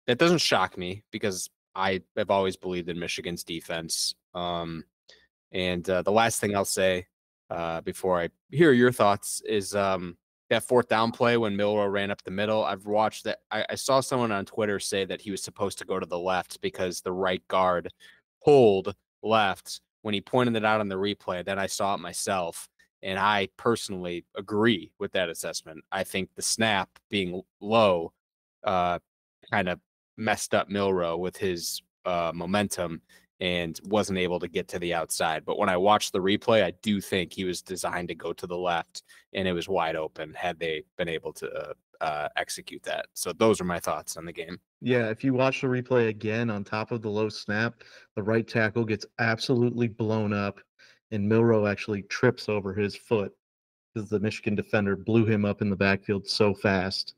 that 0.07 0.19
doesn't 0.19 0.39
shock 0.39 0.77
me 0.77 1.03
because 1.11 1.49
I 1.75 2.01
have 2.15 2.31
always 2.31 2.55
believed 2.55 2.87
in 2.87 2.97
Michigan's 2.97 3.43
defense. 3.43 4.15
Um, 4.33 4.85
and 5.51 5.87
uh, 5.89 6.01
the 6.01 6.11
last 6.11 6.39
thing 6.39 6.55
I'll 6.55 6.63
say 6.63 7.07
uh, 7.49 7.81
before 7.81 8.21
I 8.21 8.29
hear 8.51 8.71
your 8.71 8.93
thoughts 8.93 9.41
is 9.45 9.75
um, 9.75 10.15
that 10.49 10.63
fourth 10.63 10.87
down 10.87 11.11
play 11.11 11.37
when 11.37 11.55
Milroe 11.55 11.87
ran 11.87 12.11
up 12.11 12.23
the 12.23 12.31
middle. 12.31 12.63
I've 12.63 12.85
watched 12.85 13.23
that. 13.23 13.39
I, 13.51 13.65
I, 13.71 13.75
saw 13.75 13.99
someone 13.99 14.31
on 14.31 14.45
Twitter 14.45 14.79
say 14.79 15.03
that 15.05 15.21
he 15.21 15.31
was 15.31 15.41
supposed 15.41 15.79
to 15.79 15.85
go 15.85 15.99
to 15.99 16.05
the 16.05 16.19
left 16.19 16.61
because 16.61 17.01
the 17.01 17.11
right 17.11 17.45
guard 17.47 17.91
pulled 18.43 18.93
left 19.23 19.81
when 20.03 20.13
he 20.13 20.21
pointed 20.21 20.55
it 20.55 20.63
out 20.63 20.81
on 20.81 20.87
the 20.87 20.95
replay, 20.95 21.43
then 21.43 21.57
I 21.57 21.65
saw 21.65 21.95
it 21.95 21.99
myself. 21.99 22.69
And 23.01 23.17
I 23.17 23.49
personally 23.57 24.23
agree 24.37 24.91
with 24.99 25.11
that 25.13 25.29
assessment. 25.29 25.83
I 25.91 26.03
think 26.03 26.29
the 26.35 26.43
snap 26.43 26.89
being 27.09 27.41
low 27.59 28.13
uh, 28.63 28.99
kind 29.51 29.67
of 29.67 29.79
messed 30.15 30.53
up 30.53 30.69
Milroe 30.69 31.17
with 31.17 31.37
his 31.37 31.81
uh, 32.05 32.31
momentum 32.35 33.01
and 33.39 33.79
wasn't 33.85 34.17
able 34.17 34.39
to 34.39 34.47
get 34.47 34.67
to 34.69 34.79
the 34.79 34.93
outside. 34.93 35.43
But 35.45 35.57
when 35.57 35.69
I 35.69 35.77
watched 35.77 36.13
the 36.13 36.19
replay, 36.19 36.63
I 36.63 36.71
do 36.81 37.01
think 37.01 37.33
he 37.33 37.43
was 37.43 37.61
designed 37.61 38.07
to 38.07 38.15
go 38.15 38.33
to 38.33 38.47
the 38.47 38.57
left 38.57 39.03
and 39.33 39.47
it 39.47 39.53
was 39.53 39.67
wide 39.67 39.95
open 39.95 40.33
had 40.33 40.59
they 40.59 40.83
been 40.97 41.09
able 41.09 41.33
to 41.33 41.51
uh, 41.51 41.73
uh, 42.01 42.29
execute 42.37 42.83
that. 42.83 43.07
So 43.13 43.33
those 43.33 43.59
are 43.59 43.65
my 43.65 43.79
thoughts 43.79 44.17
on 44.17 44.25
the 44.25 44.33
game. 44.33 44.59
Yeah, 44.81 45.09
if 45.09 45.23
you 45.23 45.33
watch 45.33 45.61
the 45.61 45.67
replay 45.67 46.09
again 46.09 46.49
on 46.49 46.63
top 46.63 46.91
of 46.91 47.01
the 47.01 47.09
low 47.09 47.29
snap, 47.29 47.81
the 48.15 48.23
right 48.23 48.47
tackle 48.47 48.85
gets 48.85 49.05
absolutely 49.19 49.87
blown 49.87 50.33
up, 50.33 50.59
and 51.11 51.27
Milroe 51.27 51.65
actually 51.65 52.03
trips 52.03 52.49
over 52.49 52.73
his 52.73 52.95
foot 52.95 53.33
because 53.93 54.09
the 54.09 54.19
Michigan 54.19 54.55
defender 54.55 54.95
blew 54.95 55.25
him 55.25 55.45
up 55.45 55.61
in 55.61 55.69
the 55.69 55.75
backfield 55.75 56.27
so 56.27 56.53
fast 56.53 57.15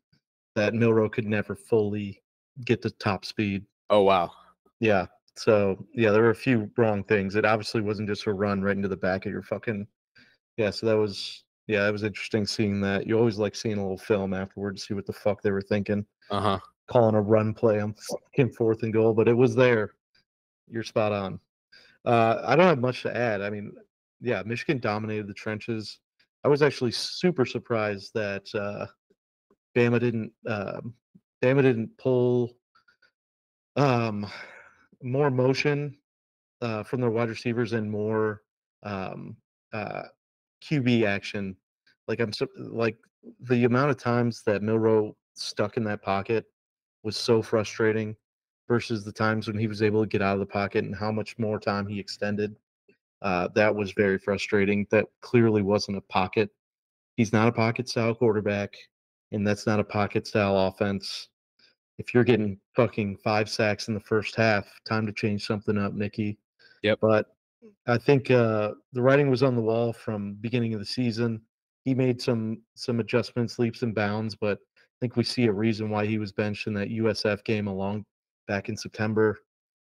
that 0.56 0.74
Milroe 0.74 1.10
could 1.10 1.26
never 1.26 1.56
fully 1.56 2.22
get 2.66 2.82
to 2.82 2.90
top 2.92 3.26
speed. 3.26 3.66
Oh 3.90 4.04
wow. 4.04 4.32
Yeah. 4.80 5.08
So 5.38 5.86
yeah, 5.94 6.12
there 6.12 6.24
were 6.24 6.32
a 6.32 6.36
few 6.36 6.70
wrong 6.78 7.04
things. 7.04 7.36
It 7.36 7.46
obviously 7.46 7.82
wasn't 7.82 8.10
just 8.10 8.28
a 8.28 8.34
run 8.34 8.62
right 8.62 8.76
into 8.76 8.88
the 8.88 8.98
back 8.98 9.26
of 9.26 9.32
your 9.32 9.44
fucking 9.44 9.88
yeah, 10.58 10.72
so 10.72 10.88
that 10.88 10.98
was 10.98 11.44
yeah, 11.68 11.88
it 11.88 11.92
was 11.92 12.04
interesting 12.04 12.46
seeing 12.46 12.82
that. 12.82 13.08
You 13.08 13.18
always 13.18 13.38
like 13.38 13.56
seeing 13.56 13.78
a 13.78 13.82
little 13.82 13.98
film 13.98 14.34
afterwards, 14.34 14.88
see 14.88 14.94
what 14.94 15.06
the 15.06 15.14
fuck 15.14 15.42
they 15.42 15.52
were 15.52 15.62
thinking. 15.62 16.06
Uh 16.32 16.42
huh. 16.42 16.60
Calling 16.88 17.16
a 17.16 17.22
run 17.22 17.54
play 17.54 17.80
on 17.80 17.94
fucking 17.94 18.54
fourth 18.54 18.84
and 18.84 18.94
goal, 18.94 19.14
but 19.14 19.28
it 19.28 19.34
was 19.36 19.56
there. 19.56 19.92
you're 20.70 20.84
spot 20.84 21.12
on. 21.12 21.40
Uh, 22.06 22.42
I 22.46 22.56
don't 22.56 22.68
have 22.68 22.80
much 22.80 23.04
to 23.04 23.16
add. 23.16 23.42
I 23.42 23.50
mean, 23.50 23.74
yeah, 24.22 24.42
Michigan 24.46 24.80
dominated 24.80 25.28
the 25.28 25.34
trenches. 25.34 26.00
I 26.44 26.48
was 26.48 26.62
actually 26.62 26.92
super 26.92 27.46
surprised 27.46 28.12
that 28.14 28.48
uh, 28.56 28.86
Bama 29.76 30.00
didn't 30.00 30.32
um, 30.48 30.94
Bama 31.44 31.62
didn't 31.62 31.98
pull 31.98 32.56
um, 33.76 34.26
more 35.02 35.30
motion 35.30 35.98
uh, 36.62 36.84
from 36.84 37.02
their 37.02 37.10
wide 37.10 37.30
receivers 37.30 37.74
and 37.74 37.90
more 37.90 38.42
um, 38.84 39.36
uh, 39.74 40.04
QB 40.64 41.06
action. 41.06 41.56
Like 42.08 42.20
I'm 42.20 42.32
like 42.58 42.98
the 43.42 43.66
amount 43.66 43.92
of 43.92 43.98
times 43.98 44.44
that 44.46 44.64
Milroe 44.64 45.16
stuck 45.36 45.78
in 45.78 45.84
that 45.86 46.02
pocket 46.02 46.46
was 47.04 47.18
so 47.18 47.42
frustrating 47.42 48.16
versus 48.68 49.04
the 49.04 49.12
times 49.12 49.48
when 49.48 49.58
he 49.58 49.68
was 49.68 49.82
able 49.82 50.02
to 50.02 50.08
get 50.08 50.22
out 50.22 50.34
of 50.34 50.40
the 50.40 50.46
pocket 50.46 50.84
and 50.84 50.96
how 50.96 51.12
much 51.12 51.38
more 51.38 51.60
time 51.60 51.88
he 51.88 52.00
extended. 52.00 52.56
Uh, 53.22 53.48
that 53.56 53.74
was 53.74 53.92
very 53.94 54.18
frustrating. 54.18 54.86
That 54.92 55.06
clearly 55.22 55.62
wasn't 55.62 55.98
a 55.98 56.02
pocket. 56.02 56.50
He's 57.16 57.34
not 57.34 57.48
a 57.48 57.52
pocket 57.52 57.90
style 57.90 58.14
quarterback, 58.14 58.76
and 59.32 59.46
that's 59.46 59.66
not 59.66 59.80
a 59.80 59.84
pocket 59.84 60.28
style 60.28 60.58
offense. 60.68 61.30
If 61.98 62.14
you're 62.14 62.24
getting 62.24 62.60
fucking 62.76 63.18
five 63.18 63.50
sacks 63.50 63.88
in 63.88 63.94
the 63.94 64.00
first 64.00 64.36
half, 64.36 64.68
time 64.88 65.06
to 65.08 65.12
change 65.12 65.46
something 65.46 65.78
up, 65.78 65.94
Nicky. 65.94 66.38
Yep. 66.84 67.00
But 67.02 67.28
I 67.88 67.98
think 67.98 68.30
uh, 68.30 68.74
the 68.94 69.02
writing 69.02 69.30
was 69.30 69.44
on 69.44 69.56
the 69.56 69.62
wall 69.62 69.94
from 69.94 70.36
beginning 70.36 70.74
of 70.74 70.80
the 70.80 70.86
season. 70.86 71.42
He 71.86 71.96
made 71.96 72.22
some 72.22 72.62
some 72.76 73.00
adjustments, 73.00 73.60
leaps 73.60 73.82
and 73.82 73.96
bounds, 73.96 74.36
but 74.36 74.60
I 74.60 74.98
think 75.02 75.16
we 75.16 75.24
see 75.24 75.46
a 75.46 75.52
reason 75.52 75.90
why 75.90 76.06
he 76.06 76.18
was 76.18 76.32
benched 76.32 76.68
in 76.68 76.74
that 76.76 76.90
USF 76.90 77.44
game 77.44 77.68
along 77.68 78.06
back 78.48 78.70
in 78.70 78.78
September. 78.78 79.40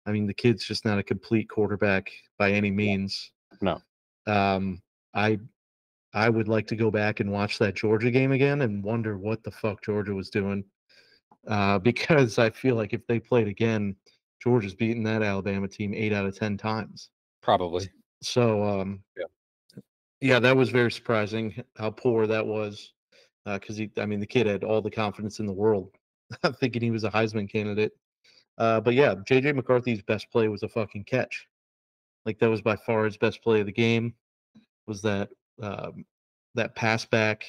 I 0.07 0.13
mean, 0.13 0.27
the 0.27 0.35
kid's 0.35 0.65
just 0.65 0.85
not 0.85 0.99
a 0.99 1.03
complete 1.03 1.49
quarterback 1.49 2.11
by 2.39 2.53
any 2.53 2.71
means. 2.71 3.33
No. 3.61 3.81
Um, 4.27 4.81
I 5.15 5.39
I 6.15 6.29
would 6.29 6.49
like 6.49 6.67
to 6.69 6.77
go 6.77 6.91
back 6.91 7.21
and 7.21 7.31
watch 7.31 7.59
that 7.59 7.75
Georgia 7.75 8.11
game 8.11 8.33
again 8.33 8.63
and 8.63 8.83
wonder 8.83 9.19
what 9.19 9.43
the 9.43 9.51
fuck 9.51 9.83
Georgia 9.83 10.15
was 10.15 10.31
doing. 10.31 10.65
Uh, 11.49 11.79
because 11.79 12.39
I 12.39 12.51
feel 12.51 12.77
like 12.77 12.93
if 12.93 13.07
they 13.07 13.19
played 13.19 13.49
again, 13.49 13.97
Georgia's 14.43 14.75
beaten 14.75 15.03
that 15.05 15.23
Alabama 15.23 15.69
team 15.69 15.95
eight 15.95 16.13
out 16.13 16.27
of 16.27 16.37
ten 16.37 16.57
times. 16.57 17.11
Probably. 17.43 17.89
So 18.23 18.63
um, 18.63 19.03
Yeah. 19.17 19.25
yeah, 20.21 20.39
that 20.41 20.57
was 20.57 20.71
very 20.71 20.91
surprising 20.93 21.63
how 21.77 21.91
poor 21.91 22.27
that 22.27 22.47
was. 22.47 22.93
Because 23.47 23.77
he, 23.79 23.91
I 23.97 24.05
mean, 24.05 24.21
the 24.21 24.27
kid 24.27 24.47
had 24.47 24.65
all 24.65 24.83
the 24.83 24.91
confidence 24.91 25.41
in 25.41 25.47
the 25.47 25.53
world, 25.53 25.91
thinking 26.61 26.83
he 26.83 26.91
was 26.91 27.05
a 27.05 27.11
Heisman 27.11 27.51
candidate. 27.51 27.93
Uh, 28.59 28.79
but 28.81 28.93
yeah, 28.95 29.15
JJ 29.15 29.55
McCarthy's 29.55 30.03
best 30.03 30.31
play 30.31 30.49
was 30.49 30.63
a 30.63 30.69
fucking 30.69 31.05
catch. 31.05 31.49
Like 32.27 32.39
that 32.39 32.51
was 32.51 32.61
by 32.61 32.77
far 32.77 33.07
his 33.07 33.17
best 33.17 33.43
play 33.43 33.61
of 33.61 33.67
the 33.67 33.73
game. 33.73 34.15
Was 34.87 35.01
that 35.03 35.31
um, 35.63 36.05
that 36.55 36.75
pass 36.75 37.07
back 37.07 37.47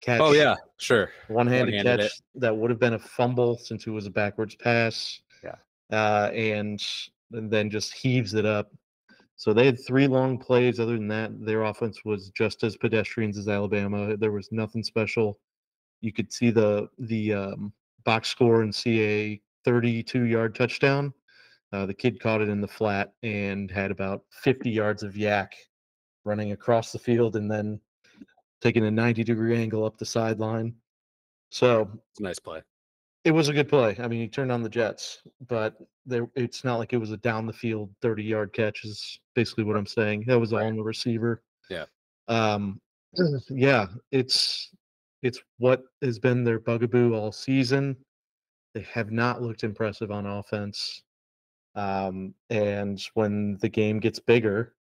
catch? 0.00 0.20
Oh 0.20 0.32
yeah, 0.32 0.56
sure. 0.78 1.10
one-handed, 1.28 1.74
One-handed 1.74 2.00
catch 2.02 2.20
that 2.36 2.56
would 2.56 2.70
have 2.70 2.80
been 2.80 2.94
a 2.94 2.98
fumble 2.98 3.58
since 3.58 3.86
it 3.86 3.90
was 3.90 4.06
a 4.06 4.10
backwards 4.10 4.54
pass. 4.56 5.20
Yeah. 5.42 5.56
Uh, 5.90 6.30
and 6.32 6.82
and 7.32 7.50
then 7.50 7.70
just 7.70 7.94
heaves 7.94 8.34
it 8.34 8.46
up. 8.46 8.72
So 9.36 9.52
they 9.52 9.66
had 9.66 9.78
three 9.86 10.08
long 10.08 10.38
plays. 10.38 10.80
Other 10.80 10.94
than 10.94 11.08
that, 11.08 11.44
their 11.44 11.62
offense 11.62 12.04
was 12.04 12.30
just 12.30 12.64
as 12.64 12.76
pedestrians 12.76 13.38
as 13.38 13.48
Alabama. 13.48 14.16
There 14.16 14.32
was 14.32 14.50
nothing 14.50 14.82
special. 14.82 15.38
You 16.00 16.12
could 16.12 16.32
see 16.32 16.50
the 16.50 16.88
the 16.98 17.34
um, 17.34 17.72
box 18.04 18.28
score 18.28 18.62
and 18.62 18.74
see 18.74 19.02
a 19.02 19.40
32 19.64 20.24
yard 20.24 20.54
touchdown. 20.54 21.12
Uh, 21.72 21.84
the 21.84 21.94
kid 21.94 22.18
caught 22.20 22.40
it 22.40 22.48
in 22.48 22.60
the 22.60 22.68
flat 22.68 23.12
and 23.22 23.70
had 23.70 23.90
about 23.90 24.22
50 24.42 24.70
yards 24.70 25.02
of 25.02 25.14
YAC 25.14 25.48
running 26.24 26.52
across 26.52 26.92
the 26.92 26.98
field 26.98 27.36
and 27.36 27.50
then 27.50 27.78
taking 28.60 28.84
a 28.84 28.90
90 28.90 29.24
degree 29.24 29.56
angle 29.56 29.84
up 29.84 29.98
the 29.98 30.04
sideline. 30.06 30.74
So 31.50 31.90
It's 32.10 32.20
a 32.20 32.22
nice 32.22 32.38
play. 32.38 32.62
it 33.24 33.30
was 33.30 33.48
a 33.48 33.52
good 33.52 33.68
play. 33.68 33.96
I 33.98 34.08
mean, 34.08 34.20
he 34.20 34.28
turned 34.28 34.52
on 34.52 34.62
the 34.62 34.68
Jets, 34.68 35.22
but 35.48 35.76
there 36.06 36.28
it's 36.34 36.64
not 36.64 36.76
like 36.76 36.92
it 36.92 36.98
was 36.98 37.10
a 37.12 37.16
down 37.18 37.46
the 37.46 37.52
field 37.52 37.90
30 38.02 38.22
yard 38.22 38.52
catch 38.52 38.84
is 38.84 39.20
basically 39.34 39.64
what 39.64 39.76
I'm 39.76 39.86
saying. 39.86 40.24
That 40.26 40.38
was 40.38 40.52
all 40.52 40.62
on 40.62 40.76
the 40.76 40.82
receiver. 40.82 41.42
Yeah. 41.70 41.84
Um 42.28 42.80
yeah, 43.50 43.86
it's 44.12 44.70
it's 45.22 45.40
what 45.58 45.82
has 46.02 46.18
been 46.18 46.44
their 46.44 46.60
bugaboo 46.60 47.14
all 47.14 47.32
season. 47.32 47.96
They 48.74 48.82
have 48.92 49.10
not 49.10 49.42
looked 49.42 49.64
impressive 49.64 50.10
on 50.10 50.26
offense. 50.26 51.02
Um 51.74 52.34
and 52.50 53.02
when 53.14 53.56
the 53.60 53.68
game 53.68 54.00
gets 54.00 54.18
bigger, 54.20 54.74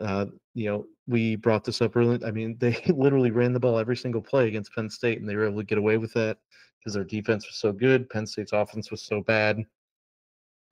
uh, 0.00 0.26
you 0.54 0.70
know, 0.70 0.86
we 1.06 1.36
brought 1.36 1.64
this 1.64 1.82
up 1.82 1.96
earlier. 1.96 2.18
I 2.26 2.30
mean, 2.30 2.56
they 2.60 2.82
literally 2.88 3.30
ran 3.30 3.52
the 3.52 3.60
ball 3.60 3.78
every 3.78 3.96
single 3.96 4.22
play 4.22 4.48
against 4.48 4.74
Penn 4.74 4.90
State, 4.90 5.20
and 5.20 5.28
they 5.28 5.36
were 5.36 5.46
able 5.46 5.58
to 5.58 5.64
get 5.64 5.78
away 5.78 5.96
with 5.96 6.12
that 6.14 6.38
because 6.78 6.94
their 6.94 7.04
defense 7.04 7.46
was 7.46 7.56
so 7.56 7.72
good. 7.72 8.08
Penn 8.08 8.26
State's 8.26 8.52
offense 8.52 8.90
was 8.90 9.02
so 9.02 9.22
bad. 9.22 9.62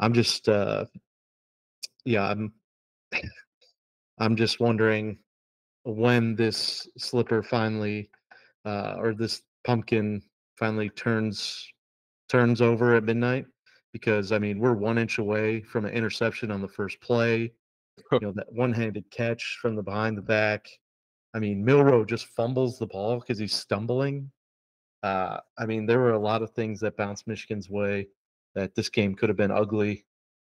I'm 0.00 0.14
just, 0.14 0.48
uh, 0.48 0.86
yeah, 2.04 2.28
I'm, 2.28 2.52
I'm 4.18 4.36
just 4.36 4.60
wondering 4.60 5.18
when 5.84 6.34
this 6.34 6.88
slipper 6.96 7.42
finally, 7.42 8.10
uh, 8.64 8.94
or 8.98 9.14
this 9.14 9.42
pumpkin 9.64 10.22
finally 10.58 10.88
turns 10.90 11.66
turns 12.28 12.60
over 12.60 12.94
at 12.94 13.04
midnight. 13.04 13.46
Because 13.92 14.32
I 14.32 14.38
mean, 14.38 14.58
we're 14.58 14.74
one 14.74 14.98
inch 14.98 15.18
away 15.18 15.62
from 15.62 15.84
an 15.84 15.92
interception 15.92 16.50
on 16.50 16.60
the 16.60 16.68
first 16.68 17.00
play 17.00 17.52
you 18.12 18.20
know 18.20 18.32
that 18.32 18.52
one-handed 18.52 19.10
catch 19.10 19.58
from 19.60 19.76
the 19.76 19.82
behind 19.82 20.16
the 20.16 20.22
back. 20.22 20.68
I 21.34 21.38
mean, 21.38 21.64
Milroe 21.64 22.04
just 22.04 22.26
fumbles 22.28 22.78
the 22.78 22.86
ball 22.86 23.20
because 23.20 23.38
he's 23.38 23.54
stumbling. 23.54 24.30
Uh, 25.02 25.38
I 25.58 25.66
mean, 25.66 25.86
there 25.86 25.98
were 25.98 26.12
a 26.12 26.18
lot 26.18 26.42
of 26.42 26.50
things 26.50 26.80
that 26.80 26.96
bounced 26.96 27.26
Michigan's 27.26 27.70
way 27.70 28.08
that 28.54 28.74
this 28.74 28.88
game 28.88 29.14
could 29.14 29.28
have 29.28 29.36
been 29.36 29.50
ugly 29.50 30.04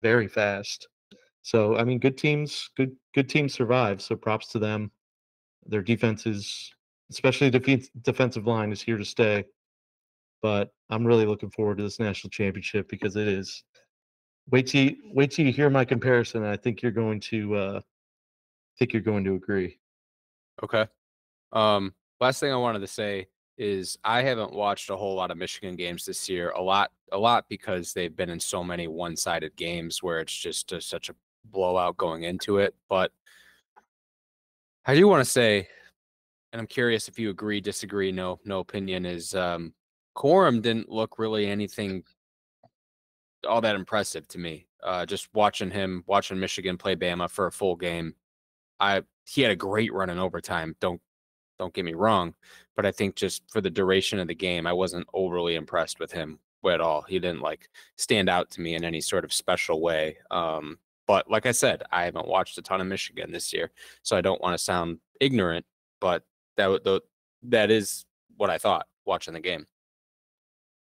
very 0.02 0.28
fast. 0.28 0.88
So, 1.42 1.76
I 1.76 1.84
mean, 1.84 1.98
good 1.98 2.16
teams, 2.16 2.70
good 2.76 2.94
good 3.14 3.28
teams 3.28 3.54
survive. 3.54 4.00
So, 4.00 4.16
props 4.16 4.48
to 4.48 4.58
them. 4.58 4.90
Their 5.66 5.82
defense 5.82 6.26
is, 6.26 6.72
especially 7.10 7.50
the 7.50 7.60
defe- 7.60 7.90
defensive 8.02 8.46
line, 8.46 8.72
is 8.72 8.82
here 8.82 8.96
to 8.96 9.04
stay. 9.04 9.44
But 10.42 10.70
I'm 10.88 11.06
really 11.06 11.26
looking 11.26 11.50
forward 11.50 11.78
to 11.78 11.84
this 11.84 12.00
national 12.00 12.30
championship 12.30 12.88
because 12.88 13.16
it 13.16 13.28
is 13.28 13.62
wait 14.48 14.66
till 14.66 14.84
you, 14.84 14.96
wait 15.12 15.30
till 15.30 15.46
you 15.46 15.52
hear 15.52 15.70
my 15.70 15.84
comparison. 15.84 16.44
I 16.44 16.56
think 16.56 16.82
you're 16.82 16.92
going 16.92 17.20
to 17.20 17.54
uh, 17.54 17.80
think 18.78 18.92
you're 18.92 19.02
going 19.02 19.24
to 19.24 19.34
agree. 19.34 19.78
Okay. 20.62 20.86
Um, 21.52 21.94
last 22.20 22.40
thing 22.40 22.52
I 22.52 22.56
wanted 22.56 22.80
to 22.80 22.86
say 22.86 23.28
is 23.58 23.98
I 24.02 24.22
haven't 24.22 24.52
watched 24.52 24.88
a 24.90 24.96
whole 24.96 25.14
lot 25.14 25.30
of 25.30 25.36
Michigan 25.36 25.76
games 25.76 26.06
this 26.06 26.28
year. 26.28 26.50
A 26.50 26.62
lot, 26.62 26.90
a 27.12 27.18
lot 27.18 27.44
because 27.48 27.92
they've 27.92 28.14
been 28.16 28.30
in 28.30 28.40
so 28.40 28.64
many 28.64 28.88
one-sided 28.88 29.54
games 29.56 30.02
where 30.02 30.20
it's 30.20 30.34
just 30.34 30.72
a, 30.72 30.80
such 30.80 31.10
a 31.10 31.14
blowout 31.44 31.98
going 31.98 32.22
into 32.22 32.56
it. 32.58 32.74
But 32.88 33.12
I 34.86 34.94
do 34.94 35.06
want 35.06 35.22
to 35.22 35.30
say, 35.30 35.68
and 36.52 36.60
I'm 36.60 36.66
curious 36.66 37.06
if 37.06 37.18
you 37.18 37.28
agree, 37.28 37.60
disagree, 37.60 38.12
no, 38.12 38.40
no 38.46 38.60
opinion 38.60 39.04
is 39.04 39.34
um, 39.34 39.74
Corum 40.16 40.62
didn't 40.62 40.88
look 40.88 41.18
really 41.18 41.46
anything 41.46 42.02
all 43.48 43.60
that 43.60 43.76
impressive 43.76 44.26
to 44.28 44.38
me. 44.38 44.66
Uh, 44.82 45.04
just 45.04 45.28
watching 45.34 45.70
him, 45.70 46.04
watching 46.06 46.40
Michigan 46.40 46.78
play 46.78 46.96
Bama 46.96 47.28
for 47.28 47.46
a 47.46 47.52
full 47.52 47.76
game. 47.76 48.14
I 48.78 49.02
he 49.26 49.42
had 49.42 49.50
a 49.50 49.56
great 49.56 49.92
run 49.92 50.10
in 50.10 50.18
overtime. 50.18 50.74
Don't 50.80 51.00
don't 51.58 51.74
get 51.74 51.84
me 51.84 51.94
wrong, 51.94 52.34
but 52.74 52.86
I 52.86 52.92
think 52.92 53.16
just 53.16 53.42
for 53.50 53.60
the 53.60 53.70
duration 53.70 54.18
of 54.18 54.28
the 54.28 54.34
game, 54.34 54.66
I 54.66 54.72
wasn't 54.72 55.06
overly 55.12 55.56
impressed 55.56 56.00
with 56.00 56.10
him 56.10 56.38
at 56.68 56.80
all. 56.80 57.02
He 57.02 57.18
didn't 57.18 57.42
like 57.42 57.68
stand 57.96 58.28
out 58.28 58.50
to 58.52 58.60
me 58.60 58.74
in 58.74 58.84
any 58.84 59.00
sort 59.00 59.24
of 59.24 59.32
special 59.32 59.80
way. 59.80 60.16
Um, 60.30 60.78
but 61.06 61.30
like 61.30 61.46
I 61.46 61.52
said, 61.52 61.82
I 61.90 62.04
haven't 62.04 62.28
watched 62.28 62.56
a 62.58 62.62
ton 62.62 62.80
of 62.80 62.86
Michigan 62.86 63.32
this 63.32 63.52
year, 63.52 63.70
so 64.02 64.16
I 64.16 64.20
don't 64.20 64.40
want 64.40 64.56
to 64.56 64.64
sound 64.64 64.98
ignorant. 65.20 65.66
But 66.00 66.22
that 66.56 67.02
that 67.42 67.70
is 67.70 68.04
what 68.36 68.50
I 68.50 68.58
thought 68.58 68.86
watching 69.04 69.34
the 69.34 69.40
game. 69.40 69.66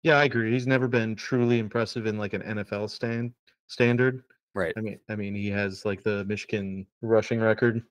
Yeah, 0.02 0.16
I 0.16 0.24
agree. 0.24 0.52
He's 0.52 0.66
never 0.66 0.88
been 0.88 1.14
truly 1.14 1.58
impressive 1.58 2.06
in 2.06 2.16
like 2.16 2.32
an 2.32 2.42
NFL 2.42 2.90
stand 2.90 3.32
standard. 3.66 4.22
Right. 4.54 4.72
I 4.76 4.80
mean, 4.80 4.98
I 5.08 5.16
mean, 5.16 5.34
he 5.34 5.48
has 5.50 5.84
like 5.84 6.02
the 6.02 6.24
Michigan 6.24 6.86
rushing 7.02 7.40
record. 7.40 7.82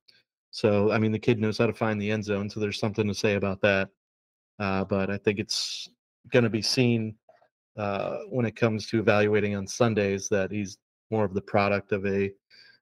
So, 0.51 0.91
I 0.91 0.97
mean, 0.97 1.11
the 1.11 1.19
kid 1.19 1.39
knows 1.39 1.57
how 1.59 1.67
to 1.67 1.73
find 1.73 2.01
the 2.01 2.11
end 2.11 2.25
zone. 2.25 2.49
So, 2.49 2.59
there's 2.59 2.79
something 2.79 3.07
to 3.07 3.13
say 3.13 3.35
about 3.35 3.61
that. 3.61 3.89
Uh, 4.59 4.83
but 4.83 5.09
I 5.09 5.17
think 5.17 5.39
it's 5.39 5.89
going 6.31 6.43
to 6.43 6.49
be 6.49 6.61
seen 6.61 7.15
uh, 7.77 8.17
when 8.29 8.45
it 8.45 8.55
comes 8.55 8.87
to 8.87 8.99
evaluating 8.99 9.55
on 9.55 9.67
Sundays 9.67 10.27
that 10.29 10.51
he's 10.51 10.77
more 11.11 11.23
of 11.23 11.33
the 11.33 11.41
product 11.41 11.91
of 11.91 12.05
a 12.05 12.31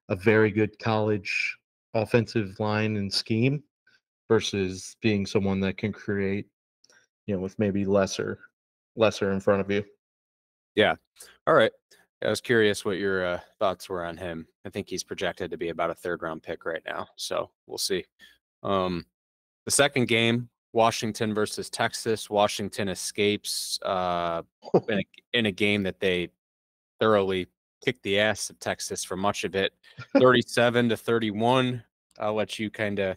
a 0.08 0.16
very 0.16 0.50
good 0.50 0.78
college 0.78 1.56
offensive 1.94 2.58
line 2.58 2.96
and 2.96 3.12
scheme 3.12 3.62
versus 4.28 4.96
being 5.02 5.26
someone 5.26 5.60
that 5.60 5.76
can 5.76 5.92
create, 5.92 6.46
you 7.26 7.34
know, 7.34 7.40
with 7.40 7.58
maybe 7.58 7.84
lesser 7.84 8.38
lesser 8.98 9.32
in 9.32 9.40
front 9.40 9.60
of 9.60 9.70
you. 9.70 9.84
Yeah. 10.74 10.94
All 11.46 11.54
right. 11.54 11.72
I 12.22 12.28
was 12.28 12.40
curious 12.40 12.84
what 12.84 12.98
your 12.98 13.24
uh, 13.24 13.40
thoughts 13.58 13.88
were 13.88 14.04
on 14.04 14.16
him. 14.16 14.46
I 14.66 14.70
think 14.70 14.88
he's 14.88 15.04
projected 15.04 15.50
to 15.52 15.56
be 15.56 15.68
about 15.68 15.90
a 15.90 15.94
third 15.94 16.22
round 16.22 16.42
pick 16.42 16.64
right 16.64 16.82
now, 16.84 17.06
so 17.16 17.50
we'll 17.66 17.78
see. 17.78 18.04
Um, 18.64 19.06
the 19.64 19.70
second 19.70 20.08
game, 20.08 20.48
Washington 20.72 21.32
versus 21.32 21.70
Texas. 21.70 22.28
Washington 22.28 22.88
escapes 22.88 23.78
uh, 23.84 24.42
in, 24.88 24.98
a, 24.98 25.04
in 25.38 25.46
a 25.46 25.52
game 25.52 25.84
that 25.84 26.00
they 26.00 26.28
thoroughly 26.98 27.46
kicked 27.84 28.02
the 28.02 28.18
ass 28.18 28.50
of 28.50 28.58
Texas 28.58 29.04
for 29.04 29.16
much 29.16 29.44
of 29.44 29.54
it, 29.54 29.72
thirty-seven 30.18 30.88
to 30.88 30.96
thirty-one. 30.96 31.82
I'll 32.18 32.34
let 32.34 32.58
you 32.58 32.68
kind 32.68 32.98
of, 32.98 33.16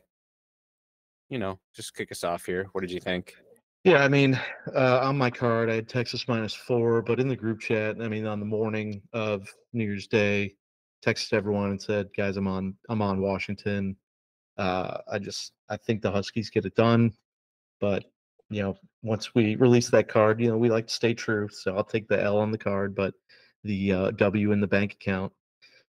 you 1.30 1.40
know, 1.40 1.60
just 1.76 1.96
kick 1.96 2.12
us 2.12 2.24
off 2.24 2.46
here. 2.46 2.70
What 2.74 2.82
did 2.82 2.92
you 2.92 3.00
think? 3.00 3.36
Yeah, 3.84 4.04
I 4.04 4.10
mean, 4.10 4.40
uh, 4.76 5.00
on 5.02 5.18
my 5.18 5.32
card, 5.32 5.70
I 5.70 5.76
had 5.76 5.90
Texas 5.90 6.28
minus 6.28 6.54
four, 6.54 7.02
but 7.02 7.20
in 7.20 7.28
the 7.28 7.36
group 7.36 7.60
chat, 7.60 7.96
I 8.00 8.08
mean, 8.08 8.28
on 8.28 8.40
the 8.40 8.46
morning 8.46 9.02
of 9.12 9.48
New 9.74 9.84
Year's 9.86 10.08
Day, 10.08 10.56
texted 11.04 11.34
everyone 11.34 11.72
and 11.72 11.82
said, 11.82 12.10
"Guys, 12.16 12.38
I'm 12.38 12.48
on, 12.48 12.76
I'm 12.90 13.02
on 13.02 13.22
Washington. 13.22 13.96
Uh, 14.58 15.00
I 15.12 15.18
just, 15.20 15.54
I 15.70 15.78
think 15.78 16.02
the 16.02 16.12
Huskies 16.12 16.52
get 16.52 16.66
it 16.66 16.76
done, 16.76 17.14
but 17.80 18.06
you 18.50 18.62
know, 18.62 18.78
once 19.04 19.34
we 19.36 19.56
release 19.56 19.90
that 19.92 20.08
card, 20.10 20.42
you 20.42 20.50
know, 20.50 20.58
we 20.58 20.70
like 20.70 20.88
to 20.88 20.94
stay 20.94 21.14
true, 21.16 21.50
so 21.50 21.76
I'll 21.76 21.84
take 21.84 22.08
the 22.08 22.22
L 22.22 22.38
on 22.40 22.52
the 22.52 22.58
card, 22.60 22.96
but 22.96 23.16
the 23.64 23.94
uh, 23.94 24.12
W 24.12 24.52
in 24.52 24.62
the 24.62 24.68
bank 24.68 24.94
account. 24.94 25.34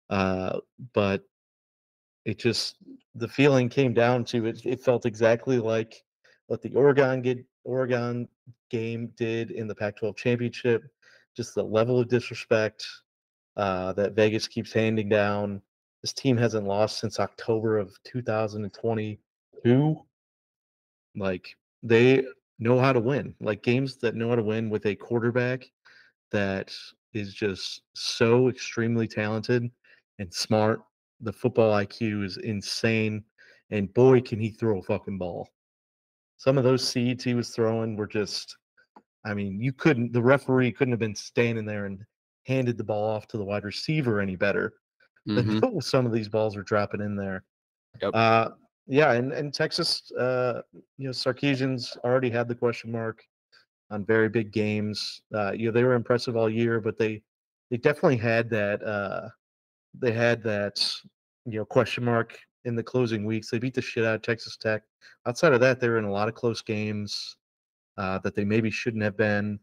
Uh, 0.09 0.59
but 0.93 1.23
it 2.25 2.37
just, 2.37 2.75
the 3.15 3.27
feeling 3.27 3.69
came 3.69 3.93
down 3.93 4.25
to 4.25 4.45
it. 4.45 4.61
It 4.65 4.81
felt 4.83 5.05
exactly 5.05 5.59
like 5.59 6.03
what 6.47 6.61
the 6.61 6.73
Oregon 6.73 7.21
get 7.21 7.39
Oregon 7.63 8.27
game 8.69 9.11
did 9.17 9.51
in 9.51 9.67
the 9.67 9.75
Pac-12 9.75 10.15
championship. 10.15 10.83
Just 11.35 11.55
the 11.55 11.63
level 11.63 11.99
of 11.99 12.07
disrespect 12.09 12.85
uh, 13.57 13.93
that 13.93 14.13
Vegas 14.13 14.47
keeps 14.47 14.73
handing 14.73 15.09
down. 15.09 15.61
This 16.01 16.13
team 16.13 16.37
hasn't 16.37 16.67
lost 16.67 16.99
since 16.99 17.19
October 17.19 17.77
of 17.77 17.93
2022. 18.05 20.01
Like 21.15 21.55
they 21.83 22.23
know 22.59 22.79
how 22.79 22.93
to 22.93 22.99
win. 22.99 23.35
Like 23.41 23.63
games 23.63 23.97
that 23.97 24.15
know 24.15 24.29
how 24.29 24.35
to 24.35 24.43
win 24.43 24.69
with 24.69 24.85
a 24.85 24.95
quarterback 24.95 25.65
that 26.31 26.73
is 27.13 27.33
just 27.33 27.81
so 27.93 28.49
extremely 28.49 29.07
talented 29.07 29.69
and 30.19 30.33
smart. 30.33 30.81
The 31.21 31.33
football 31.33 31.73
IQ 31.73 32.23
is 32.23 32.37
insane. 32.37 33.23
And 33.71 33.93
boy, 33.93 34.21
can 34.21 34.39
he 34.39 34.49
throw 34.49 34.79
a 34.79 34.83
fucking 34.83 35.17
ball 35.17 35.49
some 36.39 36.57
of 36.57 36.63
those 36.63 36.87
seeds 36.87 37.23
he 37.23 37.35
was 37.35 37.49
throwing 37.49 37.95
were 37.95 38.07
just 38.07 38.57
I 39.25 39.33
mean, 39.33 39.61
you 39.61 39.73
couldn't 39.73 40.11
the 40.11 40.23
referee 40.23 40.71
couldn't 40.71 40.93
have 40.93 40.99
been 40.99 41.15
standing 41.15 41.65
there 41.65 41.85
and 41.85 42.03
handed 42.47 42.77
the 42.77 42.83
ball 42.83 43.07
off 43.07 43.27
to 43.27 43.37
the 43.37 43.43
wide 43.45 43.65
receiver 43.65 44.19
any 44.19 44.35
better 44.35 44.73
mm-hmm. 45.27 45.79
some 45.81 46.05
of 46.05 46.11
these 46.11 46.29
balls 46.29 46.55
are 46.55 46.63
dropping 46.63 47.01
in 47.01 47.15
there. 47.15 47.43
Yep. 48.01 48.11
Uh, 48.13 48.49
yeah, 48.87 49.11
and, 49.11 49.31
and 49.33 49.53
Texas, 49.53 50.11
uh, 50.19 50.61
you 50.97 51.05
know, 51.05 51.11
Sarkisian's 51.11 51.95
already 52.03 52.29
had 52.29 52.47
the 52.47 52.55
question 52.55 52.91
mark 52.91 53.23
on 53.91 54.05
very 54.05 54.29
big 54.29 54.51
games. 54.51 55.21
Uh, 55.33 55.51
you 55.51 55.67
know, 55.67 55.71
they 55.71 55.83
were 55.83 55.93
impressive 55.93 56.35
all 56.35 56.49
year, 56.49 56.79
but 56.79 56.97
they 56.97 57.21
they 57.69 57.77
definitely 57.77 58.17
had 58.17 58.49
that 58.49 58.83
uh, 58.83 59.29
they 59.99 60.11
had 60.11 60.41
that 60.43 60.83
you 61.45 61.59
know 61.59 61.65
question 61.65 62.03
mark 62.03 62.39
in 62.65 62.75
the 62.75 62.83
closing 62.83 63.25
weeks. 63.25 63.49
They 63.49 63.59
beat 63.59 63.73
the 63.73 63.81
shit 63.81 64.05
out 64.05 64.15
of 64.15 64.21
Texas 64.21 64.57
Tech. 64.57 64.83
Outside 65.25 65.53
of 65.53 65.59
that, 65.61 65.79
they 65.79 65.89
were 65.89 65.97
in 65.97 66.05
a 66.05 66.11
lot 66.11 66.27
of 66.27 66.35
close 66.35 66.61
games 66.61 67.37
uh, 67.97 68.19
that 68.19 68.35
they 68.35 68.45
maybe 68.45 68.69
shouldn't 68.69 69.03
have 69.03 69.17
been. 69.17 69.59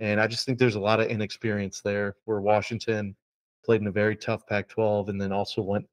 And 0.00 0.20
I 0.20 0.26
just 0.26 0.46
think 0.46 0.58
there's 0.58 0.76
a 0.76 0.80
lot 0.80 1.00
of 1.00 1.08
inexperience 1.08 1.80
there 1.80 2.16
where 2.24 2.40
Washington 2.40 3.16
played 3.64 3.80
in 3.80 3.88
a 3.88 3.92
very 3.92 4.16
tough 4.16 4.46
Pac 4.46 4.68
12 4.68 5.08
and 5.08 5.20
then 5.20 5.32
also 5.32 5.60
went, 5.60 5.86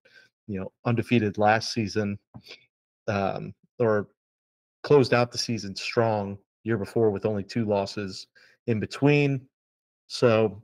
you 0.47 0.59
know, 0.59 0.71
undefeated 0.85 1.37
last 1.37 1.73
season 1.73 2.17
um, 3.07 3.53
or 3.79 4.07
closed 4.83 5.13
out 5.13 5.31
the 5.31 5.37
season 5.37 5.75
strong 5.75 6.37
year 6.63 6.77
before 6.77 7.09
with 7.09 7.25
only 7.25 7.43
two 7.43 7.65
losses 7.65 8.27
in 8.67 8.79
between. 8.79 9.41
So, 10.07 10.61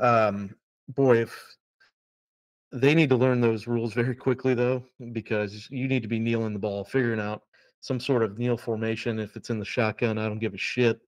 um, 0.00 0.54
boy, 0.88 1.18
if 1.18 1.56
they 2.72 2.94
need 2.94 3.10
to 3.10 3.16
learn 3.16 3.40
those 3.40 3.66
rules 3.66 3.92
very 3.92 4.14
quickly, 4.14 4.54
though, 4.54 4.82
because 5.12 5.68
you 5.70 5.88
need 5.88 6.02
to 6.02 6.08
be 6.08 6.18
kneeling 6.18 6.54
the 6.54 6.58
ball, 6.58 6.84
figuring 6.84 7.20
out 7.20 7.42
some 7.80 8.00
sort 8.00 8.22
of 8.22 8.38
kneel 8.38 8.56
formation. 8.56 9.18
If 9.18 9.36
it's 9.36 9.50
in 9.50 9.58
the 9.58 9.64
shotgun, 9.64 10.18
I 10.18 10.26
don't 10.26 10.38
give 10.38 10.54
a 10.54 10.58
shit. 10.58 11.00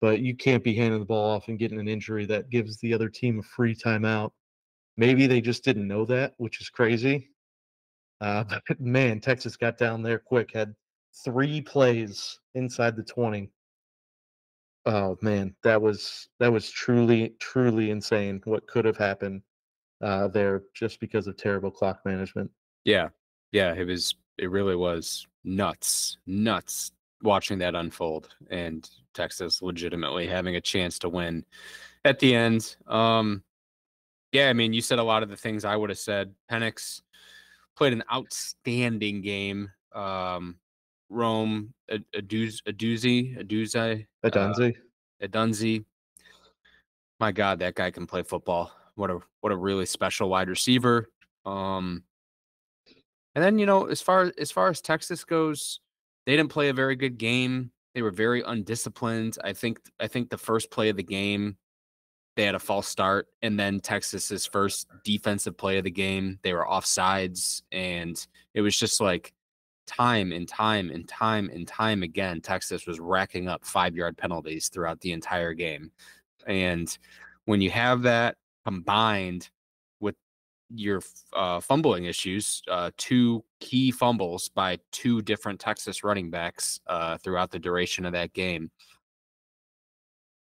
But 0.00 0.20
you 0.20 0.36
can't 0.36 0.64
be 0.64 0.74
handing 0.74 1.00
the 1.00 1.06
ball 1.06 1.30
off 1.30 1.48
and 1.48 1.58
getting 1.58 1.80
an 1.80 1.88
injury 1.88 2.24
that 2.26 2.50
gives 2.50 2.78
the 2.78 2.94
other 2.94 3.08
team 3.08 3.38
a 3.38 3.42
free 3.42 3.74
timeout. 3.74 4.30
Maybe 4.96 5.26
they 5.26 5.40
just 5.40 5.64
didn't 5.64 5.88
know 5.88 6.04
that, 6.06 6.34
which 6.38 6.60
is 6.60 6.70
crazy. 6.70 7.30
Uh, 8.20 8.44
but 8.68 8.80
man, 8.80 9.20
Texas 9.20 9.56
got 9.56 9.76
down 9.76 10.02
there 10.02 10.18
quick, 10.18 10.52
had 10.54 10.74
three 11.24 11.60
plays 11.60 12.38
inside 12.54 12.96
the 12.96 13.02
20. 13.02 13.50
Oh 14.86 15.18
man, 15.20 15.54
that 15.64 15.82
was 15.82 16.28
that 16.38 16.50
was 16.50 16.70
truly 16.70 17.34
truly 17.40 17.90
insane 17.90 18.40
what 18.44 18.66
could 18.66 18.86
have 18.86 18.96
happened 18.96 19.42
uh, 20.02 20.28
there 20.28 20.62
just 20.74 21.00
because 21.00 21.26
of 21.26 21.36
terrible 21.36 21.70
clock 21.70 22.00
management. 22.04 22.50
Yeah, 22.84 23.08
yeah, 23.52 23.74
it 23.74 23.84
was. 23.84 24.14
It 24.38 24.50
really 24.50 24.76
was 24.76 25.26
nuts, 25.42 26.18
nuts 26.26 26.92
watching 27.22 27.58
that 27.58 27.74
unfold, 27.74 28.28
and 28.50 28.88
Texas 29.14 29.60
legitimately 29.62 30.28
having 30.28 30.54
a 30.56 30.60
chance 30.60 30.98
to 31.00 31.08
win 31.08 31.44
at 32.04 32.20
the 32.20 32.34
end. 32.34 32.76
Um, 32.86 33.42
yeah, 34.32 34.48
I 34.48 34.52
mean, 34.52 34.72
you 34.72 34.80
said 34.80 34.98
a 34.98 35.02
lot 35.02 35.22
of 35.22 35.28
the 35.28 35.36
things 35.36 35.64
I 35.64 35.74
would 35.74 35.90
have 35.90 35.98
said. 35.98 36.34
Penix 36.50 37.00
played 37.76 37.92
an 37.92 38.04
outstanding 38.12 39.22
game. 39.22 39.70
Um, 39.92 40.56
Rome, 41.08 41.72
a, 41.90 41.96
a, 42.14 42.20
dooz, 42.20 42.60
a 42.66 42.72
doozy, 42.72 43.38
a 43.40 43.44
doozy, 43.44 44.06
a 44.22 44.30
dunzy, 44.30 44.76
uh, 44.76 44.80
a 45.22 45.28
dunzy. 45.28 45.84
My 47.18 47.32
God, 47.32 47.58
that 47.60 47.74
guy 47.74 47.90
can 47.90 48.06
play 48.06 48.22
football. 48.22 48.70
What 48.98 49.10
a 49.10 49.20
what 49.40 49.52
a 49.52 49.56
really 49.56 49.86
special 49.86 50.28
wide 50.28 50.48
receiver. 50.48 51.08
Um, 51.46 52.02
and 53.34 53.44
then 53.44 53.58
you 53.58 53.66
know, 53.66 53.86
as 53.86 54.02
far 54.02 54.32
as 54.38 54.50
far 54.50 54.68
as 54.68 54.80
Texas 54.80 55.24
goes, 55.24 55.80
they 56.26 56.36
didn't 56.36 56.50
play 56.50 56.68
a 56.68 56.74
very 56.74 56.96
good 56.96 57.16
game. 57.16 57.70
They 57.94 58.02
were 58.02 58.10
very 58.10 58.42
undisciplined. 58.42 59.38
I 59.44 59.52
think 59.52 59.80
I 60.00 60.08
think 60.08 60.30
the 60.30 60.38
first 60.38 60.70
play 60.70 60.88
of 60.88 60.96
the 60.96 61.04
game, 61.04 61.56
they 62.36 62.42
had 62.42 62.56
a 62.56 62.58
false 62.58 62.88
start, 62.88 63.28
and 63.40 63.58
then 63.58 63.78
Texas's 63.78 64.46
first 64.46 64.88
defensive 65.04 65.56
play 65.56 65.78
of 65.78 65.84
the 65.84 65.90
game, 65.90 66.40
they 66.42 66.52
were 66.52 66.66
offsides, 66.66 67.62
and 67.70 68.26
it 68.54 68.60
was 68.62 68.76
just 68.76 69.00
like 69.00 69.32
time 69.86 70.32
and 70.32 70.46
time 70.46 70.90
and 70.90 71.08
time 71.08 71.50
and 71.52 71.66
time 71.66 72.02
again, 72.02 72.40
Texas 72.40 72.86
was 72.86 73.00
racking 73.00 73.48
up 73.48 73.64
five 73.64 73.96
yard 73.96 74.16
penalties 74.16 74.68
throughout 74.68 75.00
the 75.00 75.12
entire 75.12 75.54
game. 75.54 75.90
And 76.46 76.96
when 77.46 77.60
you 77.60 77.70
have 77.70 78.02
that 78.02 78.36
combined 78.64 79.50
with 80.00 80.14
your 80.70 81.02
uh, 81.32 81.60
fumbling 81.60 82.04
issues, 82.04 82.62
uh, 82.70 82.90
two 82.96 83.44
key 83.60 83.90
fumbles 83.90 84.48
by 84.48 84.78
two 84.92 85.22
different 85.22 85.60
Texas 85.60 86.04
running 86.04 86.30
backs 86.30 86.80
uh, 86.86 87.16
throughout 87.18 87.50
the 87.50 87.58
duration 87.58 88.04
of 88.04 88.12
that 88.12 88.32
game. 88.32 88.70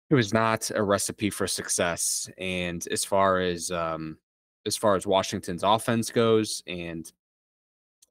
It 0.08 0.14
was 0.14 0.32
not 0.32 0.70
a 0.74 0.82
recipe 0.82 1.30
for 1.30 1.46
success. 1.46 2.30
And 2.38 2.86
as 2.90 3.04
far 3.04 3.40
as 3.40 3.70
um, 3.70 4.18
as 4.64 4.76
far 4.76 4.96
as 4.96 5.06
Washington's 5.06 5.62
offense 5.62 6.10
goes, 6.10 6.62
and 6.66 7.10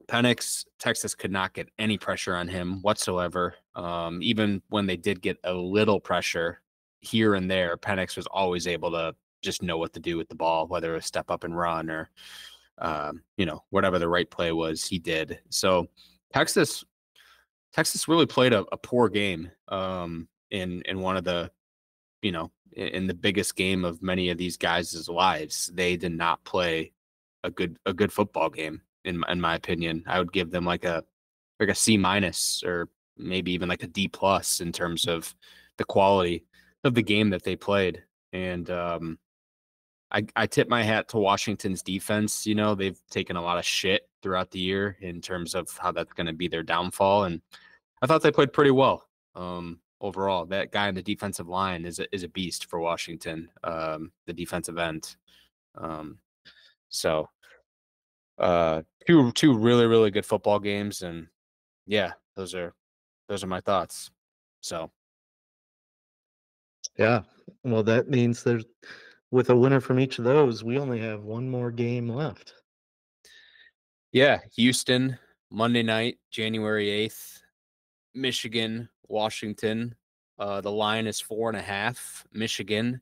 Penix, 0.08 0.64
Texas 0.78 1.14
could 1.14 1.32
not 1.32 1.52
get 1.52 1.68
any 1.78 1.98
pressure 1.98 2.36
on 2.36 2.48
him 2.48 2.80
whatsoever. 2.82 3.54
Um, 3.74 4.20
even 4.22 4.62
when 4.68 4.86
they 4.86 4.96
did 4.96 5.20
get 5.20 5.38
a 5.44 5.52
little 5.52 6.00
pressure 6.00 6.60
here 7.00 7.34
and 7.34 7.50
there, 7.50 7.76
Penix 7.76 8.16
was 8.16 8.26
always 8.28 8.66
able 8.66 8.90
to 8.92 9.14
just 9.46 9.62
know 9.62 9.78
what 9.78 9.94
to 9.94 10.00
do 10.00 10.18
with 10.18 10.28
the 10.28 10.34
ball, 10.34 10.66
whether 10.66 10.92
it 10.92 10.96
was 10.96 11.06
step 11.06 11.30
up 11.30 11.44
and 11.44 11.56
run 11.56 11.88
or, 11.88 12.10
um, 12.78 13.22
you 13.38 13.46
know, 13.46 13.64
whatever 13.70 13.98
the 13.98 14.08
right 14.08 14.30
play 14.30 14.52
was, 14.52 14.84
he 14.84 14.98
did. 14.98 15.38
So 15.48 15.86
Texas, 16.34 16.84
Texas 17.72 18.08
really 18.08 18.26
played 18.26 18.52
a, 18.52 18.66
a 18.72 18.76
poor 18.76 19.08
game 19.08 19.50
um, 19.68 20.28
in 20.50 20.82
in 20.82 21.00
one 21.00 21.16
of 21.16 21.24
the, 21.24 21.50
you 22.20 22.32
know, 22.32 22.50
in, 22.72 23.06
the 23.06 23.14
biggest 23.14 23.56
game 23.56 23.84
of 23.84 24.02
many 24.02 24.28
of 24.30 24.36
these 24.36 24.56
guys' 24.56 25.08
lives. 25.08 25.70
They 25.72 25.96
did 25.96 26.12
not 26.12 26.44
play 26.44 26.92
a 27.44 27.50
good 27.50 27.78
a 27.86 27.94
good 27.94 28.12
football 28.12 28.50
game 28.50 28.82
in 29.04 29.22
in 29.28 29.40
my 29.40 29.54
opinion. 29.54 30.04
I 30.06 30.18
would 30.18 30.32
give 30.32 30.50
them 30.50 30.64
like 30.64 30.84
a 30.84 31.04
like 31.60 31.70
a 31.70 31.74
C 31.74 31.96
minus 31.96 32.62
or 32.64 32.88
maybe 33.16 33.52
even 33.52 33.68
like 33.68 33.82
a 33.82 33.88
D 33.88 34.08
plus 34.08 34.60
in 34.60 34.72
terms 34.72 35.06
of 35.06 35.34
the 35.78 35.84
quality 35.84 36.44
of 36.84 36.94
the 36.94 37.02
game 37.02 37.30
that 37.30 37.42
they 37.42 37.56
played. 37.56 38.02
And 38.32 38.68
um, 38.70 39.18
I, 40.10 40.26
I 40.36 40.46
tip 40.46 40.68
my 40.68 40.82
hat 40.82 41.08
to 41.08 41.18
Washington's 41.18 41.82
defense. 41.82 42.46
You 42.46 42.54
know, 42.54 42.74
they've 42.74 43.00
taken 43.10 43.36
a 43.36 43.42
lot 43.42 43.58
of 43.58 43.64
shit 43.64 44.08
throughout 44.22 44.50
the 44.50 44.60
year 44.60 44.96
in 45.00 45.20
terms 45.20 45.54
of 45.54 45.68
how 45.78 45.92
that's 45.92 46.12
going 46.12 46.28
to 46.28 46.32
be 46.32 46.48
their 46.48 46.62
downfall. 46.62 47.24
And 47.24 47.40
I 48.02 48.06
thought 48.06 48.22
they 48.22 48.30
played 48.30 48.52
pretty 48.52 48.70
well. 48.70 49.06
Um, 49.34 49.80
overall. 50.00 50.46
That 50.46 50.72
guy 50.72 50.88
on 50.88 50.94
the 50.94 51.02
defensive 51.02 51.48
line 51.48 51.84
is 51.84 51.98
a, 51.98 52.14
is 52.14 52.22
a 52.22 52.28
beast 52.28 52.66
for 52.66 52.80
Washington, 52.80 53.48
um, 53.64 54.12
the 54.26 54.32
defensive 54.32 54.78
end. 54.78 55.16
Um, 55.76 56.18
so 56.88 57.28
uh, 58.38 58.82
two 59.06 59.32
two 59.32 59.56
really 59.56 59.86
really 59.86 60.10
good 60.10 60.26
football 60.26 60.58
games, 60.58 61.02
and 61.02 61.26
yeah, 61.86 62.12
those 62.34 62.54
are 62.54 62.74
those 63.28 63.42
are 63.44 63.48
my 63.48 63.60
thoughts. 63.60 64.10
So 64.60 64.90
Yeah. 66.98 67.22
Well, 67.62 67.82
that 67.84 68.08
means 68.08 68.42
there's 68.42 68.64
with 69.30 69.50
a 69.50 69.56
winner 69.56 69.80
from 69.80 69.98
each 69.98 70.18
of 70.18 70.24
those, 70.24 70.62
we 70.62 70.78
only 70.78 71.00
have 71.00 71.24
one 71.24 71.48
more 71.48 71.70
game 71.70 72.08
left. 72.08 72.54
yeah, 74.12 74.38
Houston 74.54 75.18
Monday 75.50 75.82
night, 75.82 76.18
January 76.30 76.90
eighth, 76.90 77.42
Michigan, 78.14 78.88
Washington. 79.08 79.94
Uh, 80.38 80.60
the 80.60 80.70
line 80.70 81.06
is 81.06 81.20
four 81.20 81.48
and 81.48 81.58
a 81.58 81.62
half. 81.62 82.26
Michigan 82.32 83.00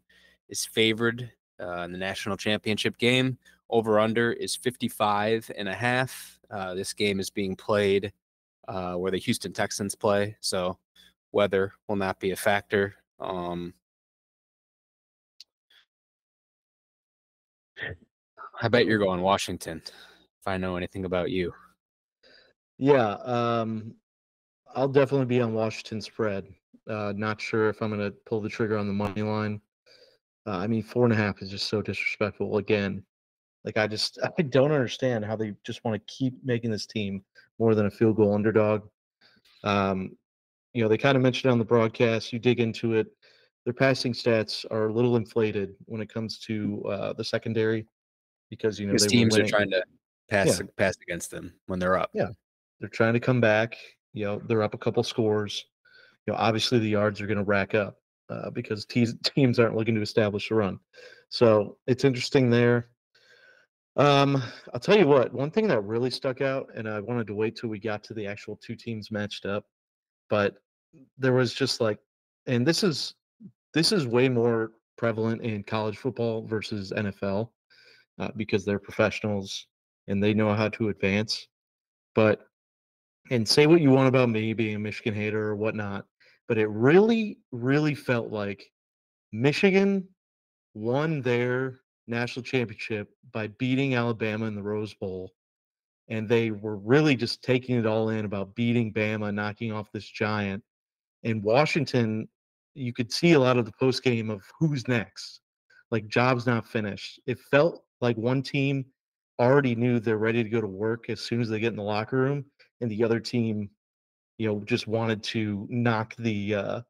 is 0.49 0.65
favored 0.65 1.31
uh, 1.61 1.83
in 1.83 1.93
the 1.93 1.99
national 1.99 2.37
championship 2.37 2.99
game. 2.99 3.39
Over 3.71 3.99
under 3.99 4.33
is 4.33 4.55
55 4.55 5.51
and 5.57 5.69
a 5.69 5.75
half. 5.75 6.39
Uh, 6.51 6.75
this 6.75 6.93
game 6.93 7.19
is 7.19 7.31
being 7.31 7.57
played 7.57 8.13
uh, 8.69 8.95
where 8.95 9.11
the 9.11 9.19
Houston 9.19 9.53
Texans 9.53 9.95
play, 9.95 10.37
so 10.41 10.79
weather 11.33 11.73
will 11.89 11.97
not 11.97 12.21
be 12.21 12.31
a 12.31 12.37
factor. 12.37 12.95
Um, 13.21 13.75
I 18.61 18.69
bet 18.69 18.87
you're 18.87 18.99
going 18.99 19.21
Washington. 19.21 19.83
If 19.85 20.47
I 20.47 20.57
know 20.57 20.77
anything 20.77 21.05
about 21.05 21.31
you, 21.31 21.53
Yeah, 22.79 23.15
um, 23.25 23.95
I'll 24.75 24.89
definitely 24.89 25.27
be 25.27 25.41
on 25.41 25.55
Washington 25.55 26.01
spread. 26.01 26.47
Uh, 26.89 27.13
not 27.17 27.41
sure 27.41 27.69
if 27.69 27.81
I'm 27.81 27.91
going 27.91 28.01
to 28.01 28.17
pull 28.27 28.41
the 28.41 28.49
trigger 28.49 28.77
on 28.77 28.87
the 28.87 28.93
money 28.93 29.23
line. 29.23 29.61
Uh, 30.47 30.59
I 30.59 30.67
mean, 30.67 30.83
four 30.83 31.05
and 31.05 31.13
a 31.13 31.17
half 31.17 31.41
is 31.41 31.51
just 31.51 31.69
so 31.69 31.81
disrespectful. 31.81 32.59
Again, 32.59 33.03
like 33.65 33.77
I 33.79 33.87
just 33.87 34.19
I 34.39 34.43
don't 34.43 34.73
understand 34.73 35.25
how 35.25 35.37
they 35.37 35.55
just 35.65 35.85
want 35.85 35.97
to 35.97 36.15
keep 36.15 36.35
making 36.45 36.71
this 36.71 36.87
team 36.87 37.25
more 37.59 37.75
than 37.75 37.87
a 37.87 37.91
field 37.91 38.17
goal 38.17 38.35
underdog. 38.35 38.83
Um, 39.63 40.17
you 40.75 40.83
know, 40.83 40.89
they 40.89 40.99
kind 40.99 41.17
of 41.17 41.23
mentioned 41.23 41.51
on 41.51 41.59
the 41.59 41.65
broadcast. 41.65 42.33
You 42.33 42.39
dig 42.39 42.61
into 42.61 42.95
it, 42.95 43.07
their 43.65 43.73
passing 43.73 44.13
stats 44.13 44.65
are 44.71 44.89
a 44.89 44.93
little 44.93 45.17
inflated 45.17 45.75
when 45.87 46.03
it 46.03 46.13
comes 46.13 46.39
to 46.41 46.85
uh, 46.89 47.13
the 47.15 47.25
secondary 47.25 47.87
because 48.51 48.79
you 48.79 48.87
know 48.87 48.93
because 48.93 49.05
they 49.05 49.09
teams 49.09 49.37
are 49.39 49.47
trying 49.47 49.71
to 49.71 49.83
pass 50.29 50.61
pass 50.77 50.97
against 51.03 51.31
them 51.31 51.53
when 51.67 51.79
they're 51.79 51.97
up. 51.97 52.11
Yeah. 52.15 52.29
they're 52.81 52.89
trying 52.89 53.15
to 53.15 53.21
come 53.21 53.41
back. 53.41 53.77
You 54.13 54.25
know, 54.25 54.43
they're 54.47 54.63
up 54.63 54.75
a 54.75 54.79
couple 54.79 55.03
scores. 55.03 55.65
You 56.27 56.33
know, 56.33 56.39
obviously 56.39 56.79
the 56.79 56.89
yards 56.89 57.21
are 57.21 57.27
going 57.27 57.39
to 57.39 57.45
rack 57.45 57.75
up 57.75 57.99
uh, 58.31 58.51
because 58.51 58.85
teas, 58.87 59.15
teams 59.25 59.59
aren't 59.59 59.77
looking 59.77 59.95
to 59.95 60.03
establish 60.03 60.51
a 60.51 60.55
run. 60.55 60.79
So 61.29 61.79
it's 61.87 62.05
interesting 62.05 62.51
there. 62.51 62.89
Um, 63.97 64.43
I'll 64.73 64.81
tell 64.81 64.99
you 64.99 65.07
what, 65.07 65.33
one 65.33 65.51
thing 65.51 65.69
that 65.69 65.81
really 65.83 66.11
stuck 66.11 66.41
out, 66.41 66.69
and 66.75 66.89
I 66.89 67.01
wanted 67.01 67.29
to 67.29 67.35
wait 67.35 67.57
till 67.57 67.71
we 67.71 67.79
got 67.79 68.03
to 68.05 68.15
the 68.15 68.27
actual 68.27 68.57
two 68.57 68.75
teams 68.75 69.13
matched 69.13 69.47
up, 69.47 69.67
but 70.29 70.57
there 71.17 71.33
was 71.33 71.55
just 71.55 71.81
like, 71.81 71.99
and 72.47 72.67
this 72.67 72.83
is 72.83 73.15
this 73.73 73.93
is 73.93 74.07
way 74.07 74.29
more 74.29 74.73
prevalent 74.97 75.43
in 75.43 75.63
college 75.65 75.97
football 75.97 76.47
versus 76.47 76.93
NFL 76.97 77.51
uh, 78.19 78.31
because 78.37 78.65
they're 78.65 78.79
professionals 78.79 79.67
and 80.09 80.23
they 80.23 80.35
know 80.35 80.55
how 80.55 80.69
to 80.69 80.89
advance. 80.89 81.47
But 82.15 82.47
and 83.31 83.49
say 83.49 83.67
what 83.67 83.81
you 83.81 83.91
want 83.91 84.09
about 84.09 84.29
me 84.29 84.53
being 84.53 84.77
a 84.77 84.79
Michigan 84.79 85.15
hater 85.15 85.49
or 85.49 85.57
whatnot, 85.57 86.05
but 86.47 86.59
it 86.59 86.69
really, 86.69 87.39
really 87.53 87.95
felt 87.95 88.31
like 88.31 88.65
Michigan 89.33 90.07
won 90.75 91.23
their 91.23 91.81
national 92.07 92.43
championship 92.43 93.09
by 93.33 93.47
beating 93.59 93.95
Alabama 93.95 94.47
in 94.47 94.55
the 94.55 94.63
Rose 94.63 94.95
Bowl. 94.95 95.31
And 96.09 96.29
they 96.29 96.51
were 96.51 96.77
really 96.77 97.17
just 97.17 97.43
taking 97.43 97.77
it 97.77 97.87
all 97.87 98.11
in 98.11 98.27
about 98.27 98.55
beating 98.55 98.93
Bama, 98.93 99.33
knocking 99.33 99.73
off 99.73 99.91
this 99.91 100.07
giant. 100.07 100.63
And 101.23 101.43
Washington, 101.43 102.29
you 102.75 102.93
could 102.93 103.11
see 103.11 103.33
a 103.33 103.41
lot 103.41 103.57
of 103.57 103.65
the 103.65 103.73
post 103.81 104.03
game 104.03 104.29
of 104.29 104.43
who's 104.59 104.87
next. 104.87 105.41
Like 105.91 106.09
job's 106.09 106.47
not 106.47 106.69
finished. 106.69 107.21
It 107.27 107.39
felt 107.51 107.85
like 108.05 108.17
one 108.17 108.43
team 108.43 108.85
already 109.41 109.75
knew 109.75 109.99
they're 109.99 110.19
ready 110.19 110.45
to 110.45 110.49
go 110.49 110.61
to 110.61 110.67
work 110.67 111.11
as 111.11 111.21
soon 111.21 111.41
as 111.41 111.49
they 111.49 111.59
get 111.59 111.73
in 111.73 111.77
the 111.77 111.83
locker 111.83 112.19
room, 112.19 112.45
and 112.81 112.91
the 112.91 113.03
other 113.03 113.19
team, 113.19 113.69
you 114.39 114.47
know, 114.47 114.61
just 114.65 114.87
wanted 114.87 115.23
to 115.25 115.67
knock 115.71 116.15
the 116.17 116.55
uh, 116.55 116.81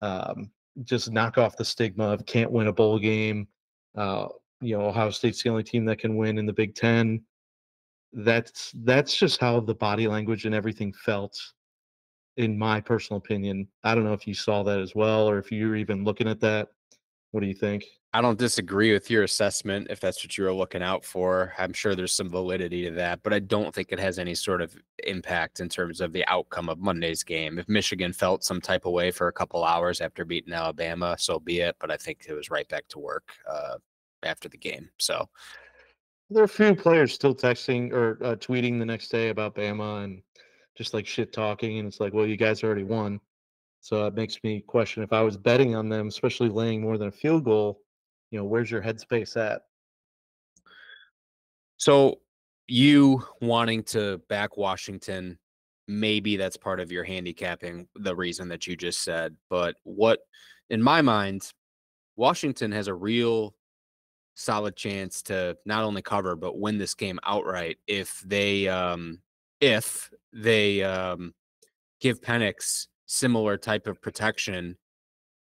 um, 0.00 0.50
just 0.84 1.10
knock 1.10 1.36
off 1.36 1.56
the 1.56 1.64
stigma 1.64 2.04
of 2.04 2.24
can't 2.24 2.50
win 2.50 2.68
a 2.68 2.72
bowl 2.72 2.98
game. 2.98 3.46
Uh, 3.96 4.28
you 4.60 4.78
know, 4.78 4.86
Ohio 4.86 5.10
State's 5.10 5.42
the 5.42 5.50
only 5.50 5.64
team 5.64 5.84
that 5.84 5.98
can 5.98 6.16
win 6.16 6.38
in 6.38 6.46
the 6.46 6.52
Big 6.52 6.74
Ten. 6.74 7.22
That's 8.12 8.72
that's 8.84 9.16
just 9.16 9.40
how 9.40 9.60
the 9.60 9.74
body 9.74 10.06
language 10.06 10.44
and 10.44 10.54
everything 10.54 10.92
felt, 10.92 11.38
in 12.36 12.58
my 12.58 12.80
personal 12.80 13.18
opinion. 13.18 13.68
I 13.84 13.94
don't 13.94 14.04
know 14.04 14.12
if 14.12 14.26
you 14.26 14.34
saw 14.34 14.62
that 14.62 14.80
as 14.80 14.94
well, 14.94 15.28
or 15.28 15.38
if 15.38 15.50
you're 15.50 15.76
even 15.76 16.04
looking 16.04 16.28
at 16.28 16.40
that. 16.40 16.68
What 17.32 17.40
do 17.40 17.46
you 17.46 17.54
think? 17.54 17.84
I 18.14 18.20
don't 18.20 18.38
disagree 18.38 18.92
with 18.92 19.10
your 19.10 19.22
assessment 19.22 19.86
if 19.88 19.98
that's 19.98 20.22
what 20.22 20.36
you 20.36 20.44
were 20.44 20.52
looking 20.52 20.82
out 20.82 21.02
for. 21.02 21.54
I'm 21.58 21.72
sure 21.72 21.94
there's 21.94 22.12
some 22.12 22.28
validity 22.28 22.84
to 22.84 22.90
that, 22.90 23.22
but 23.22 23.32
I 23.32 23.38
don't 23.38 23.74
think 23.74 23.90
it 23.90 23.98
has 23.98 24.18
any 24.18 24.34
sort 24.34 24.60
of 24.60 24.76
impact 25.06 25.60
in 25.60 25.70
terms 25.70 26.02
of 26.02 26.12
the 26.12 26.22
outcome 26.28 26.68
of 26.68 26.78
Monday's 26.78 27.22
game. 27.22 27.58
If 27.58 27.70
Michigan 27.70 28.12
felt 28.12 28.44
some 28.44 28.60
type 28.60 28.84
of 28.84 28.92
way 28.92 29.10
for 29.12 29.28
a 29.28 29.32
couple 29.32 29.64
hours 29.64 30.02
after 30.02 30.26
beating 30.26 30.52
Alabama, 30.52 31.16
so 31.18 31.40
be 31.40 31.60
it. 31.60 31.74
But 31.80 31.90
I 31.90 31.96
think 31.96 32.26
it 32.28 32.34
was 32.34 32.50
right 32.50 32.68
back 32.68 32.86
to 32.88 32.98
work 32.98 33.32
uh, 33.50 33.76
after 34.22 34.50
the 34.50 34.58
game. 34.58 34.90
So 34.98 35.26
There 36.28 36.42
are 36.42 36.44
a 36.44 36.48
few 36.48 36.74
players 36.74 37.14
still 37.14 37.34
texting 37.34 37.92
or 37.92 38.18
uh, 38.22 38.36
tweeting 38.36 38.78
the 38.78 38.84
next 38.86 39.08
day 39.08 39.30
about 39.30 39.54
Bama 39.54 40.04
and 40.04 40.22
just 40.76 40.92
like 40.92 41.06
shit 41.06 41.32
talking, 41.32 41.78
and 41.78 41.88
it's 41.88 41.98
like, 42.00 42.12
well, 42.12 42.26
you 42.26 42.36
guys 42.36 42.62
already 42.62 42.84
won. 42.84 43.20
So 43.82 44.06
it 44.06 44.14
makes 44.14 44.38
me 44.44 44.60
question 44.60 45.02
if 45.02 45.12
I 45.12 45.22
was 45.22 45.36
betting 45.36 45.74
on 45.74 45.88
them, 45.88 46.06
especially 46.06 46.48
laying 46.48 46.80
more 46.80 46.96
than 46.96 47.08
a 47.08 47.12
field 47.12 47.44
goal. 47.44 47.80
You 48.30 48.38
know, 48.38 48.44
where's 48.44 48.70
your 48.70 48.80
headspace 48.80 49.36
at? 49.36 49.62
So 51.78 52.20
you 52.68 53.24
wanting 53.40 53.82
to 53.82 54.18
back 54.28 54.56
Washington, 54.56 55.36
maybe 55.88 56.36
that's 56.36 56.56
part 56.56 56.78
of 56.78 56.92
your 56.92 57.02
handicapping, 57.02 57.88
the 57.96 58.14
reason 58.14 58.48
that 58.50 58.68
you 58.68 58.76
just 58.76 59.00
said. 59.02 59.36
But 59.50 59.74
what, 59.82 60.20
in 60.70 60.80
my 60.80 61.02
mind, 61.02 61.52
Washington 62.14 62.70
has 62.70 62.86
a 62.86 62.94
real 62.94 63.52
solid 64.36 64.76
chance 64.76 65.22
to 65.22 65.56
not 65.66 65.82
only 65.82 66.02
cover 66.02 66.36
but 66.36 66.58
win 66.58 66.78
this 66.78 66.94
game 66.94 67.18
outright 67.22 67.76
if 67.86 68.20
they 68.20 68.66
um 68.66 69.20
if 69.60 70.10
they 70.32 70.82
um 70.82 71.34
give 72.00 72.22
Penix 72.22 72.86
similar 73.12 73.56
type 73.56 73.86
of 73.86 74.00
protection 74.00 74.76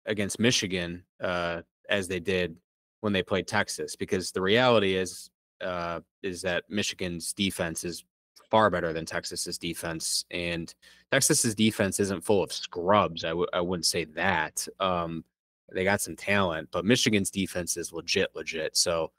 against 0.06 0.38
Michigan 0.38 1.02
uh 1.20 1.60
as 1.88 2.06
they 2.06 2.20
did 2.20 2.56
when 3.00 3.12
they 3.12 3.22
played 3.22 3.46
Texas 3.46 3.96
because 3.96 4.32
the 4.32 4.40
reality 4.40 4.94
is 4.94 5.30
uh, 5.60 6.00
is 6.22 6.42
that 6.42 6.64
Michigan's 6.68 7.32
defense 7.32 7.84
is 7.84 8.04
far 8.50 8.70
better 8.70 8.92
than 8.92 9.04
Texas's 9.04 9.58
defense, 9.58 10.24
and 10.30 10.74
Texas's 11.12 11.54
defense 11.54 12.00
isn't 12.00 12.24
full 12.24 12.42
of 12.42 12.52
scrubs. 12.52 13.24
I 13.24 13.30
w- 13.30 13.48
I 13.52 13.60
wouldn't 13.60 13.86
say 13.86 14.04
that. 14.04 14.66
Um, 14.80 15.24
they 15.72 15.84
got 15.84 16.00
some 16.00 16.16
talent, 16.16 16.68
but 16.70 16.84
Michigan's 16.84 17.30
defense 17.30 17.76
is 17.76 17.92
legit, 17.92 18.30
legit. 18.34 18.76
So, 18.76 19.10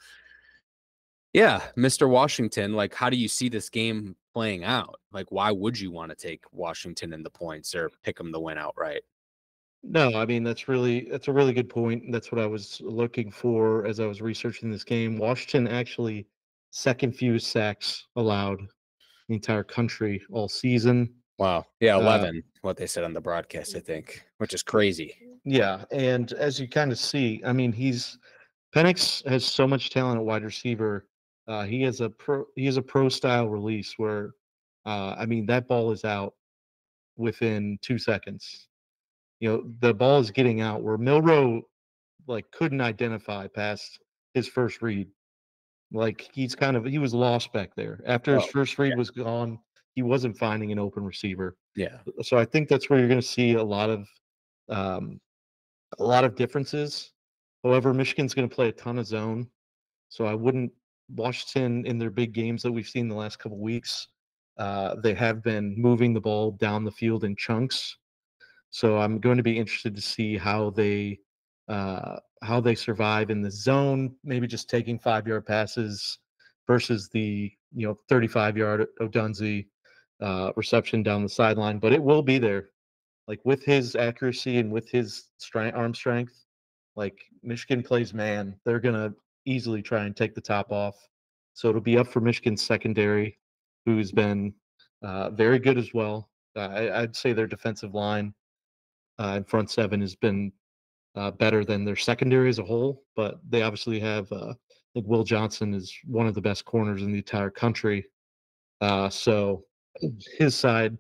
yeah, 1.33 1.61
Mr. 1.77 2.09
Washington, 2.09 2.73
like, 2.73 2.93
how 2.93 3.09
do 3.09 3.17
you 3.17 3.27
see 3.27 3.49
this 3.49 3.69
game 3.69 4.15
playing 4.33 4.63
out? 4.63 4.99
Like, 5.11 5.31
why 5.31 5.51
would 5.51 5.79
you 5.79 5.91
want 5.91 6.09
to 6.11 6.15
take 6.15 6.43
Washington 6.51 7.13
in 7.13 7.23
the 7.23 7.29
points 7.29 7.75
or 7.75 7.89
pick 8.03 8.17
them 8.17 8.31
to 8.33 8.39
win 8.39 8.57
outright? 8.57 9.01
No, 9.81 10.11
I 10.15 10.25
mean 10.25 10.43
that's 10.43 10.67
really 10.67 11.07
that's 11.09 11.29
a 11.29 11.31
really 11.31 11.53
good 11.53 11.69
point. 11.69 12.11
That's 12.11 12.33
what 12.33 12.41
I 12.41 12.45
was 12.45 12.81
looking 12.83 13.31
for 13.31 13.85
as 13.85 14.01
I 14.01 14.05
was 14.05 14.21
researching 14.21 14.69
this 14.69 14.83
game. 14.83 15.17
Washington 15.17 15.67
actually 15.73 16.27
second 16.71 17.13
fewest 17.15 17.49
sacks 17.49 18.05
allowed 18.17 18.59
the 19.29 19.35
entire 19.35 19.63
country 19.63 20.21
all 20.31 20.49
season. 20.49 21.13
Wow. 21.37 21.65
Yeah, 21.79 21.95
Uh, 21.95 22.01
11, 22.01 22.43
what 22.61 22.75
they 22.75 22.87
said 22.87 23.05
on 23.05 23.13
the 23.13 23.21
broadcast, 23.21 23.73
I 23.73 23.79
think, 23.79 24.21
which 24.39 24.53
is 24.53 24.63
crazy. 24.63 25.15
Yeah, 25.45 25.85
and 25.91 26.33
as 26.33 26.59
you 26.59 26.67
kind 26.67 26.91
of 26.91 26.99
see, 26.99 27.41
I 27.45 27.53
mean, 27.53 27.71
he's 27.71 28.17
Penix 28.75 29.25
has 29.29 29.45
so 29.45 29.65
much 29.65 29.91
talent 29.91 30.19
at 30.19 30.25
wide 30.25 30.43
receiver. 30.43 31.07
Uh, 31.49 31.63
he 31.65 31.81
has 31.81 31.99
a 31.99 32.09
pro 32.09 32.45
he 32.55 32.65
has 32.67 32.77
a 32.77 32.81
pro 32.81 33.09
style 33.09 33.49
release 33.49 33.95
where, 33.97 34.31
uh, 34.85 35.15
I 35.17 35.25
mean, 35.25 35.45
that 35.47 35.67
ball 35.67 35.91
is 35.91 36.05
out 36.05 36.35
within 37.17 37.79
two 37.81 37.97
seconds. 37.97 38.69
You 39.39 39.49
know, 39.49 39.73
the 39.79 39.93
ball 39.93 40.19
is 40.19 40.31
getting 40.31 40.61
out 40.61 40.83
where 40.83 40.97
Milroe 40.97 41.63
like 42.27 42.49
couldn't 42.51 42.81
identify 42.81 43.47
past 43.47 43.99
his 44.35 44.47
first 44.47 44.81
read. 44.83 45.07
Like 45.91 46.29
he's 46.33 46.53
kind 46.55 46.77
of 46.77 46.85
he 46.85 46.99
was 46.99 47.15
lost 47.15 47.51
back 47.51 47.71
there 47.75 47.99
after 48.05 48.35
his 48.35 48.43
Oh, 48.43 48.51
first 48.51 48.77
read 48.77 48.95
was 48.95 49.09
gone. 49.09 49.57
He 49.95 50.03
wasn't 50.03 50.37
finding 50.37 50.71
an 50.71 50.77
open 50.79 51.03
receiver 51.03 51.57
Yeah. 51.75 51.97
so 52.21 52.37
I 52.37 52.45
think 52.45 52.69
that's 52.69 52.89
where 52.89 52.99
you're 52.99 53.07
going 53.09 53.19
to 53.19 53.27
see 53.27 53.53
a 53.55 53.63
lot 53.63 53.89
of 53.89 54.07
Um, 54.69 55.19
a 55.97 56.03
lot 56.03 56.23
of 56.23 56.35
differences. 56.35 57.11
However, 57.63 57.91
Michigan's 57.93 58.35
going 58.35 58.47
to 58.47 58.55
play 58.55 58.69
a 58.69 58.71
ton 58.71 58.99
of 58.99 59.07
zone, 59.07 59.49
so 60.09 60.25
I 60.25 60.35
wouldn't 60.35 60.71
Washington 61.15 61.85
in 61.85 61.97
their 61.97 62.09
big 62.09 62.33
games 62.33 62.63
that 62.63 62.71
we've 62.71 62.87
seen 62.87 63.07
the 63.07 63.15
last 63.15 63.39
couple 63.39 63.57
weeks. 63.57 64.07
Uh, 64.57 64.95
they 65.01 65.13
have 65.13 65.41
been 65.41 65.73
moving 65.79 66.13
the 66.13 66.21
ball 66.21 66.51
down 66.51 66.83
the 66.83 66.91
field 66.91 67.23
in 67.23 67.35
chunks, 67.35 67.97
so 68.69 68.97
I'm 68.97 69.19
going 69.19 69.37
to 69.37 69.43
be 69.43 69.57
interested 69.57 69.95
to 69.95 70.01
see 70.01 70.37
how 70.37 70.71
they 70.71 71.19
uh, 71.69 72.17
how 72.41 72.59
they 72.59 72.75
survive 72.75 73.29
in 73.29 73.41
the 73.41 73.51
zone. 73.51 74.15
Maybe 74.23 74.47
just 74.47 74.69
taking 74.69 74.99
five 74.99 75.27
yard 75.27 75.45
passes 75.45 76.19
versus 76.67 77.09
the 77.09 77.51
you 77.73 77.87
know 77.87 77.97
35 78.09 78.57
yard 78.57 78.87
Odunze 79.01 79.65
uh, 80.21 80.51
reception 80.55 81.03
down 81.03 81.23
the 81.23 81.29
sideline, 81.29 81.79
but 81.79 81.93
it 81.93 82.03
will 82.03 82.21
be 82.21 82.37
there. 82.37 82.69
Like 83.27 83.39
with 83.45 83.63
his 83.63 83.95
accuracy 83.95 84.57
and 84.57 84.71
with 84.71 84.89
his 84.89 85.29
strength, 85.37 85.77
arm 85.77 85.93
strength, 85.93 86.45
like 86.95 87.17
Michigan 87.43 87.83
plays 87.83 88.13
man, 88.13 88.59
they're 88.65 88.79
gonna 88.79 89.13
easily 89.49 89.81
try 89.81 90.05
and 90.05 90.15
take 90.15 90.35
the 90.35 90.41
top 90.41 90.71
off. 90.71 90.95
So 91.53 91.69
it'll 91.69 91.81
be 91.81 91.97
up 91.97 92.07
for 92.07 92.21
Michigan's 92.21 92.61
secondary, 92.61 93.37
who's 93.85 94.11
been 94.11 94.53
uh, 95.01 95.31
very 95.31 95.59
good 95.59 95.77
as 95.77 95.93
well. 95.93 96.29
Uh, 96.55 96.59
I, 96.59 97.01
would 97.01 97.15
say 97.15 97.33
their 97.33 97.47
defensive 97.47 97.93
line 97.93 98.33
uh, 99.17 99.33
and 99.35 99.47
front 99.47 99.69
seven 99.69 100.01
has 100.01 100.15
been 100.15 100.51
uh, 101.15 101.31
better 101.31 101.65
than 101.65 101.85
their 101.85 101.95
secondary 101.95 102.49
as 102.49 102.59
a 102.59 102.63
whole, 102.63 103.03
but 103.15 103.39
they 103.49 103.61
obviously 103.61 103.99
have. 103.99 104.31
Uh, 104.31 104.51
I 104.51 104.91
think 104.93 105.07
Will 105.07 105.23
Johnson 105.23 105.73
is 105.73 105.93
one 106.05 106.25
of 106.25 106.33
the 106.33 106.41
best 106.41 106.65
corners 106.65 107.03
in 107.03 107.11
the 107.11 107.19
entire 107.19 107.51
country. 107.51 108.05
Uh, 108.81 109.09
so 109.09 109.65
his 110.37 110.55
side, 110.55 110.97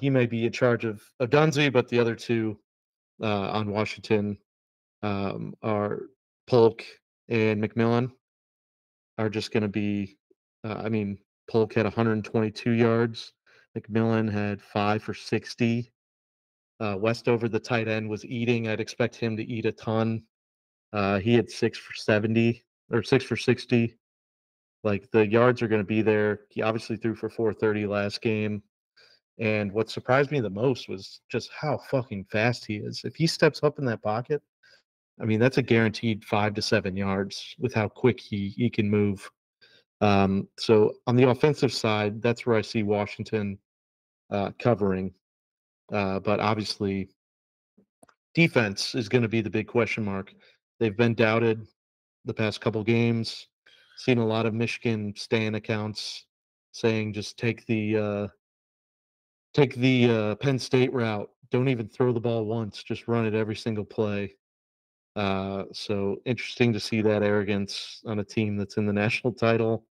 he 0.00 0.08
may 0.08 0.24
be 0.24 0.46
in 0.46 0.52
charge 0.52 0.86
of, 0.86 1.02
of 1.20 1.30
but 1.30 1.88
the 1.88 1.98
other 2.00 2.14
two 2.14 2.58
on 3.20 3.70
Washington 3.70 4.38
um, 5.02 5.54
are 5.62 6.08
Polk 6.46 6.84
and 7.28 7.62
McMillan 7.62 8.10
are 9.18 9.30
just 9.30 9.52
going 9.52 9.62
to 9.62 9.68
be. 9.68 10.16
Uh, 10.64 10.80
I 10.84 10.88
mean, 10.88 11.18
Polk 11.50 11.74
had 11.74 11.84
122 11.84 12.70
yards. 12.70 13.32
McMillan 13.76 14.30
had 14.30 14.62
five 14.62 15.02
for 15.02 15.14
60. 15.14 15.92
Uh, 16.80 16.96
Westover, 16.98 17.48
the 17.48 17.60
tight 17.60 17.88
end, 17.88 18.08
was 18.08 18.24
eating. 18.24 18.68
I'd 18.68 18.80
expect 18.80 19.16
him 19.16 19.36
to 19.36 19.44
eat 19.44 19.66
a 19.66 19.72
ton. 19.72 20.22
Uh, 20.92 21.18
he 21.18 21.34
had 21.34 21.50
six 21.50 21.78
for 21.78 21.94
70 21.94 22.62
or 22.92 23.02
six 23.02 23.24
for 23.24 23.36
60. 23.36 23.96
Like 24.82 25.10
the 25.10 25.26
yards 25.26 25.62
are 25.62 25.68
going 25.68 25.80
to 25.80 25.86
be 25.86 26.02
there. 26.02 26.40
He 26.50 26.62
obviously 26.62 26.96
threw 26.96 27.14
for 27.14 27.28
430 27.28 27.86
last 27.86 28.20
game. 28.20 28.62
And 29.38 29.72
what 29.72 29.90
surprised 29.90 30.30
me 30.30 30.40
the 30.40 30.50
most 30.50 30.88
was 30.88 31.20
just 31.28 31.50
how 31.58 31.78
fucking 31.90 32.26
fast 32.30 32.64
he 32.64 32.76
is. 32.76 33.02
If 33.04 33.16
he 33.16 33.26
steps 33.26 33.62
up 33.62 33.78
in 33.78 33.84
that 33.86 34.02
pocket, 34.02 34.42
I 35.20 35.24
mean, 35.24 35.38
that's 35.38 35.58
a 35.58 35.62
guaranteed 35.62 36.24
five 36.24 36.54
to 36.54 36.62
seven 36.62 36.96
yards 36.96 37.54
with 37.58 37.72
how 37.72 37.88
quick 37.88 38.20
he, 38.20 38.48
he 38.56 38.68
can 38.68 38.90
move. 38.90 39.30
Um, 40.00 40.48
so 40.58 40.94
on 41.06 41.16
the 41.16 41.28
offensive 41.28 41.72
side, 41.72 42.20
that's 42.20 42.46
where 42.46 42.56
I 42.56 42.62
see 42.62 42.82
Washington 42.82 43.58
uh, 44.30 44.50
covering. 44.58 45.12
Uh, 45.92 46.18
but 46.18 46.40
obviously, 46.40 47.08
defense 48.34 48.94
is 48.94 49.08
going 49.08 49.22
to 49.22 49.28
be 49.28 49.40
the 49.40 49.50
big 49.50 49.68
question 49.68 50.04
mark. 50.04 50.32
They've 50.80 50.96
been 50.96 51.14
doubted 51.14 51.66
the 52.24 52.34
past 52.34 52.60
couple 52.60 52.82
games. 52.82 53.46
Seen 53.96 54.18
a 54.18 54.26
lot 54.26 54.46
of 54.46 54.54
Michigan 54.54 55.14
stand 55.16 55.54
accounts 55.54 56.26
saying 56.72 57.12
just 57.12 57.38
take 57.38 57.64
the 57.66 57.96
uh, 57.96 58.28
take 59.54 59.76
the 59.76 60.10
uh, 60.10 60.34
Penn 60.36 60.58
State 60.58 60.92
route. 60.92 61.30
Don't 61.50 61.68
even 61.68 61.88
throw 61.88 62.12
the 62.12 62.20
ball 62.20 62.44
once. 62.44 62.82
Just 62.82 63.06
run 63.06 63.26
it 63.26 63.34
every 63.34 63.54
single 63.54 63.84
play. 63.84 64.34
Uh, 65.16 65.64
so 65.72 66.16
interesting 66.24 66.72
to 66.72 66.80
see 66.80 67.00
that 67.00 67.22
arrogance 67.22 68.00
on 68.04 68.18
a 68.18 68.24
team 68.24 68.56
that's 68.56 68.76
in 68.76 68.86
the 68.86 68.92
national 69.04 69.32
title. 69.32 69.84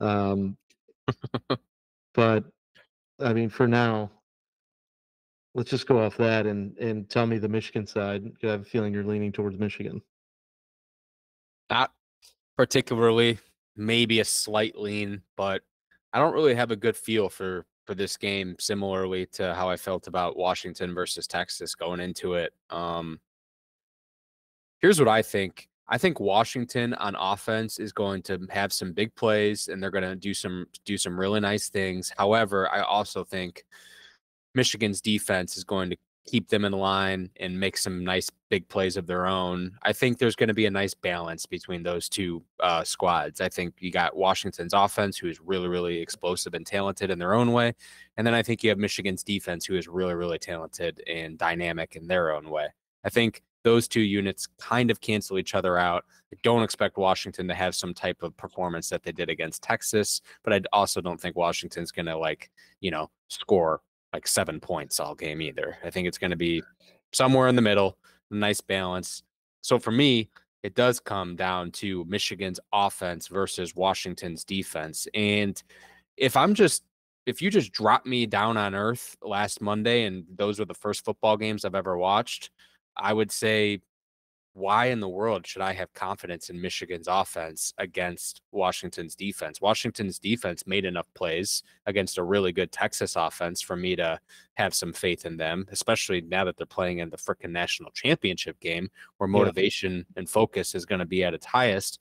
Um, 0.00 0.56
but 2.14 2.44
I 3.20 3.32
mean, 3.32 3.48
for 3.48 3.66
now, 3.66 4.10
let's 5.54 5.70
just 5.70 5.86
go 5.86 6.02
off 6.02 6.16
that 6.16 6.46
and 6.46 6.76
and 6.78 7.08
tell 7.10 7.26
me 7.26 7.38
the 7.38 7.48
Michigan 7.48 7.86
side. 7.86 8.24
I 8.42 8.46
have 8.46 8.62
a 8.62 8.64
feeling 8.64 8.94
you're 8.94 9.04
leaning 9.04 9.32
towards 9.32 9.58
Michigan. 9.58 10.00
Not 11.70 11.92
particularly, 12.56 13.38
maybe 13.76 14.20
a 14.20 14.24
slight 14.24 14.76
lean, 14.76 15.22
but 15.36 15.62
I 16.12 16.18
don't 16.18 16.34
really 16.34 16.54
have 16.54 16.70
a 16.70 16.76
good 16.76 16.96
feel 16.96 17.28
for 17.28 17.66
for 17.84 17.94
this 17.94 18.16
game. 18.16 18.56
Similarly 18.58 19.26
to 19.32 19.54
how 19.54 19.68
I 19.68 19.76
felt 19.76 20.06
about 20.06 20.36
Washington 20.36 20.94
versus 20.94 21.26
Texas 21.26 21.74
going 21.74 22.00
into 22.00 22.34
it. 22.34 22.52
Um, 22.70 23.20
Here's 24.80 24.98
what 24.98 25.08
I 25.08 25.22
think. 25.22 25.68
I 25.88 25.98
think 25.98 26.20
Washington 26.20 26.94
on 26.94 27.16
offense 27.18 27.78
is 27.78 27.92
going 27.92 28.22
to 28.22 28.46
have 28.50 28.72
some 28.72 28.92
big 28.92 29.14
plays 29.14 29.68
and 29.68 29.82
they're 29.82 29.90
going 29.90 30.04
to 30.04 30.14
do 30.14 30.34
some 30.34 30.66
do 30.84 30.98
some 30.98 31.18
really 31.18 31.40
nice 31.40 31.70
things. 31.70 32.12
However, 32.18 32.70
I 32.70 32.82
also 32.82 33.24
think 33.24 33.64
Michigan's 34.54 35.00
defense 35.00 35.56
is 35.56 35.64
going 35.64 35.90
to 35.90 35.96
keep 36.26 36.48
them 36.48 36.66
in 36.66 36.72
line 36.72 37.30
and 37.40 37.58
make 37.58 37.78
some 37.78 38.04
nice 38.04 38.28
big 38.50 38.68
plays 38.68 38.98
of 38.98 39.06
their 39.06 39.26
own. 39.26 39.72
I 39.82 39.94
think 39.94 40.18
there's 40.18 40.36
going 40.36 40.48
to 40.48 40.54
be 40.54 40.66
a 40.66 40.70
nice 40.70 40.92
balance 40.92 41.46
between 41.46 41.82
those 41.82 42.08
two 42.08 42.42
uh, 42.60 42.84
squads. 42.84 43.40
I 43.40 43.48
think 43.48 43.74
you 43.78 43.90
got 43.90 44.14
Washington's 44.14 44.74
offense, 44.74 45.16
who 45.16 45.28
is 45.28 45.40
really, 45.40 45.68
really 45.68 45.98
explosive 45.98 46.52
and 46.52 46.66
talented 46.66 47.10
in 47.10 47.18
their 47.18 47.32
own 47.32 47.52
way. 47.52 47.72
And 48.18 48.26
then 48.26 48.34
I 48.34 48.42
think 48.42 48.62
you 48.62 48.68
have 48.68 48.78
Michigan's 48.78 49.24
defense, 49.24 49.64
who 49.64 49.76
is 49.76 49.88
really, 49.88 50.14
really 50.14 50.38
talented 50.38 51.02
and 51.06 51.38
dynamic 51.38 51.96
in 51.96 52.06
their 52.06 52.30
own 52.32 52.50
way. 52.50 52.66
I 53.04 53.08
think 53.08 53.42
those 53.68 53.86
two 53.86 54.00
units 54.00 54.48
kind 54.58 54.90
of 54.90 54.98
cancel 55.02 55.38
each 55.38 55.54
other 55.54 55.76
out. 55.76 56.06
I 56.32 56.36
don't 56.42 56.62
expect 56.62 56.96
Washington 56.96 57.46
to 57.48 57.54
have 57.54 57.74
some 57.74 57.92
type 57.92 58.22
of 58.22 58.34
performance 58.38 58.88
that 58.88 59.02
they 59.02 59.12
did 59.12 59.28
against 59.28 59.62
Texas, 59.62 60.22
but 60.42 60.54
I 60.54 60.62
also 60.72 61.02
don't 61.02 61.20
think 61.20 61.36
Washington's 61.36 61.92
going 61.92 62.06
to 62.06 62.16
like, 62.16 62.50
you 62.80 62.90
know, 62.90 63.10
score 63.28 63.82
like 64.14 64.26
seven 64.26 64.58
points 64.58 64.98
all 65.00 65.14
game 65.14 65.42
either. 65.42 65.76
I 65.84 65.90
think 65.90 66.08
it's 66.08 66.16
going 66.16 66.30
to 66.30 66.36
be 66.36 66.62
somewhere 67.12 67.48
in 67.48 67.56
the 67.56 67.62
middle, 67.62 67.98
nice 68.30 68.62
balance. 68.62 69.22
So 69.60 69.78
for 69.78 69.90
me, 69.90 70.30
it 70.62 70.74
does 70.74 70.98
come 70.98 71.36
down 71.36 71.70
to 71.72 72.06
Michigan's 72.06 72.60
offense 72.72 73.28
versus 73.28 73.76
Washington's 73.76 74.44
defense. 74.44 75.06
And 75.12 75.62
if 76.16 76.38
I'm 76.38 76.54
just 76.54 76.84
if 77.26 77.42
you 77.42 77.50
just 77.50 77.72
drop 77.72 78.06
me 78.06 78.24
down 78.24 78.56
on 78.56 78.74
earth 78.74 79.14
last 79.20 79.60
Monday 79.60 80.04
and 80.04 80.24
those 80.34 80.58
were 80.58 80.64
the 80.64 80.72
first 80.72 81.04
football 81.04 81.36
games 81.36 81.66
I've 81.66 81.74
ever 81.74 81.98
watched, 81.98 82.50
I 82.98 83.12
would 83.12 83.30
say, 83.30 83.80
why 84.54 84.86
in 84.86 84.98
the 84.98 85.08
world 85.08 85.46
should 85.46 85.62
I 85.62 85.72
have 85.72 85.94
confidence 85.94 86.50
in 86.50 86.60
Michigan's 86.60 87.06
offense 87.06 87.72
against 87.78 88.42
Washington's 88.50 89.14
defense? 89.14 89.60
Washington's 89.60 90.18
defense 90.18 90.66
made 90.66 90.84
enough 90.84 91.06
plays 91.14 91.62
against 91.86 92.18
a 92.18 92.24
really 92.24 92.50
good 92.50 92.72
Texas 92.72 93.14
offense 93.14 93.60
for 93.60 93.76
me 93.76 93.94
to 93.94 94.18
have 94.54 94.74
some 94.74 94.92
faith 94.92 95.26
in 95.26 95.36
them, 95.36 95.64
especially 95.70 96.22
now 96.22 96.44
that 96.44 96.56
they're 96.56 96.66
playing 96.66 96.98
in 96.98 97.08
the 97.08 97.16
freaking 97.16 97.50
national 97.50 97.92
championship 97.92 98.58
game 98.58 98.88
where 99.18 99.28
motivation 99.28 99.98
yeah. 99.98 100.02
and 100.16 100.28
focus 100.28 100.74
is 100.74 100.84
going 100.84 100.98
to 100.98 101.06
be 101.06 101.22
at 101.22 101.34
its 101.34 101.46
highest. 101.46 102.00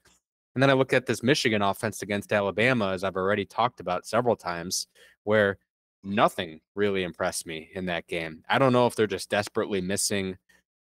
And 0.55 0.63
then 0.63 0.71
I 0.71 0.73
look 0.73 0.93
at 0.93 1.05
this 1.05 1.21
Michigan 1.21 1.61
offense 1.61 2.01
against 2.01 2.33
Alabama, 2.33 2.91
as 2.91 3.03
I've 3.03 3.17
already 3.17 3.45
talked 3.45 3.79
about 3.79 4.07
several 4.07 4.35
times, 4.35 4.87
where 5.25 5.59
nothing 6.03 6.61
really 6.73 7.03
impressed 7.03 7.45
me 7.45 7.69
in 7.75 7.85
that 7.85 8.07
game. 8.07 8.43
I 8.49 8.57
don't 8.57 8.73
know 8.73 8.87
if 8.87 8.95
they're 8.95 9.05
just 9.05 9.29
desperately 9.29 9.81
missing 9.81 10.37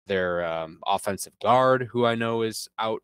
their 0.07 0.45
um, 0.45 0.79
offensive 0.87 1.33
guard, 1.41 1.89
who 1.91 2.05
I 2.07 2.15
know 2.15 2.43
is 2.43 2.69
out 2.79 3.03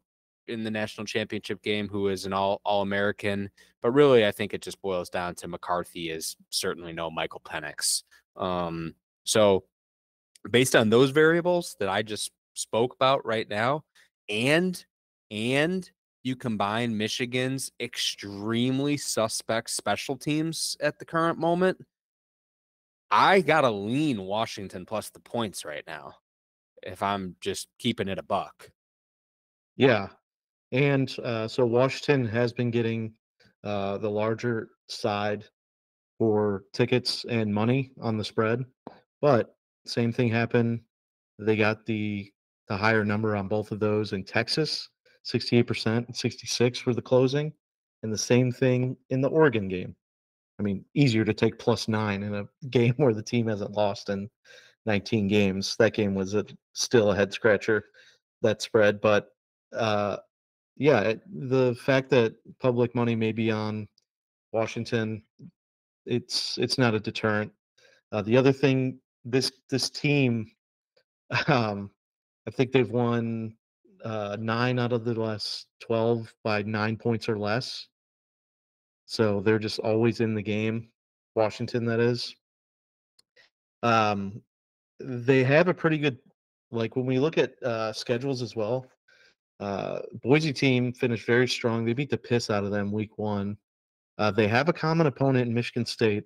in 0.48 0.64
the 0.64 0.70
national 0.70 1.07
championship 1.07 1.62
game, 1.62 1.88
who 1.88 2.09
is 2.09 2.26
an 2.26 2.32
all 2.32 2.61
all 2.64 2.82
American. 2.82 3.51
But 3.82 3.92
really, 3.92 4.26
I 4.26 4.32
think 4.32 4.53
it 4.53 4.62
just 4.62 4.82
boils 4.82 5.09
down 5.09 5.34
to 5.36 5.48
McCarthy 5.48 6.11
is 6.11 6.36
certainly 6.51 6.92
no 6.92 7.11
Michael 7.11 7.40
Penix. 7.44 8.03
Um, 8.36 8.94
so, 9.24 9.64
based 10.51 10.76
on 10.76 10.90
those 10.90 11.11
variables 11.11 11.76
that 11.78 11.88
I 11.88 12.03
just 12.03 12.30
spoke 12.55 12.94
about 12.94 13.24
right 13.24 13.48
now, 13.48 13.84
and 14.28 14.84
and 15.30 15.88
you 16.22 16.36
combine 16.36 16.96
Michigan's 16.96 17.72
extremely 17.80 18.96
suspect 18.98 19.70
special 19.70 20.16
teams 20.16 20.76
at 20.80 20.98
the 20.98 21.05
current 21.07 21.38
moment, 21.38 21.78
I 23.11 23.40
gotta 23.40 23.70
lean 23.70 24.20
Washington 24.22 24.84
plus 24.84 25.11
the 25.11 25.20
points 25.20 25.64
right 25.64 25.84
now 25.86 26.16
if 26.82 27.02
I'm 27.02 27.36
just 27.40 27.68
keeping 27.78 28.08
it 28.08 28.18
a 28.18 28.22
buck. 28.22 28.70
Yeah. 29.76 30.08
And 30.72 31.14
uh, 31.24 31.48
so 31.48 31.66
Washington 31.66 32.26
has 32.26 32.52
been 32.52 32.70
getting 32.70 33.14
uh, 33.64 33.98
the 33.98 34.10
larger 34.10 34.68
side 34.88 35.44
for 36.18 36.64
tickets 36.72 37.24
and 37.28 37.52
money 37.52 37.92
on 38.00 38.18
the 38.18 38.24
spread. 38.24 38.64
But 39.20 39.54
same 39.86 40.12
thing 40.12 40.28
happened. 40.28 40.80
They 41.38 41.56
got 41.56 41.86
the 41.86 42.30
the 42.68 42.76
higher 42.76 43.04
number 43.04 43.34
on 43.34 43.48
both 43.48 43.72
of 43.72 43.80
those 43.80 44.12
in 44.12 44.22
Texas, 44.22 44.88
68% 45.26 46.06
and 46.06 46.16
66 46.16 46.78
for 46.78 46.94
the 46.94 47.02
closing. 47.02 47.52
And 48.04 48.12
the 48.12 48.18
same 48.18 48.52
thing 48.52 48.96
in 49.10 49.20
the 49.20 49.28
Oregon 49.28 49.66
game. 49.68 49.96
I 50.60 50.62
mean, 50.62 50.84
easier 50.94 51.24
to 51.24 51.34
take 51.34 51.58
plus 51.58 51.88
nine 51.88 52.22
in 52.22 52.34
a 52.34 52.44
game 52.70 52.94
where 52.96 53.12
the 53.12 53.22
team 53.22 53.48
hasn't 53.48 53.72
lost 53.72 54.08
in 54.08 54.30
19 54.86 55.28
games. 55.28 55.76
That 55.78 55.94
game 55.94 56.14
was 56.14 56.34
a, 56.34 56.44
still 56.72 57.10
a 57.10 57.16
head 57.16 57.32
scratcher, 57.32 57.84
that 58.42 58.62
spread. 58.62 59.00
But 59.00 59.28
uh, 59.76 60.18
yeah, 60.76 61.14
the 61.32 61.76
fact 61.84 62.10
that 62.10 62.34
public 62.60 62.94
money 62.94 63.14
may 63.14 63.32
be 63.32 63.50
on 63.50 63.88
Washington, 64.52 65.22
it's 66.06 66.58
it's 66.58 66.78
not 66.78 66.94
a 66.94 67.00
deterrent. 67.00 67.52
Uh, 68.12 68.22
the 68.22 68.36
other 68.36 68.52
thing, 68.52 68.98
this 69.24 69.52
this 69.68 69.90
team, 69.90 70.50
um, 71.46 71.90
I 72.48 72.50
think 72.50 72.72
they've 72.72 72.90
won 72.90 73.54
uh, 74.04 74.36
nine 74.40 74.78
out 74.78 74.92
of 74.92 75.04
the 75.04 75.14
last 75.14 75.66
12 75.80 76.32
by 76.42 76.62
nine 76.62 76.96
points 76.96 77.28
or 77.28 77.38
less. 77.38 77.86
So 79.06 79.40
they're 79.40 79.58
just 79.58 79.78
always 79.80 80.20
in 80.20 80.34
the 80.34 80.42
game. 80.42 80.88
Washington, 81.34 81.84
that 81.86 82.00
is. 82.00 82.34
Um, 83.82 84.42
they 85.01 85.42
have 85.44 85.68
a 85.68 85.74
pretty 85.74 85.98
good, 85.98 86.18
like 86.70 86.96
when 86.96 87.07
we 87.07 87.18
look 87.18 87.38
at 87.38 87.61
uh, 87.62 87.92
schedules 87.92 88.42
as 88.42 88.55
well. 88.55 88.86
Uh, 89.59 90.01
Boise 90.22 90.53
team 90.53 90.92
finished 90.92 91.26
very 91.26 91.46
strong. 91.46 91.84
They 91.84 91.92
beat 91.92 92.11
the 92.11 92.16
piss 92.16 92.48
out 92.51 92.64
of 92.64 92.70
them 92.70 92.92
week 92.92 93.18
one. 93.18 93.57
Uh, 94.18 94.30
they 94.30 94.48
have 94.48 94.68
a 94.68 94.72
common 94.72 95.07
opponent 95.07 95.48
in 95.48 95.55
Michigan 95.55 95.84
State. 95.84 96.24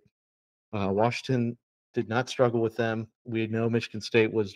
Uh, 0.73 0.89
Washington 0.91 1.57
did 1.95 2.09
not 2.09 2.29
struggle 2.29 2.61
with 2.61 2.77
them. 2.77 3.07
We 3.25 3.47
know 3.47 3.71
Michigan 3.71 4.01
State 4.01 4.33
was 4.33 4.55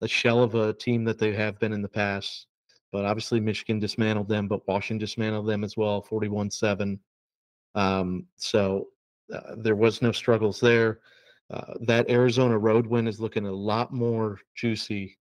a 0.00 0.08
shell 0.08 0.42
of 0.42 0.54
a 0.54 0.72
team 0.72 1.04
that 1.04 1.18
they 1.18 1.32
have 1.34 1.58
been 1.58 1.72
in 1.72 1.82
the 1.82 1.88
past. 1.88 2.46
But 2.92 3.04
obviously, 3.04 3.38
Michigan 3.40 3.78
dismantled 3.78 4.28
them, 4.28 4.48
but 4.48 4.66
Washington 4.66 4.98
dismantled 4.98 5.46
them 5.46 5.62
as 5.62 5.76
well, 5.76 6.02
41 6.02 6.50
7. 6.50 6.98
Um, 7.74 8.26
so 8.36 8.88
uh, 9.32 9.54
there 9.56 9.76
was 9.76 10.02
no 10.02 10.10
struggles 10.10 10.58
there. 10.58 11.00
Uh, 11.50 11.74
that 11.80 12.08
Arizona 12.08 12.56
road 12.56 12.86
win 12.86 13.08
is 13.08 13.20
looking 13.20 13.46
a 13.46 13.52
lot 13.52 13.92
more 13.92 14.38
juicy 14.54 15.18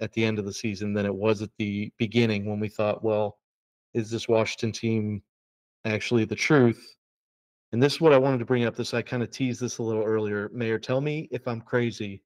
at 0.00 0.12
the 0.12 0.24
end 0.24 0.38
of 0.38 0.44
the 0.44 0.52
season 0.52 0.92
than 0.92 1.06
it 1.06 1.14
was 1.14 1.40
at 1.42 1.50
the 1.58 1.92
beginning 1.98 2.46
when 2.46 2.58
we 2.58 2.68
thought, 2.68 3.04
well, 3.04 3.38
is 3.94 4.10
this 4.10 4.28
Washington 4.28 4.72
team 4.72 5.22
actually 5.84 6.24
the 6.24 6.34
truth? 6.34 6.96
And 7.72 7.82
this 7.82 7.94
is 7.94 8.00
what 8.00 8.12
I 8.12 8.18
wanted 8.18 8.38
to 8.38 8.44
bring 8.44 8.64
up. 8.64 8.74
This 8.74 8.94
I 8.94 9.02
kind 9.02 9.22
of 9.22 9.30
teased 9.30 9.60
this 9.60 9.78
a 9.78 9.82
little 9.82 10.02
earlier. 10.02 10.50
Mayor, 10.52 10.78
tell 10.78 11.00
me 11.00 11.28
if 11.30 11.46
I'm 11.46 11.60
crazy, 11.60 12.22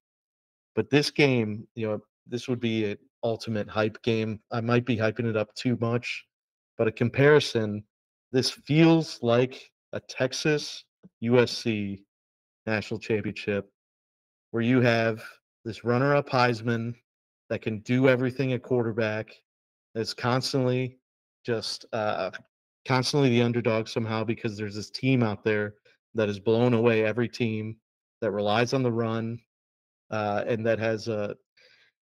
but 0.75 0.89
this 0.89 1.11
game, 1.11 1.67
you 1.75 1.87
know, 1.87 1.99
this 2.25 2.47
would 2.47 2.59
be 2.59 2.91
an 2.91 2.97
ultimate 3.23 3.69
hype 3.69 4.01
game. 4.01 4.39
I 4.51 4.61
might 4.61 4.85
be 4.85 4.97
hyping 4.97 5.29
it 5.29 5.37
up 5.37 5.53
too 5.55 5.77
much, 5.79 6.25
but 6.77 6.87
a 6.87 6.91
comparison, 6.91 7.83
this 8.31 8.49
feels 8.49 9.19
like 9.21 9.61
a 9.91 9.99
Texas 9.99 10.85
USC 11.23 11.99
national 12.65 12.99
championship 12.99 13.69
where 14.51 14.63
you 14.63 14.81
have 14.81 15.23
this 15.65 15.83
runner 15.83 16.15
up 16.15 16.29
Heisman 16.29 16.93
that 17.49 17.61
can 17.61 17.79
do 17.79 18.07
everything 18.07 18.53
at 18.53 18.63
quarterback, 18.63 19.29
that's 19.95 20.13
constantly 20.13 20.97
just 21.45 21.85
uh, 21.93 22.31
constantly 22.87 23.29
the 23.29 23.41
underdog 23.41 23.87
somehow 23.87 24.23
because 24.23 24.57
there's 24.57 24.75
this 24.75 24.89
team 24.89 25.23
out 25.23 25.43
there 25.43 25.75
that 26.15 26.27
has 26.27 26.39
blown 26.39 26.73
away 26.73 27.03
every 27.05 27.27
team 27.27 27.75
that 28.21 28.31
relies 28.31 28.73
on 28.73 28.83
the 28.83 28.91
run 28.91 29.39
uh, 30.11 30.43
and 30.47 30.65
that 30.65 30.79
has 30.79 31.07
a 31.07 31.35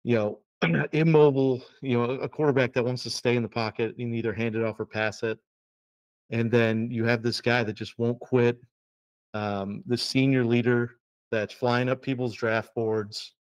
you 0.05 0.14
know 0.14 0.38
immobile 0.92 1.62
you 1.82 1.99
know 1.99 2.11
a 2.11 2.28
quarterback 2.28 2.72
that 2.72 2.84
wants 2.84 3.03
to 3.03 3.11
stay 3.11 3.36
in 3.36 3.42
the 3.42 3.49
pocket 3.49 3.94
and 3.99 4.14
either 4.14 4.32
hand 4.32 4.55
it 4.55 4.64
off 4.64 4.78
or 4.78 4.86
pass 4.86 5.22
it. 5.22 5.38
And 6.30 6.51
then 6.51 6.90
you 6.90 7.05
have 7.05 7.22
this 7.22 7.40
guy 7.40 7.62
that 7.62 7.74
just 7.74 7.99
won't 7.99 8.18
quit 8.20 8.59
um, 9.37 9.82
the 9.87 9.97
senior 9.97 10.45
leader 10.45 10.97
that's 11.30 11.53
flying 11.53 11.89
up 11.89 12.01
people's 12.01 12.34
draft 12.34 12.74
boards 12.74 13.34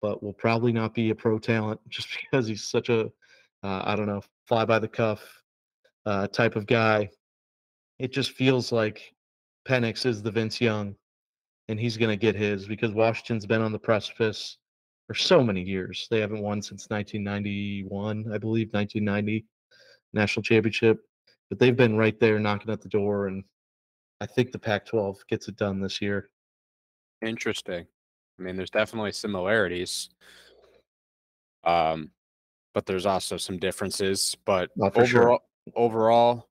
but 0.00 0.22
will 0.22 0.34
probably 0.34 0.70
not 0.70 0.92
be 0.92 1.08
a 1.08 1.14
pro 1.14 1.38
talent 1.38 1.80
just 1.88 2.08
because 2.20 2.46
he's 2.46 2.68
such 2.68 2.88
a 2.88 3.06
uh, 3.62 3.82
I 3.84 3.96
don't 3.96 4.06
know 4.06 4.22
fly 4.46 4.64
by 4.64 4.78
the 4.78 4.88
cuff 4.88 5.22
uh, 6.04 6.26
type 6.26 6.54
of 6.54 6.66
guy. 6.66 7.08
It 7.98 8.12
just 8.12 8.32
feels 8.32 8.70
like 8.70 9.14
Penix 9.66 10.04
is 10.04 10.22
the 10.22 10.30
Vince 10.30 10.60
Young, 10.60 10.94
and 11.68 11.80
he's 11.80 11.96
going 11.96 12.10
to 12.10 12.20
get 12.20 12.34
his 12.34 12.66
because 12.66 12.92
Washington's 12.92 13.46
been 13.46 13.62
on 13.62 13.72
the 13.72 13.78
precipice 13.78 14.58
for 15.06 15.14
so 15.14 15.42
many 15.42 15.62
years. 15.62 16.06
They 16.10 16.20
haven't 16.20 16.42
won 16.42 16.60
since 16.60 16.90
1991, 16.90 18.26
I 18.30 18.36
believe, 18.36 18.68
1990 18.72 19.46
national 20.12 20.42
championship, 20.42 21.00
but 21.48 21.58
they've 21.58 21.76
been 21.76 21.96
right 21.96 22.20
there 22.20 22.38
knocking 22.38 22.70
at 22.70 22.82
the 22.82 22.88
door, 22.90 23.28
and 23.28 23.42
I 24.24 24.26
think 24.26 24.52
the 24.52 24.58
Pac-12 24.58 25.18
gets 25.28 25.48
it 25.48 25.56
done 25.56 25.80
this 25.80 26.00
year. 26.00 26.30
Interesting. 27.20 27.84
I 28.38 28.42
mean, 28.42 28.56
there's 28.56 28.70
definitely 28.70 29.12
similarities. 29.12 30.08
Um, 31.62 32.10
but 32.72 32.86
there's 32.86 33.04
also 33.04 33.36
some 33.36 33.58
differences. 33.58 34.34
But 34.46 34.70
overall, 34.80 35.04
sure 35.04 35.38
overall, 35.76 36.48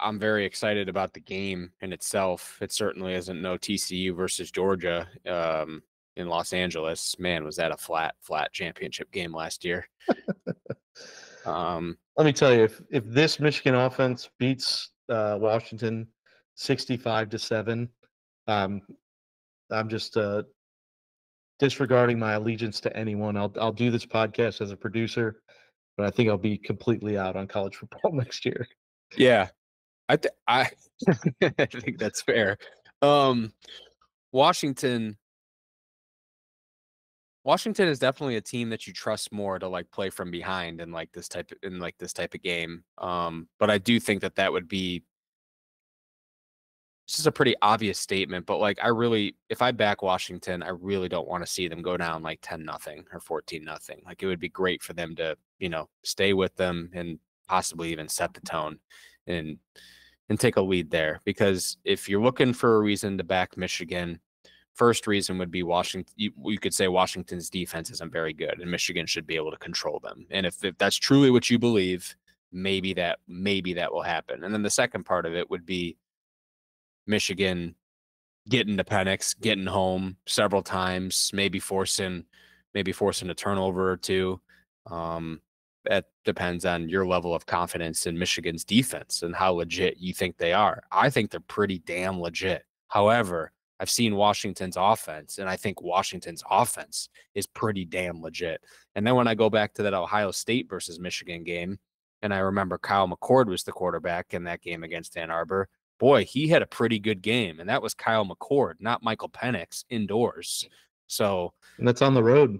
I'm 0.00 0.18
very 0.18 0.44
excited 0.44 0.88
about 0.88 1.14
the 1.14 1.20
game 1.20 1.70
in 1.82 1.92
itself. 1.92 2.58
It 2.60 2.72
certainly 2.72 3.14
isn't 3.14 3.40
no 3.40 3.56
TCU 3.56 4.12
versus 4.16 4.50
Georgia 4.50 5.06
um, 5.28 5.84
in 6.16 6.26
Los 6.26 6.52
Angeles. 6.52 7.16
Man, 7.20 7.44
was 7.44 7.54
that 7.56 7.70
a 7.70 7.76
flat, 7.76 8.16
flat 8.22 8.52
championship 8.52 9.12
game 9.12 9.32
last 9.32 9.64
year? 9.64 9.88
um, 11.46 11.96
Let 12.16 12.26
me 12.26 12.32
tell 12.32 12.52
you, 12.52 12.64
if 12.64 12.82
if 12.90 13.04
this 13.06 13.38
Michigan 13.38 13.76
offense 13.76 14.30
beats 14.40 14.90
uh, 15.08 15.38
Washington 15.40 16.08
65 16.60 17.30
to 17.30 17.38
seven, 17.38 17.88
um, 18.46 18.80
I'm 19.70 19.88
just 19.88 20.16
uh, 20.16 20.42
disregarding 21.58 22.18
my 22.18 22.32
allegiance 22.32 22.80
to 22.80 22.96
anyone. 22.96 23.36
I'll 23.36 23.52
I'll 23.60 23.72
do 23.72 23.90
this 23.90 24.06
podcast 24.06 24.60
as 24.60 24.70
a 24.70 24.76
producer 24.76 25.40
but 26.00 26.06
I 26.06 26.10
think 26.10 26.30
I'll 26.30 26.38
be 26.38 26.56
completely 26.56 27.18
out 27.18 27.36
on 27.36 27.46
college 27.46 27.76
football 27.80 28.12
next 28.12 28.46
year. 28.46 28.66
Yeah, 29.16 29.48
I 30.08 30.16
th- 30.16 30.34
I 30.48 30.70
I 31.42 31.66
think 31.66 31.98
that's 31.98 32.22
fair. 32.22 32.56
Um, 33.02 33.52
Washington. 34.32 35.18
Washington 37.44 37.88
is 37.88 37.98
definitely 37.98 38.36
a 38.36 38.40
team 38.40 38.70
that 38.70 38.86
you 38.86 38.92
trust 38.92 39.32
more 39.32 39.58
to 39.58 39.66
like 39.66 39.90
play 39.90 40.08
from 40.08 40.30
behind 40.30 40.80
in 40.80 40.92
like 40.92 41.10
this 41.12 41.26
type 41.26 41.50
of, 41.50 41.58
in 41.62 41.78
like 41.78 41.96
this 41.98 42.12
type 42.12 42.34
of 42.34 42.42
game. 42.42 42.84
Um, 42.98 43.48
but 43.58 43.70
I 43.70 43.78
do 43.78 43.98
think 43.98 44.20
that 44.22 44.36
that 44.36 44.52
would 44.52 44.68
be 44.68 45.04
this 47.10 47.18
is 47.18 47.26
a 47.26 47.32
pretty 47.32 47.56
obvious 47.60 47.98
statement, 47.98 48.46
but 48.46 48.58
like 48.58 48.78
I 48.80 48.86
really, 48.86 49.34
if 49.48 49.62
I 49.62 49.72
back 49.72 50.00
Washington, 50.00 50.62
I 50.62 50.68
really 50.68 51.08
don't 51.08 51.26
want 51.26 51.44
to 51.44 51.50
see 51.50 51.66
them 51.66 51.82
go 51.82 51.96
down 51.96 52.22
like 52.22 52.38
10 52.40 52.64
nothing 52.64 53.04
or 53.12 53.18
14 53.18 53.64
nothing. 53.64 54.00
Like 54.06 54.22
it 54.22 54.26
would 54.26 54.38
be 54.38 54.48
great 54.48 54.80
for 54.80 54.92
them 54.92 55.16
to, 55.16 55.36
you 55.58 55.68
know, 55.68 55.88
stay 56.04 56.34
with 56.34 56.54
them 56.54 56.88
and 56.94 57.18
possibly 57.48 57.90
even 57.90 58.08
set 58.08 58.32
the 58.32 58.40
tone 58.42 58.78
and 59.26 59.58
and 60.28 60.38
take 60.38 60.54
a 60.54 60.60
lead 60.60 60.88
there. 60.92 61.18
Because 61.24 61.78
if 61.84 62.08
you're 62.08 62.22
looking 62.22 62.52
for 62.52 62.76
a 62.76 62.80
reason 62.80 63.18
to 63.18 63.24
back 63.24 63.56
Michigan, 63.56 64.20
first 64.74 65.08
reason 65.08 65.36
would 65.38 65.50
be 65.50 65.64
Washington. 65.64 66.14
You, 66.14 66.30
you 66.44 66.60
could 66.60 66.74
say 66.74 66.86
Washington's 66.86 67.50
defense 67.50 67.90
isn't 67.90 68.12
very 68.12 68.32
good, 68.32 68.60
and 68.60 68.70
Michigan 68.70 69.06
should 69.06 69.26
be 69.26 69.34
able 69.34 69.50
to 69.50 69.56
control 69.56 69.98
them. 69.98 70.26
And 70.30 70.46
if, 70.46 70.64
if 70.64 70.78
that's 70.78 70.94
truly 70.94 71.32
what 71.32 71.50
you 71.50 71.58
believe, 71.58 72.14
maybe 72.52 72.94
that 72.94 73.18
maybe 73.26 73.74
that 73.74 73.92
will 73.92 74.02
happen. 74.02 74.44
And 74.44 74.54
then 74.54 74.62
the 74.62 74.70
second 74.70 75.02
part 75.02 75.26
of 75.26 75.34
it 75.34 75.50
would 75.50 75.66
be 75.66 75.96
Michigan 77.10 77.74
getting 78.48 78.76
to 78.78 78.84
Penix, 78.84 79.38
getting 79.38 79.66
home 79.66 80.16
several 80.26 80.62
times, 80.62 81.30
maybe 81.34 81.58
forcing 81.58 82.24
maybe 82.72 82.92
forcing 82.92 83.28
a 83.30 83.34
turnover 83.34 83.90
or 83.90 83.96
two. 83.96 84.40
Um, 84.86 85.40
that 85.84 86.06
depends 86.24 86.64
on 86.64 86.88
your 86.88 87.06
level 87.06 87.34
of 87.34 87.46
confidence 87.46 88.06
in 88.06 88.18
Michigan's 88.18 88.64
defense 88.64 89.22
and 89.22 89.34
how 89.34 89.52
legit 89.52 89.98
you 89.98 90.12
think 90.12 90.36
they 90.36 90.52
are. 90.52 90.82
I 90.92 91.10
think 91.10 91.30
they're 91.30 91.40
pretty 91.40 91.80
damn 91.80 92.20
legit. 92.20 92.64
However, 92.88 93.52
I've 93.80 93.90
seen 93.90 94.14
Washington's 94.14 94.76
offense, 94.76 95.38
and 95.38 95.48
I 95.48 95.56
think 95.56 95.80
Washington's 95.80 96.44
offense 96.50 97.08
is 97.34 97.46
pretty 97.46 97.86
damn 97.86 98.20
legit. 98.20 98.60
And 98.94 99.06
then 99.06 99.14
when 99.14 99.26
I 99.26 99.34
go 99.34 99.48
back 99.48 99.72
to 99.74 99.82
that 99.84 99.94
Ohio 99.94 100.30
State 100.32 100.68
versus 100.68 101.00
Michigan 101.00 101.44
game, 101.44 101.78
and 102.20 102.34
I 102.34 102.38
remember 102.38 102.76
Kyle 102.76 103.08
McCord 103.08 103.46
was 103.46 103.62
the 103.62 103.72
quarterback 103.72 104.34
in 104.34 104.44
that 104.44 104.60
game 104.60 104.84
against 104.84 105.16
Ann 105.16 105.30
Arbor, 105.30 105.68
boy, 106.00 106.24
he 106.24 106.48
had 106.48 106.62
a 106.62 106.66
pretty 106.66 106.98
good 106.98 107.22
game, 107.22 107.60
and 107.60 107.68
that 107.68 107.82
was 107.82 107.94
Kyle 107.94 108.26
McCord, 108.26 108.74
not 108.80 109.04
Michael 109.04 109.28
Penix, 109.28 109.84
indoors. 109.90 110.66
So, 111.06 111.52
and 111.78 111.86
that's 111.86 112.02
on 112.02 112.14
the 112.14 112.24
road, 112.24 112.58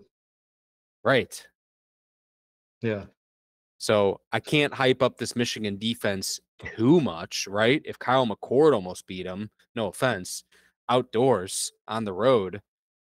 right? 1.02 1.44
Yeah. 2.82 3.06
So 3.78 4.20
I 4.30 4.40
can't 4.40 4.74
hype 4.74 5.02
up 5.02 5.16
this 5.16 5.34
Michigan 5.34 5.78
defense 5.78 6.38
too 6.76 7.00
much, 7.00 7.46
right? 7.48 7.80
If 7.84 7.98
Kyle 7.98 8.26
McCord 8.26 8.74
almost 8.74 9.06
beat 9.06 9.26
him, 9.26 9.50
no 9.74 9.88
offense, 9.88 10.44
outdoors 10.90 11.72
on 11.88 12.04
the 12.04 12.12
road, 12.12 12.60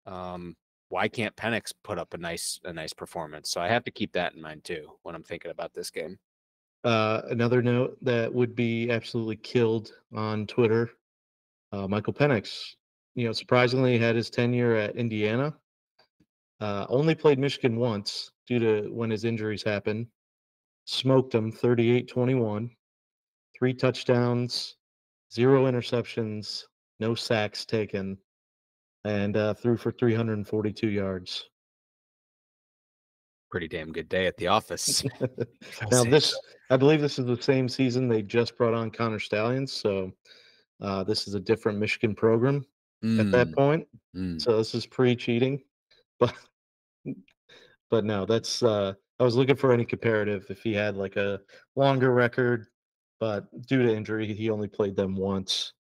um, 0.05 0.57
why 0.89 1.07
can't 1.07 1.35
Penix 1.35 1.73
put 1.83 1.97
up 1.97 2.13
a 2.13 2.17
nice 2.17 2.59
a 2.65 2.73
nice 2.73 2.93
performance? 2.93 3.49
So 3.49 3.61
I 3.61 3.67
have 3.69 3.85
to 3.85 3.91
keep 3.91 4.13
that 4.13 4.33
in 4.35 4.41
mind 4.41 4.65
too 4.65 4.87
when 5.03 5.15
I'm 5.15 5.23
thinking 5.23 5.51
about 5.51 5.73
this 5.73 5.89
game. 5.89 6.19
Uh, 6.83 7.21
another 7.29 7.61
note 7.61 7.97
that 8.01 8.33
would 8.33 8.55
be 8.55 8.89
absolutely 8.89 9.35
killed 9.35 9.91
on 10.13 10.47
Twitter. 10.47 10.91
Uh, 11.71 11.87
Michael 11.87 12.13
Penix, 12.13 12.75
you 13.15 13.25
know, 13.25 13.33
surprisingly 13.33 13.97
had 13.97 14.15
his 14.15 14.29
tenure 14.29 14.75
at 14.75 14.95
Indiana, 14.95 15.53
Uh, 16.59 16.85
only 16.89 17.13
played 17.13 17.37
Michigan 17.37 17.77
once 17.77 18.31
due 18.47 18.59
to 18.59 18.89
when 18.91 19.09
his 19.11 19.25
injuries 19.25 19.63
happened. 19.63 20.07
Smoked 20.85 21.31
them 21.31 21.51
38 21.51 22.07
21, 22.07 22.71
three 23.57 23.73
touchdowns, 23.73 24.77
zero 25.31 25.65
interceptions, 25.65 26.63
no 26.99 27.13
sacks 27.13 27.65
taken, 27.65 28.17
and 29.03 29.37
uh, 29.37 29.53
threw 29.53 29.77
for 29.77 29.91
342 29.91 30.87
yards. 30.89 31.49
Pretty 33.49 33.67
damn 33.67 33.91
good 33.91 34.09
day 34.09 34.27
at 34.27 34.35
the 34.37 34.47
office. 34.47 35.03
now, 35.91 36.03
this, 36.03 36.37
I 36.69 36.77
believe 36.77 37.01
this 37.01 37.17
is 37.17 37.25
the 37.25 37.41
same 37.41 37.69
season 37.69 38.07
they 38.07 38.21
just 38.21 38.57
brought 38.57 38.73
on 38.73 38.91
Connor 38.91 39.19
Stalions, 39.19 39.71
So 39.71 40.11
uh, 40.81 41.03
this 41.03 41.27
is 41.27 41.33
a 41.33 41.39
different 41.39 41.79
Michigan 41.79 42.13
program 42.13 42.65
Mm, 43.03 43.19
at 43.19 43.31
that 43.31 43.53
point. 43.53 43.87
mm. 44.15 44.41
So 44.41 44.57
this 44.57 44.73
is 44.73 44.85
pre-cheating, 44.85 45.61
but 46.19 46.33
but 47.89 48.03
no, 48.03 48.25
that's 48.25 48.63
uh 48.63 48.93
I 49.19 49.23
was 49.23 49.35
looking 49.35 49.55
for 49.55 49.71
any 49.71 49.85
comparative 49.85 50.45
if 50.49 50.61
he 50.61 50.73
had 50.73 50.95
like 50.95 51.15
a 51.15 51.41
longer 51.75 52.11
record, 52.11 52.67
but 53.19 53.45
due 53.67 53.83
to 53.83 53.95
injury, 53.95 54.33
he 54.33 54.49
only 54.49 54.67
played 54.67 54.95
them 54.95 55.15
once. 55.15 55.73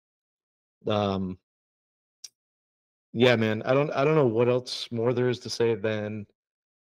Um 0.87 1.39
yeah, 3.12 3.35
man, 3.37 3.62
I 3.62 3.73
don't 3.73 3.91
I 3.93 4.05
don't 4.05 4.14
know 4.14 4.27
what 4.27 4.49
else 4.49 4.89
more 4.93 5.14
there 5.14 5.31
is 5.31 5.39
to 5.41 5.51
say 5.51 5.75
than 5.75 6.27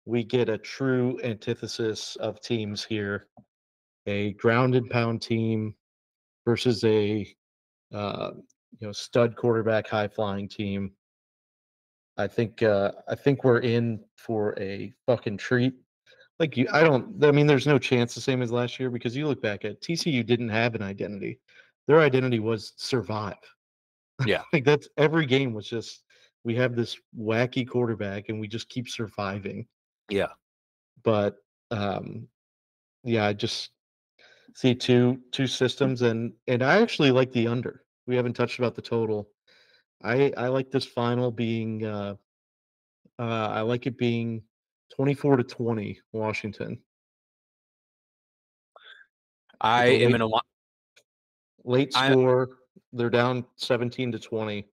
we 0.06 0.24
get 0.24 0.50
a 0.50 0.58
true 0.58 1.20
antithesis 1.24 2.16
of 2.18 2.42
teams 2.42 2.84
here. 2.84 3.28
A 4.06 4.34
ground 4.34 4.76
and 4.76 4.90
pound 4.90 5.22
team 5.22 5.76
versus 6.46 6.84
a 6.84 7.26
uh, 7.94 8.32
you 8.80 8.88
know 8.88 8.92
stud 8.92 9.36
quarterback, 9.36 9.88
high 9.88 10.10
flying 10.10 10.50
team. 10.50 10.92
I 12.18 12.28
think 12.28 12.62
uh, 12.62 12.92
I 13.08 13.16
think 13.16 13.44
we're 13.44 13.60
in 13.60 14.04
for 14.18 14.60
a 14.60 14.94
fucking 15.08 15.38
treat. 15.38 15.74
Like 16.40 16.58
you, 16.58 16.68
I 16.72 16.84
don't. 16.84 17.24
I 17.24 17.32
mean, 17.32 17.48
there's 17.48 17.68
no 17.68 17.80
chance 17.80 18.14
the 18.14 18.22
same 18.22 18.42
as 18.42 18.52
last 18.52 18.80
year 18.80 18.90
because 18.90 19.16
you 19.16 19.28
look 19.28 19.42
back 19.42 19.64
at 19.64 19.82
TCU 19.82 20.26
didn't 20.26 20.50
have 20.50 20.76
an 20.76 20.82
identity. 20.82 21.40
Their 21.88 22.02
identity 22.02 22.40
was 22.40 22.74
survive. 22.76 23.36
Yeah. 24.26 24.42
like 24.54 24.66
that's 24.66 24.90
every 24.98 25.26
game 25.26 25.54
was 25.54 25.68
just 25.68 26.04
we 26.44 26.56
have 26.56 26.76
this 26.76 26.98
wacky 27.18 27.68
quarterback 27.68 28.30
and 28.30 28.40
we 28.40 28.48
just 28.48 28.70
keep 28.70 28.90
surviving. 28.90 29.66
Yeah. 30.10 30.30
But 31.04 31.38
um, 31.72 32.28
yeah, 33.04 33.26
I 33.26 33.34
just 33.34 33.72
see 34.56 34.76
two 34.76 35.20
two 35.32 35.48
systems 35.48 36.02
and 36.02 36.34
and 36.48 36.64
I 36.64 36.82
actually 36.82 37.12
like 37.12 37.32
the 37.32 37.48
under. 37.48 37.84
We 38.08 38.16
haven't 38.16 38.34
touched 38.34 38.60
about 38.60 38.76
the 38.76 38.82
total. 38.82 39.30
I 40.04 40.34
I 40.38 40.48
like 40.48 40.70
this 40.72 40.86
final 40.86 41.32
being 41.32 41.86
uh 41.86 42.16
uh 43.20 43.48
I 43.52 43.62
like 43.62 43.88
it 43.88 43.98
being 43.98 44.44
24 44.96 45.38
to 45.38 45.44
20 45.44 46.00
Washington. 46.12 46.80
I 49.62 49.86
a 49.86 50.06
am 50.06 50.16
in 50.16 50.22
a 50.22 50.26
lot. 50.26 50.46
Late 51.64 51.94
score, 51.94 52.58
they're 52.92 53.10
down 53.10 53.46
17 53.56 54.12
to 54.12 54.20
20 54.20 54.68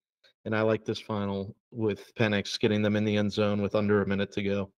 and 0.45 0.57
I 0.57 0.63
like 0.63 0.85
this 0.85 0.99
final 0.99 1.55
with 1.71 2.13
Penix 2.17 2.59
getting 2.59 2.83
them 2.83 2.97
in 2.97 3.05
the 3.05 3.17
end 3.17 3.33
zone 3.33 3.63
with 3.63 3.75
under 3.75 4.03
a 4.03 4.07
minute 4.07 4.33
to 4.33 4.43
go. 4.43 4.71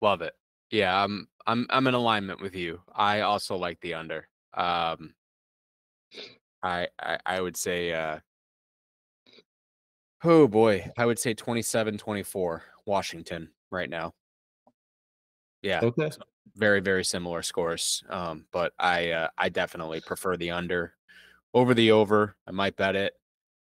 Love 0.00 0.22
it. 0.22 0.34
Yeah, 0.70 1.02
I'm 1.04 1.28
I'm 1.46 1.66
I'm 1.70 1.86
in 1.86 1.94
alignment 1.94 2.40
with 2.40 2.54
you. 2.54 2.82
I 2.92 3.20
also 3.20 3.56
like 3.56 3.80
the 3.80 3.94
under. 3.94 4.28
Um 4.54 5.14
I 6.62 6.88
I, 6.98 7.18
I 7.24 7.40
would 7.40 7.56
say 7.56 7.92
uh 7.92 8.20
oh 10.24 10.46
boy, 10.48 10.90
I 10.96 11.06
would 11.06 11.18
say 11.18 11.32
27-24 11.34 12.64
Washington 12.84 13.52
right 13.70 13.88
now. 13.88 14.14
Yeah, 15.62 15.82
Okay. 15.82 16.16
very 16.56 16.80
very 16.80 17.04
similar 17.04 17.42
scores. 17.42 18.04
Um 18.08 18.46
but 18.52 18.74
I 18.78 19.10
uh, 19.12 19.28
I 19.38 19.48
definitely 19.50 20.00
prefer 20.00 20.36
the 20.36 20.52
under 20.52 20.96
over 21.54 21.74
the 21.74 21.92
over. 21.92 22.36
I 22.46 22.52
might 22.52 22.76
bet 22.76 22.96
it. 22.96 23.14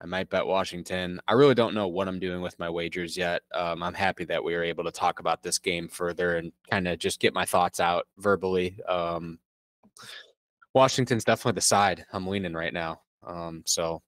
I 0.03 0.07
might 0.07 0.31
bet 0.31 0.47
Washington. 0.47 1.21
I 1.29 1.35
really 1.35 1.55
don't 1.55 1.75
know 1.75 1.89
what 1.89 2.09
I'm 2.09 2.19
doing 2.19 2.41
with 2.41 2.59
my 2.59 2.71
wagers 2.71 3.17
yet. 3.17 3.43
Um, 3.55 3.83
I'm 3.83 3.95
happy 3.95 4.25
that 4.25 4.43
we 4.43 4.55
were 4.55 4.65
able 4.65 4.85
to 4.85 4.91
talk 4.91 5.21
about 5.21 5.43
this 5.43 5.59
game 5.59 5.89
further 5.89 6.37
and 6.37 6.53
kind 6.71 6.89
of 6.89 6.99
just 6.99 7.21
get 7.21 7.35
my 7.35 7.45
thoughts 7.45 7.81
out 7.81 8.07
verbally. 8.17 8.79
Um, 8.89 9.39
Washington's 10.73 11.25
definitely 11.25 11.57
the 11.57 11.63
side 11.63 12.07
I'm 12.13 12.27
leaning 12.27 12.55
right 12.55 12.73
now. 12.73 13.03
Um, 13.27 13.63
so 13.67 14.01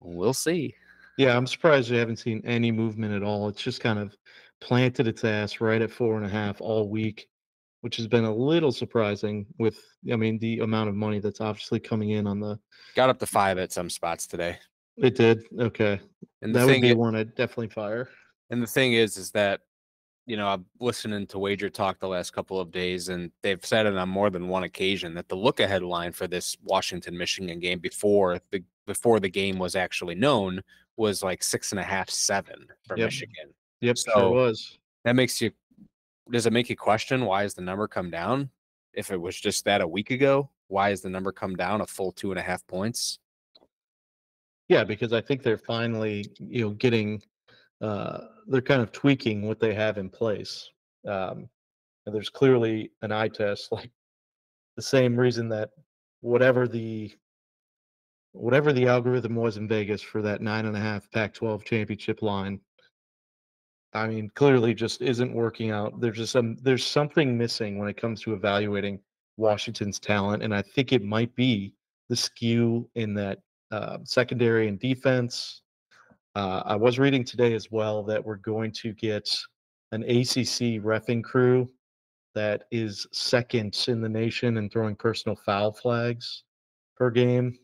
we'll 0.00 0.34
see. 0.34 0.74
Yeah, 1.18 1.36
I'm 1.36 1.46
surprised 1.46 1.90
we 1.90 1.96
haven't 1.96 2.18
seen 2.18 2.40
any 2.44 2.70
movement 2.70 3.14
at 3.14 3.22
all. 3.22 3.48
It's 3.48 3.62
just 3.62 3.80
kind 3.80 3.98
of 3.98 4.14
planted 4.60 5.08
its 5.08 5.24
ass 5.24 5.60
right 5.60 5.82
at 5.82 5.90
four 5.90 6.16
and 6.16 6.24
a 6.24 6.28
half 6.28 6.60
all 6.60 6.88
week, 6.88 7.28
which 7.82 7.96
has 7.96 8.06
been 8.06 8.24
a 8.24 8.34
little 8.34 8.72
surprising 8.72 9.46
with, 9.58 9.78
I 10.12 10.16
mean, 10.16 10.38
the 10.38 10.60
amount 10.60 10.88
of 10.88 10.94
money 10.94 11.18
that's 11.18 11.40
obviously 11.40 11.80
coming 11.80 12.10
in 12.10 12.26
on 12.26 12.40
the. 12.40 12.58
Got 12.94 13.10
up 13.10 13.18
to 13.20 13.26
five 13.26 13.58
at 13.58 13.72
some 13.72 13.88
spots 13.90 14.26
today. 14.26 14.58
It 14.96 15.14
did. 15.14 15.42
Okay. 15.58 16.00
And 16.42 16.54
That 16.54 16.66
would 16.66 16.80
be 16.82 16.94
one 16.94 17.14
I'd 17.16 17.34
definitely 17.34 17.68
fire. 17.68 18.08
And 18.50 18.62
the 18.62 18.66
thing 18.66 18.92
is, 18.94 19.16
is 19.16 19.30
that 19.32 19.60
you 20.26 20.36
know 20.36 20.46
I'm 20.48 20.66
listening 20.80 21.26
to 21.28 21.38
Wager 21.38 21.70
Talk 21.70 21.98
the 21.98 22.08
last 22.08 22.32
couple 22.32 22.60
of 22.60 22.70
days, 22.70 23.08
and 23.08 23.30
they've 23.42 23.64
said 23.64 23.86
it 23.86 23.96
on 23.96 24.08
more 24.08 24.28
than 24.30 24.48
one 24.48 24.64
occasion 24.64 25.14
that 25.14 25.28
the 25.28 25.36
look 25.36 25.60
ahead 25.60 25.82
line 25.82 26.12
for 26.12 26.26
this 26.26 26.56
Washington 26.62 27.16
Michigan 27.16 27.58
game 27.60 27.78
before 27.78 28.40
the 28.50 28.62
before 28.86 29.20
the 29.20 29.28
game 29.30 29.58
was 29.58 29.74
actually 29.76 30.14
known 30.14 30.60
was 30.96 31.22
like 31.22 31.42
six 31.42 31.70
and 31.72 31.78
a 31.80 31.84
half, 31.84 32.10
seven 32.10 32.66
for 32.86 32.96
Yep. 32.98 33.06
Michigan. 33.06 33.54
Yep, 33.80 33.96
So- 33.98 34.10
sure 34.12 34.30
was. 34.30 34.78
That 35.04 35.14
makes 35.16 35.40
you. 35.40 35.50
Does 36.30 36.46
it 36.46 36.52
make 36.52 36.70
you 36.70 36.76
question 36.76 37.24
why 37.24 37.42
has 37.42 37.54
the 37.54 37.62
number 37.62 37.88
come 37.88 38.10
down? 38.10 38.50
If 38.92 39.10
it 39.10 39.20
was 39.20 39.38
just 39.38 39.64
that 39.64 39.80
a 39.80 39.86
week 39.86 40.10
ago, 40.10 40.50
why 40.68 40.90
has 40.90 41.00
the 41.00 41.10
number 41.10 41.32
come 41.32 41.56
down 41.56 41.80
a 41.80 41.86
full 41.86 42.12
two 42.12 42.30
and 42.30 42.38
a 42.38 42.42
half 42.42 42.66
points? 42.66 43.18
Yeah, 44.68 44.84
because 44.84 45.12
I 45.12 45.20
think 45.20 45.42
they're 45.42 45.58
finally, 45.58 46.26
you 46.38 46.62
know, 46.62 46.70
getting, 46.70 47.20
uh, 47.80 48.18
they're 48.46 48.60
kind 48.60 48.80
of 48.80 48.92
tweaking 48.92 49.46
what 49.46 49.58
they 49.58 49.74
have 49.74 49.98
in 49.98 50.08
place. 50.08 50.70
Um, 51.06 51.48
and 52.06 52.14
there's 52.14 52.28
clearly 52.28 52.92
an 53.02 53.10
eye 53.10 53.28
test, 53.28 53.68
like 53.72 53.90
the 54.76 54.82
same 54.82 55.16
reason 55.16 55.48
that 55.48 55.70
whatever 56.20 56.68
the 56.68 57.12
whatever 58.32 58.72
the 58.72 58.86
algorithm 58.86 59.34
was 59.34 59.56
in 59.56 59.66
Vegas 59.66 60.00
for 60.00 60.22
that 60.22 60.40
nine 60.40 60.66
and 60.66 60.76
a 60.76 60.80
half 60.80 61.10
Pac-12 61.10 61.64
championship 61.64 62.22
line, 62.22 62.60
I 63.92 64.06
mean, 64.06 64.30
clearly 64.34 64.72
just 64.74 65.02
isn't 65.02 65.34
working 65.34 65.70
out. 65.70 66.00
There's 66.00 66.16
just 66.16 66.32
some 66.32 66.56
there's 66.62 66.86
something 66.86 67.36
missing 67.36 67.78
when 67.78 67.88
it 67.88 67.96
comes 67.96 68.20
to 68.22 68.34
evaluating 68.34 69.00
Washington's 69.36 69.98
talent, 69.98 70.42
and 70.42 70.54
I 70.54 70.62
think 70.62 70.92
it 70.92 71.02
might 71.02 71.34
be 71.34 71.74
the 72.08 72.16
skew 72.16 72.88
in 72.94 73.14
that 73.14 73.38
uh, 73.70 73.98
secondary 74.04 74.68
and 74.68 74.78
defense. 74.78 75.62
Uh, 76.36 76.62
I 76.64 76.76
was 76.76 76.98
reading 76.98 77.24
today 77.24 77.54
as 77.54 77.70
well 77.70 78.04
that 78.04 78.24
we're 78.24 78.36
going 78.36 78.72
to 78.72 78.92
get 78.92 79.28
an 79.92 80.02
ACC 80.04 80.80
refing 80.82 81.24
crew 81.24 81.68
that 82.34 82.64
is 82.70 83.06
second 83.12 83.76
in 83.88 84.00
the 84.00 84.08
nation 84.08 84.56
in 84.56 84.70
throwing 84.70 84.94
personal 84.94 85.34
foul 85.34 85.72
flags 85.72 86.44
per 86.96 87.10
game. 87.10 87.58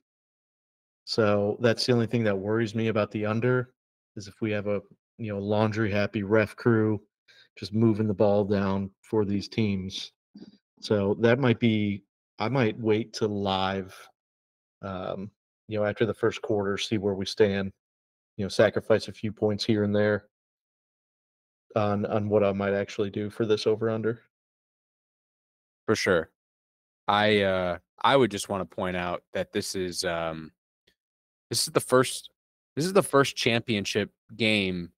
So 1.04 1.56
that's 1.60 1.86
the 1.86 1.92
only 1.92 2.08
thing 2.08 2.24
that 2.24 2.36
worries 2.36 2.74
me 2.74 2.88
about 2.88 3.12
the 3.12 3.26
under 3.26 3.72
is 4.16 4.26
if 4.26 4.40
we 4.40 4.50
have 4.50 4.66
a 4.66 4.80
you 5.18 5.32
know 5.32 5.38
laundry 5.38 5.90
happy 5.90 6.22
ref 6.22 6.54
crew 6.56 7.00
just 7.58 7.72
moving 7.72 8.06
the 8.06 8.14
ball 8.14 8.44
down 8.44 8.90
for 9.02 9.24
these 9.24 9.48
teams. 9.48 10.12
So 10.80 11.16
that 11.20 11.38
might 11.38 11.58
be 11.58 12.04
I 12.38 12.48
might 12.48 12.78
wait 12.78 13.14
to 13.14 13.26
live 13.26 13.94
um, 14.82 15.30
you 15.68 15.78
know 15.78 15.84
after 15.84 16.04
the 16.06 16.14
first 16.14 16.42
quarter 16.42 16.76
see 16.78 16.98
where 16.98 17.14
we 17.14 17.26
stand. 17.26 17.72
You 18.36 18.44
know, 18.44 18.50
sacrifice 18.50 19.08
a 19.08 19.12
few 19.12 19.32
points 19.32 19.64
here 19.64 19.82
and 19.82 19.96
there 19.96 20.26
on 21.74 22.04
on 22.06 22.28
what 22.28 22.44
I 22.44 22.52
might 22.52 22.74
actually 22.74 23.10
do 23.10 23.30
for 23.30 23.46
this 23.46 23.66
over 23.66 23.88
under. 23.88 24.20
For 25.86 25.96
sure. 25.96 26.30
I 27.08 27.40
uh 27.40 27.78
I 28.02 28.16
would 28.16 28.30
just 28.30 28.50
want 28.50 28.68
to 28.68 28.76
point 28.76 28.96
out 28.96 29.22
that 29.32 29.52
this 29.52 29.74
is 29.74 30.04
um 30.04 30.52
this 31.48 31.66
is 31.66 31.72
the 31.72 31.80
first 31.80 32.30
this 32.74 32.84
is 32.84 32.92
the 32.92 33.02
first 33.02 33.36
championship 33.36 34.10
game 34.36 34.90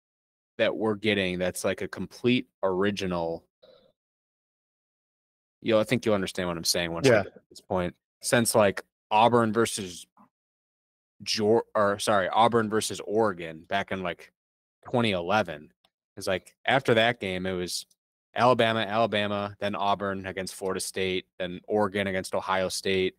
that 0.59 0.77
we're 0.77 0.95
getting 0.97 1.39
that's 1.39 1.65
like 1.65 1.81
a 1.83 1.89
complete 1.89 2.49
original. 2.63 3.45
You 5.63 5.75
know, 5.75 5.81
I 5.81 5.85
think 5.85 6.05
you'll 6.05 6.15
understand 6.15 6.49
what 6.49 6.57
I'm 6.57 6.65
saying 6.65 6.93
once 6.93 7.09
Yeah. 7.09 7.23
to 7.25 7.33
this 7.51 7.61
point. 7.61 7.95
Since 8.21 8.55
like 8.55 8.83
Auburn 9.11 9.53
versus 9.53 10.07
Georgia, 11.23 11.67
or 11.75 11.99
sorry, 11.99 12.29
Auburn 12.29 12.69
versus 12.71 13.01
Oregon 13.01 13.65
back 13.69 13.91
in 13.91 14.03
like 14.03 14.33
2011. 14.87 15.73
It's 16.17 16.27
like 16.27 16.55
after 16.65 16.95
that 16.95 17.21
game, 17.21 17.47
it 17.47 17.53
was 17.53 17.87
Alabama, 18.35 18.81
Alabama, 18.81 19.57
then 19.61 19.75
Auburn 19.75 20.27
against 20.27 20.55
Florida 20.55 20.81
State, 20.81 21.27
then 21.39 21.61
Oregon 21.67 22.07
against 22.07 22.35
Ohio 22.35 22.69
State, 22.69 23.17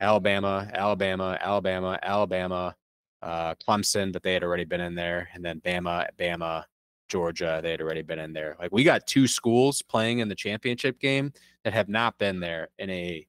Alabama, 0.00 0.70
Alabama, 0.72 1.38
Alabama, 1.40 1.98
Alabama, 2.02 2.74
uh, 3.22 3.54
Clemson, 3.56 4.12
but 4.12 4.22
they 4.22 4.32
had 4.34 4.42
already 4.44 4.64
been 4.64 4.80
in 4.80 4.94
there, 4.94 5.28
and 5.34 5.44
then 5.44 5.60
Bama, 5.60 6.08
Bama, 6.18 6.64
Georgia, 7.12 7.60
they 7.62 7.70
had 7.72 7.82
already 7.82 8.00
been 8.00 8.18
in 8.18 8.32
there. 8.32 8.56
Like 8.58 8.72
we 8.72 8.84
got 8.84 9.06
two 9.06 9.28
schools 9.28 9.82
playing 9.82 10.20
in 10.20 10.28
the 10.30 10.34
championship 10.34 10.98
game 10.98 11.30
that 11.62 11.74
have 11.74 11.90
not 11.90 12.16
been 12.16 12.40
there 12.40 12.68
in 12.78 12.88
a 12.88 13.26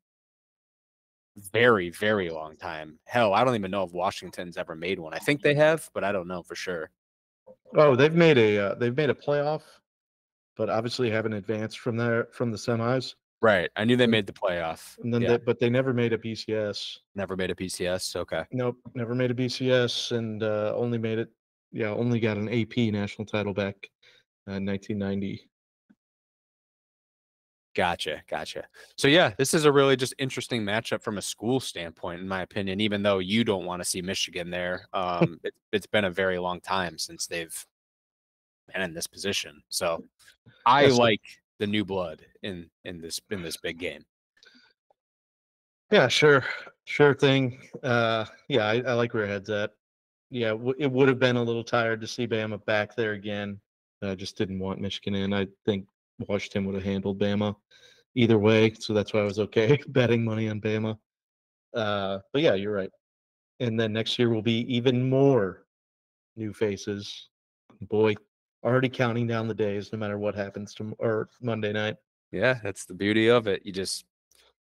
very, 1.52 1.90
very 1.90 2.30
long 2.30 2.56
time. 2.56 2.98
Hell, 3.04 3.34
I 3.34 3.44
don't 3.44 3.56
even 3.56 3.72
know 3.72 3.84
if 3.84 3.92
Washington's 3.92 4.56
ever 4.56 4.74
made 4.74 5.00
one. 5.00 5.14
I 5.14 5.20
think 5.20 5.42
they 5.42 5.54
have, 5.56 5.90
but 5.94 6.06
I 6.06 6.14
don't 6.14 6.30
know 6.30 6.44
for 6.44 6.56
sure. 6.56 6.92
Oh, 7.76 7.94
they've 7.98 8.14
made 8.14 8.38
a 8.38 8.58
uh, 8.68 8.76
they've 8.76 8.96
made 8.96 9.10
a 9.10 9.14
playoff, 9.14 9.64
but 10.56 10.70
obviously 10.70 11.10
haven't 11.10 11.34
advanced 11.34 11.80
from 11.80 11.98
there 11.98 12.30
from 12.32 12.52
the 12.52 12.58
semis. 12.58 13.16
Right. 13.42 13.70
I 13.76 13.84
knew 13.84 13.98
they 13.98 14.08
made 14.08 14.26
the 14.26 14.32
playoff. 14.32 14.98
And 15.04 15.14
then, 15.14 15.22
Yeah. 15.24 15.32
they, 15.32 15.38
but 15.38 15.60
they 15.60 15.70
never 15.70 15.92
made 15.94 16.14
a 16.14 16.18
BCS. 16.18 17.00
Never 17.14 17.36
made 17.36 17.52
a 17.52 17.56
BCS. 17.56 18.16
Okay. 18.16 18.46
Nope, 18.54 18.78
never 18.96 19.14
made 19.14 19.32
a 19.32 19.34
BCS, 19.34 20.14
and 20.18 20.42
uh, 20.42 20.74
only 20.78 20.98
made 20.98 21.20
it. 21.20 21.30
Yeah, 21.74 21.90
only 21.90 22.20
got 22.20 22.38
an 22.38 22.48
AP 22.50 22.78
national 22.94 23.26
title 23.26 23.54
back 23.54 23.76
uh, 24.48 24.54
in 24.54 24.66
1990. 24.66 25.50
Gotcha, 27.76 28.22
gotcha. 28.30 28.68
So 28.98 29.08
yeah, 29.08 29.34
this 29.40 29.56
is 29.56 29.66
a 29.66 29.72
really 29.72 29.96
just 29.96 30.14
interesting 30.20 30.62
matchup 30.62 31.02
from 31.02 31.18
a 31.18 31.22
school 31.24 31.60
standpoint, 31.60 32.22
in 32.22 32.28
my 32.28 32.44
opinion. 32.44 32.80
Even 32.80 33.02
though 33.02 33.18
you 33.18 33.44
don't 33.44 33.66
want 33.66 33.82
to 33.82 33.90
see 33.90 34.00
Michigan 34.04 34.52
there, 34.52 34.88
um, 34.94 35.40
it, 35.44 35.56
it's 35.72 35.88
been 35.88 36.06
a 36.06 36.12
very 36.12 36.38
long 36.38 36.62
time 36.62 37.00
since 37.00 37.26
they've 37.26 37.66
been 38.72 38.84
in 38.84 38.94
this 38.94 39.08
position. 39.08 39.64
So 39.70 40.04
I 40.68 40.84
Yes. 40.84 40.98
like 41.00 41.22
the 41.58 41.66
new 41.66 41.84
blood 41.84 42.24
in 42.44 42.70
in 42.86 43.02
this 43.02 43.20
in 43.32 43.42
this 43.42 43.58
big 43.58 43.80
game. 43.80 44.06
Yeah, 45.92 46.08
sure, 46.08 46.46
sure 46.86 47.16
thing. 47.16 47.60
Uh, 47.82 48.26
yeah, 48.50 48.66
I, 48.68 48.82
I 48.82 48.94
like 48.94 49.16
where 49.16 49.24
your 49.24 49.32
head's 49.34 49.50
at. 49.50 49.72
Yeah, 50.34 50.50
w- 50.50 50.74
it 50.80 50.92
would 50.92 51.08
have 51.10 51.20
been 51.20 51.36
a 51.36 51.44
little 51.44 51.64
tired 51.64 52.02
to 52.02 52.08
see 52.08 52.28
Bama 52.28 52.66
back 52.66 52.96
there 52.96 53.12
again. 53.12 53.60
I 54.02 54.16
just 54.16 54.36
didn't 54.36 54.58
want 54.58 54.82
Michigan 54.82 55.14
in. 55.14 55.32
I 55.32 55.48
think 55.64 55.86
Washington 56.28 56.66
would 56.66 56.74
have 56.74 56.84
handled 56.84 57.20
Bama 57.20 57.56
either 58.16 58.40
way, 58.40 58.74
so 58.74 58.94
that's 58.94 59.14
why 59.14 59.20
I 59.20 59.26
was 59.26 59.38
okay 59.38 59.80
betting 59.90 60.26
money 60.26 60.50
on 60.50 60.60
Bama. 60.60 60.98
Uh, 61.76 62.18
but 62.34 62.42
yeah, 62.42 62.56
you're 62.56 62.74
right. 62.74 62.90
And 63.60 63.80
then 63.80 63.94
next 63.94 64.18
year 64.18 64.30
will 64.30 64.42
be 64.42 64.62
even 64.76 65.08
more 65.08 65.68
new 66.36 66.52
faces. 66.52 67.30
Boy, 67.82 68.16
already 68.64 68.90
counting 68.90 69.28
down 69.28 69.48
the 69.48 69.54
days, 69.54 69.94
no 69.94 70.00
matter 70.00 70.18
what 70.18 70.34
happens 70.34 70.74
to 70.76 70.96
or 70.98 71.30
Monday 71.42 71.74
night. 71.74 71.98
Yeah, 72.32 72.60
that's 72.64 72.86
the 72.86 72.96
beauty 72.96 73.30
of 73.30 73.46
it. 73.46 73.64
You 73.68 73.72
just 73.72 74.04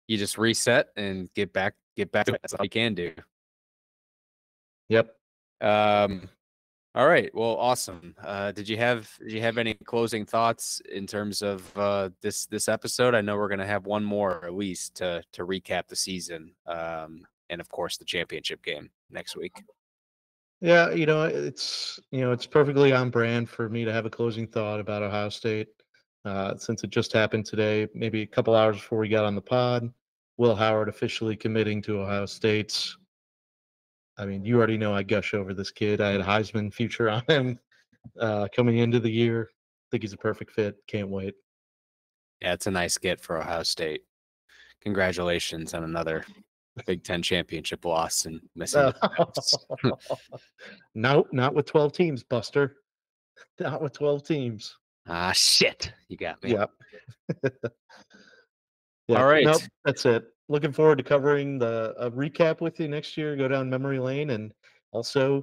you 0.06 0.18
just 0.18 0.36
reset 0.36 0.88
and 0.96 1.32
get 1.32 1.54
back 1.54 1.76
get 1.96 2.12
back. 2.12 2.26
That's 2.26 2.52
all 2.52 2.62
you 2.62 2.68
can 2.68 2.92
do. 2.92 3.14
Yep. 4.90 5.16
Um, 5.62 6.28
all 6.94 7.06
right. 7.08 7.34
Well, 7.34 7.56
awesome. 7.56 8.14
Uh, 8.22 8.52
did 8.52 8.68
you 8.68 8.76
have 8.76 9.10
did 9.18 9.32
you 9.32 9.40
have 9.40 9.56
any 9.56 9.72
closing 9.74 10.26
thoughts 10.26 10.82
in 10.92 11.06
terms 11.06 11.40
of 11.40 11.76
uh, 11.78 12.10
this 12.20 12.44
this 12.46 12.68
episode? 12.68 13.14
I 13.14 13.22
know 13.22 13.36
we're 13.36 13.48
gonna 13.48 13.66
have 13.66 13.86
one 13.86 14.04
more 14.04 14.44
at 14.44 14.54
least 14.54 14.96
to 14.96 15.22
to 15.32 15.46
recap 15.46 15.88
the 15.88 15.96
season, 15.96 16.52
um, 16.66 17.26
and 17.48 17.62
of 17.62 17.70
course 17.70 17.96
the 17.96 18.04
championship 18.04 18.62
game 18.62 18.90
next 19.10 19.36
week. 19.36 19.54
Yeah, 20.60 20.90
you 20.90 21.06
know, 21.06 21.24
it's 21.24 21.98
you 22.10 22.20
know, 22.20 22.32
it's 22.32 22.46
perfectly 22.46 22.92
on 22.92 23.08
brand 23.08 23.48
for 23.48 23.70
me 23.70 23.84
to 23.86 23.92
have 23.92 24.04
a 24.04 24.10
closing 24.10 24.46
thought 24.46 24.78
about 24.78 25.02
Ohio 25.02 25.30
State. 25.30 25.68
Uh, 26.26 26.56
since 26.56 26.84
it 26.84 26.90
just 26.90 27.12
happened 27.12 27.46
today, 27.46 27.88
maybe 27.94 28.22
a 28.22 28.26
couple 28.26 28.54
hours 28.54 28.76
before 28.76 28.98
we 28.98 29.08
got 29.08 29.24
on 29.24 29.34
the 29.34 29.40
pod, 29.40 29.92
Will 30.36 30.54
Howard 30.54 30.88
officially 30.88 31.36
committing 31.36 31.82
to 31.82 32.00
Ohio 32.00 32.26
State's. 32.26 32.96
I 34.18 34.26
mean, 34.26 34.44
you 34.44 34.56
already 34.58 34.76
know 34.76 34.94
I 34.94 35.02
gush 35.02 35.34
over 35.34 35.54
this 35.54 35.70
kid. 35.70 36.00
I 36.00 36.10
had 36.10 36.20
Heisman 36.20 36.72
future 36.72 37.08
on 37.10 37.22
him 37.28 37.58
uh, 38.20 38.48
coming 38.54 38.78
into 38.78 39.00
the 39.00 39.10
year. 39.10 39.50
think 39.90 40.02
he's 40.02 40.12
a 40.12 40.18
perfect 40.18 40.52
fit. 40.52 40.76
Can't 40.86 41.08
wait. 41.08 41.34
Yeah, 42.40 42.52
it's 42.52 42.66
a 42.66 42.70
nice 42.70 42.98
get 42.98 43.20
for 43.20 43.38
Ohio 43.38 43.62
State. 43.62 44.02
Congratulations 44.82 45.74
on 45.74 45.84
another 45.84 46.24
Big 46.86 47.04
Ten 47.04 47.22
championship 47.22 47.84
loss 47.84 48.26
and 48.26 48.40
missing. 48.56 48.82
the 48.82 48.94
playoffs. 49.82 50.40
no, 50.94 51.26
not 51.32 51.54
with 51.54 51.66
12 51.66 51.92
teams, 51.92 52.22
Buster. 52.24 52.76
Not 53.60 53.82
with 53.82 53.92
12 53.94 54.24
teams. 54.24 54.76
ah, 55.08 55.32
shit! 55.32 55.92
You 56.08 56.16
got 56.16 56.42
me. 56.42 56.52
Yep. 56.52 56.70
All 59.08 59.26
right. 59.26 59.44
Nope, 59.44 59.62
that's 59.84 60.04
it. 60.06 60.24
Looking 60.52 60.70
forward 60.70 60.98
to 60.98 61.02
covering 61.02 61.58
the 61.58 61.94
a 61.96 62.10
recap 62.10 62.60
with 62.60 62.78
you 62.78 62.86
next 62.86 63.16
year. 63.16 63.34
Go 63.36 63.48
down 63.48 63.70
memory 63.70 63.98
lane 63.98 64.28
and 64.28 64.52
also 64.90 65.42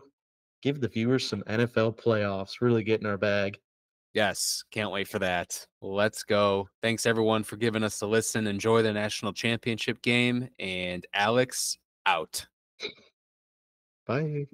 give 0.62 0.82
the 0.82 0.88
viewers 0.88 1.28
some 1.28 1.42
NFL 1.48 1.98
playoffs. 1.98 2.62
Really 2.62 2.84
get 2.84 3.02
in 3.02 3.08
our 3.08 3.18
bag. 3.18 3.58
Yes, 4.14 4.64
can't 4.70 4.92
wait 4.92 5.08
for 5.08 5.18
that. 5.18 5.66
Let's 5.82 6.22
go. 6.22 6.70
Thanks 6.84 7.08
everyone 7.08 7.44
for 7.44 7.56
giving 7.56 7.84
us 7.84 8.00
a 8.02 8.06
listen. 8.06 8.46
Enjoy 8.46 8.84
the 8.84 8.94
national 8.94 9.34
championship 9.34 10.00
game. 10.04 10.48
And 10.60 11.04
Alex 11.12 11.80
out. 12.06 12.46
Bye. 14.06 14.46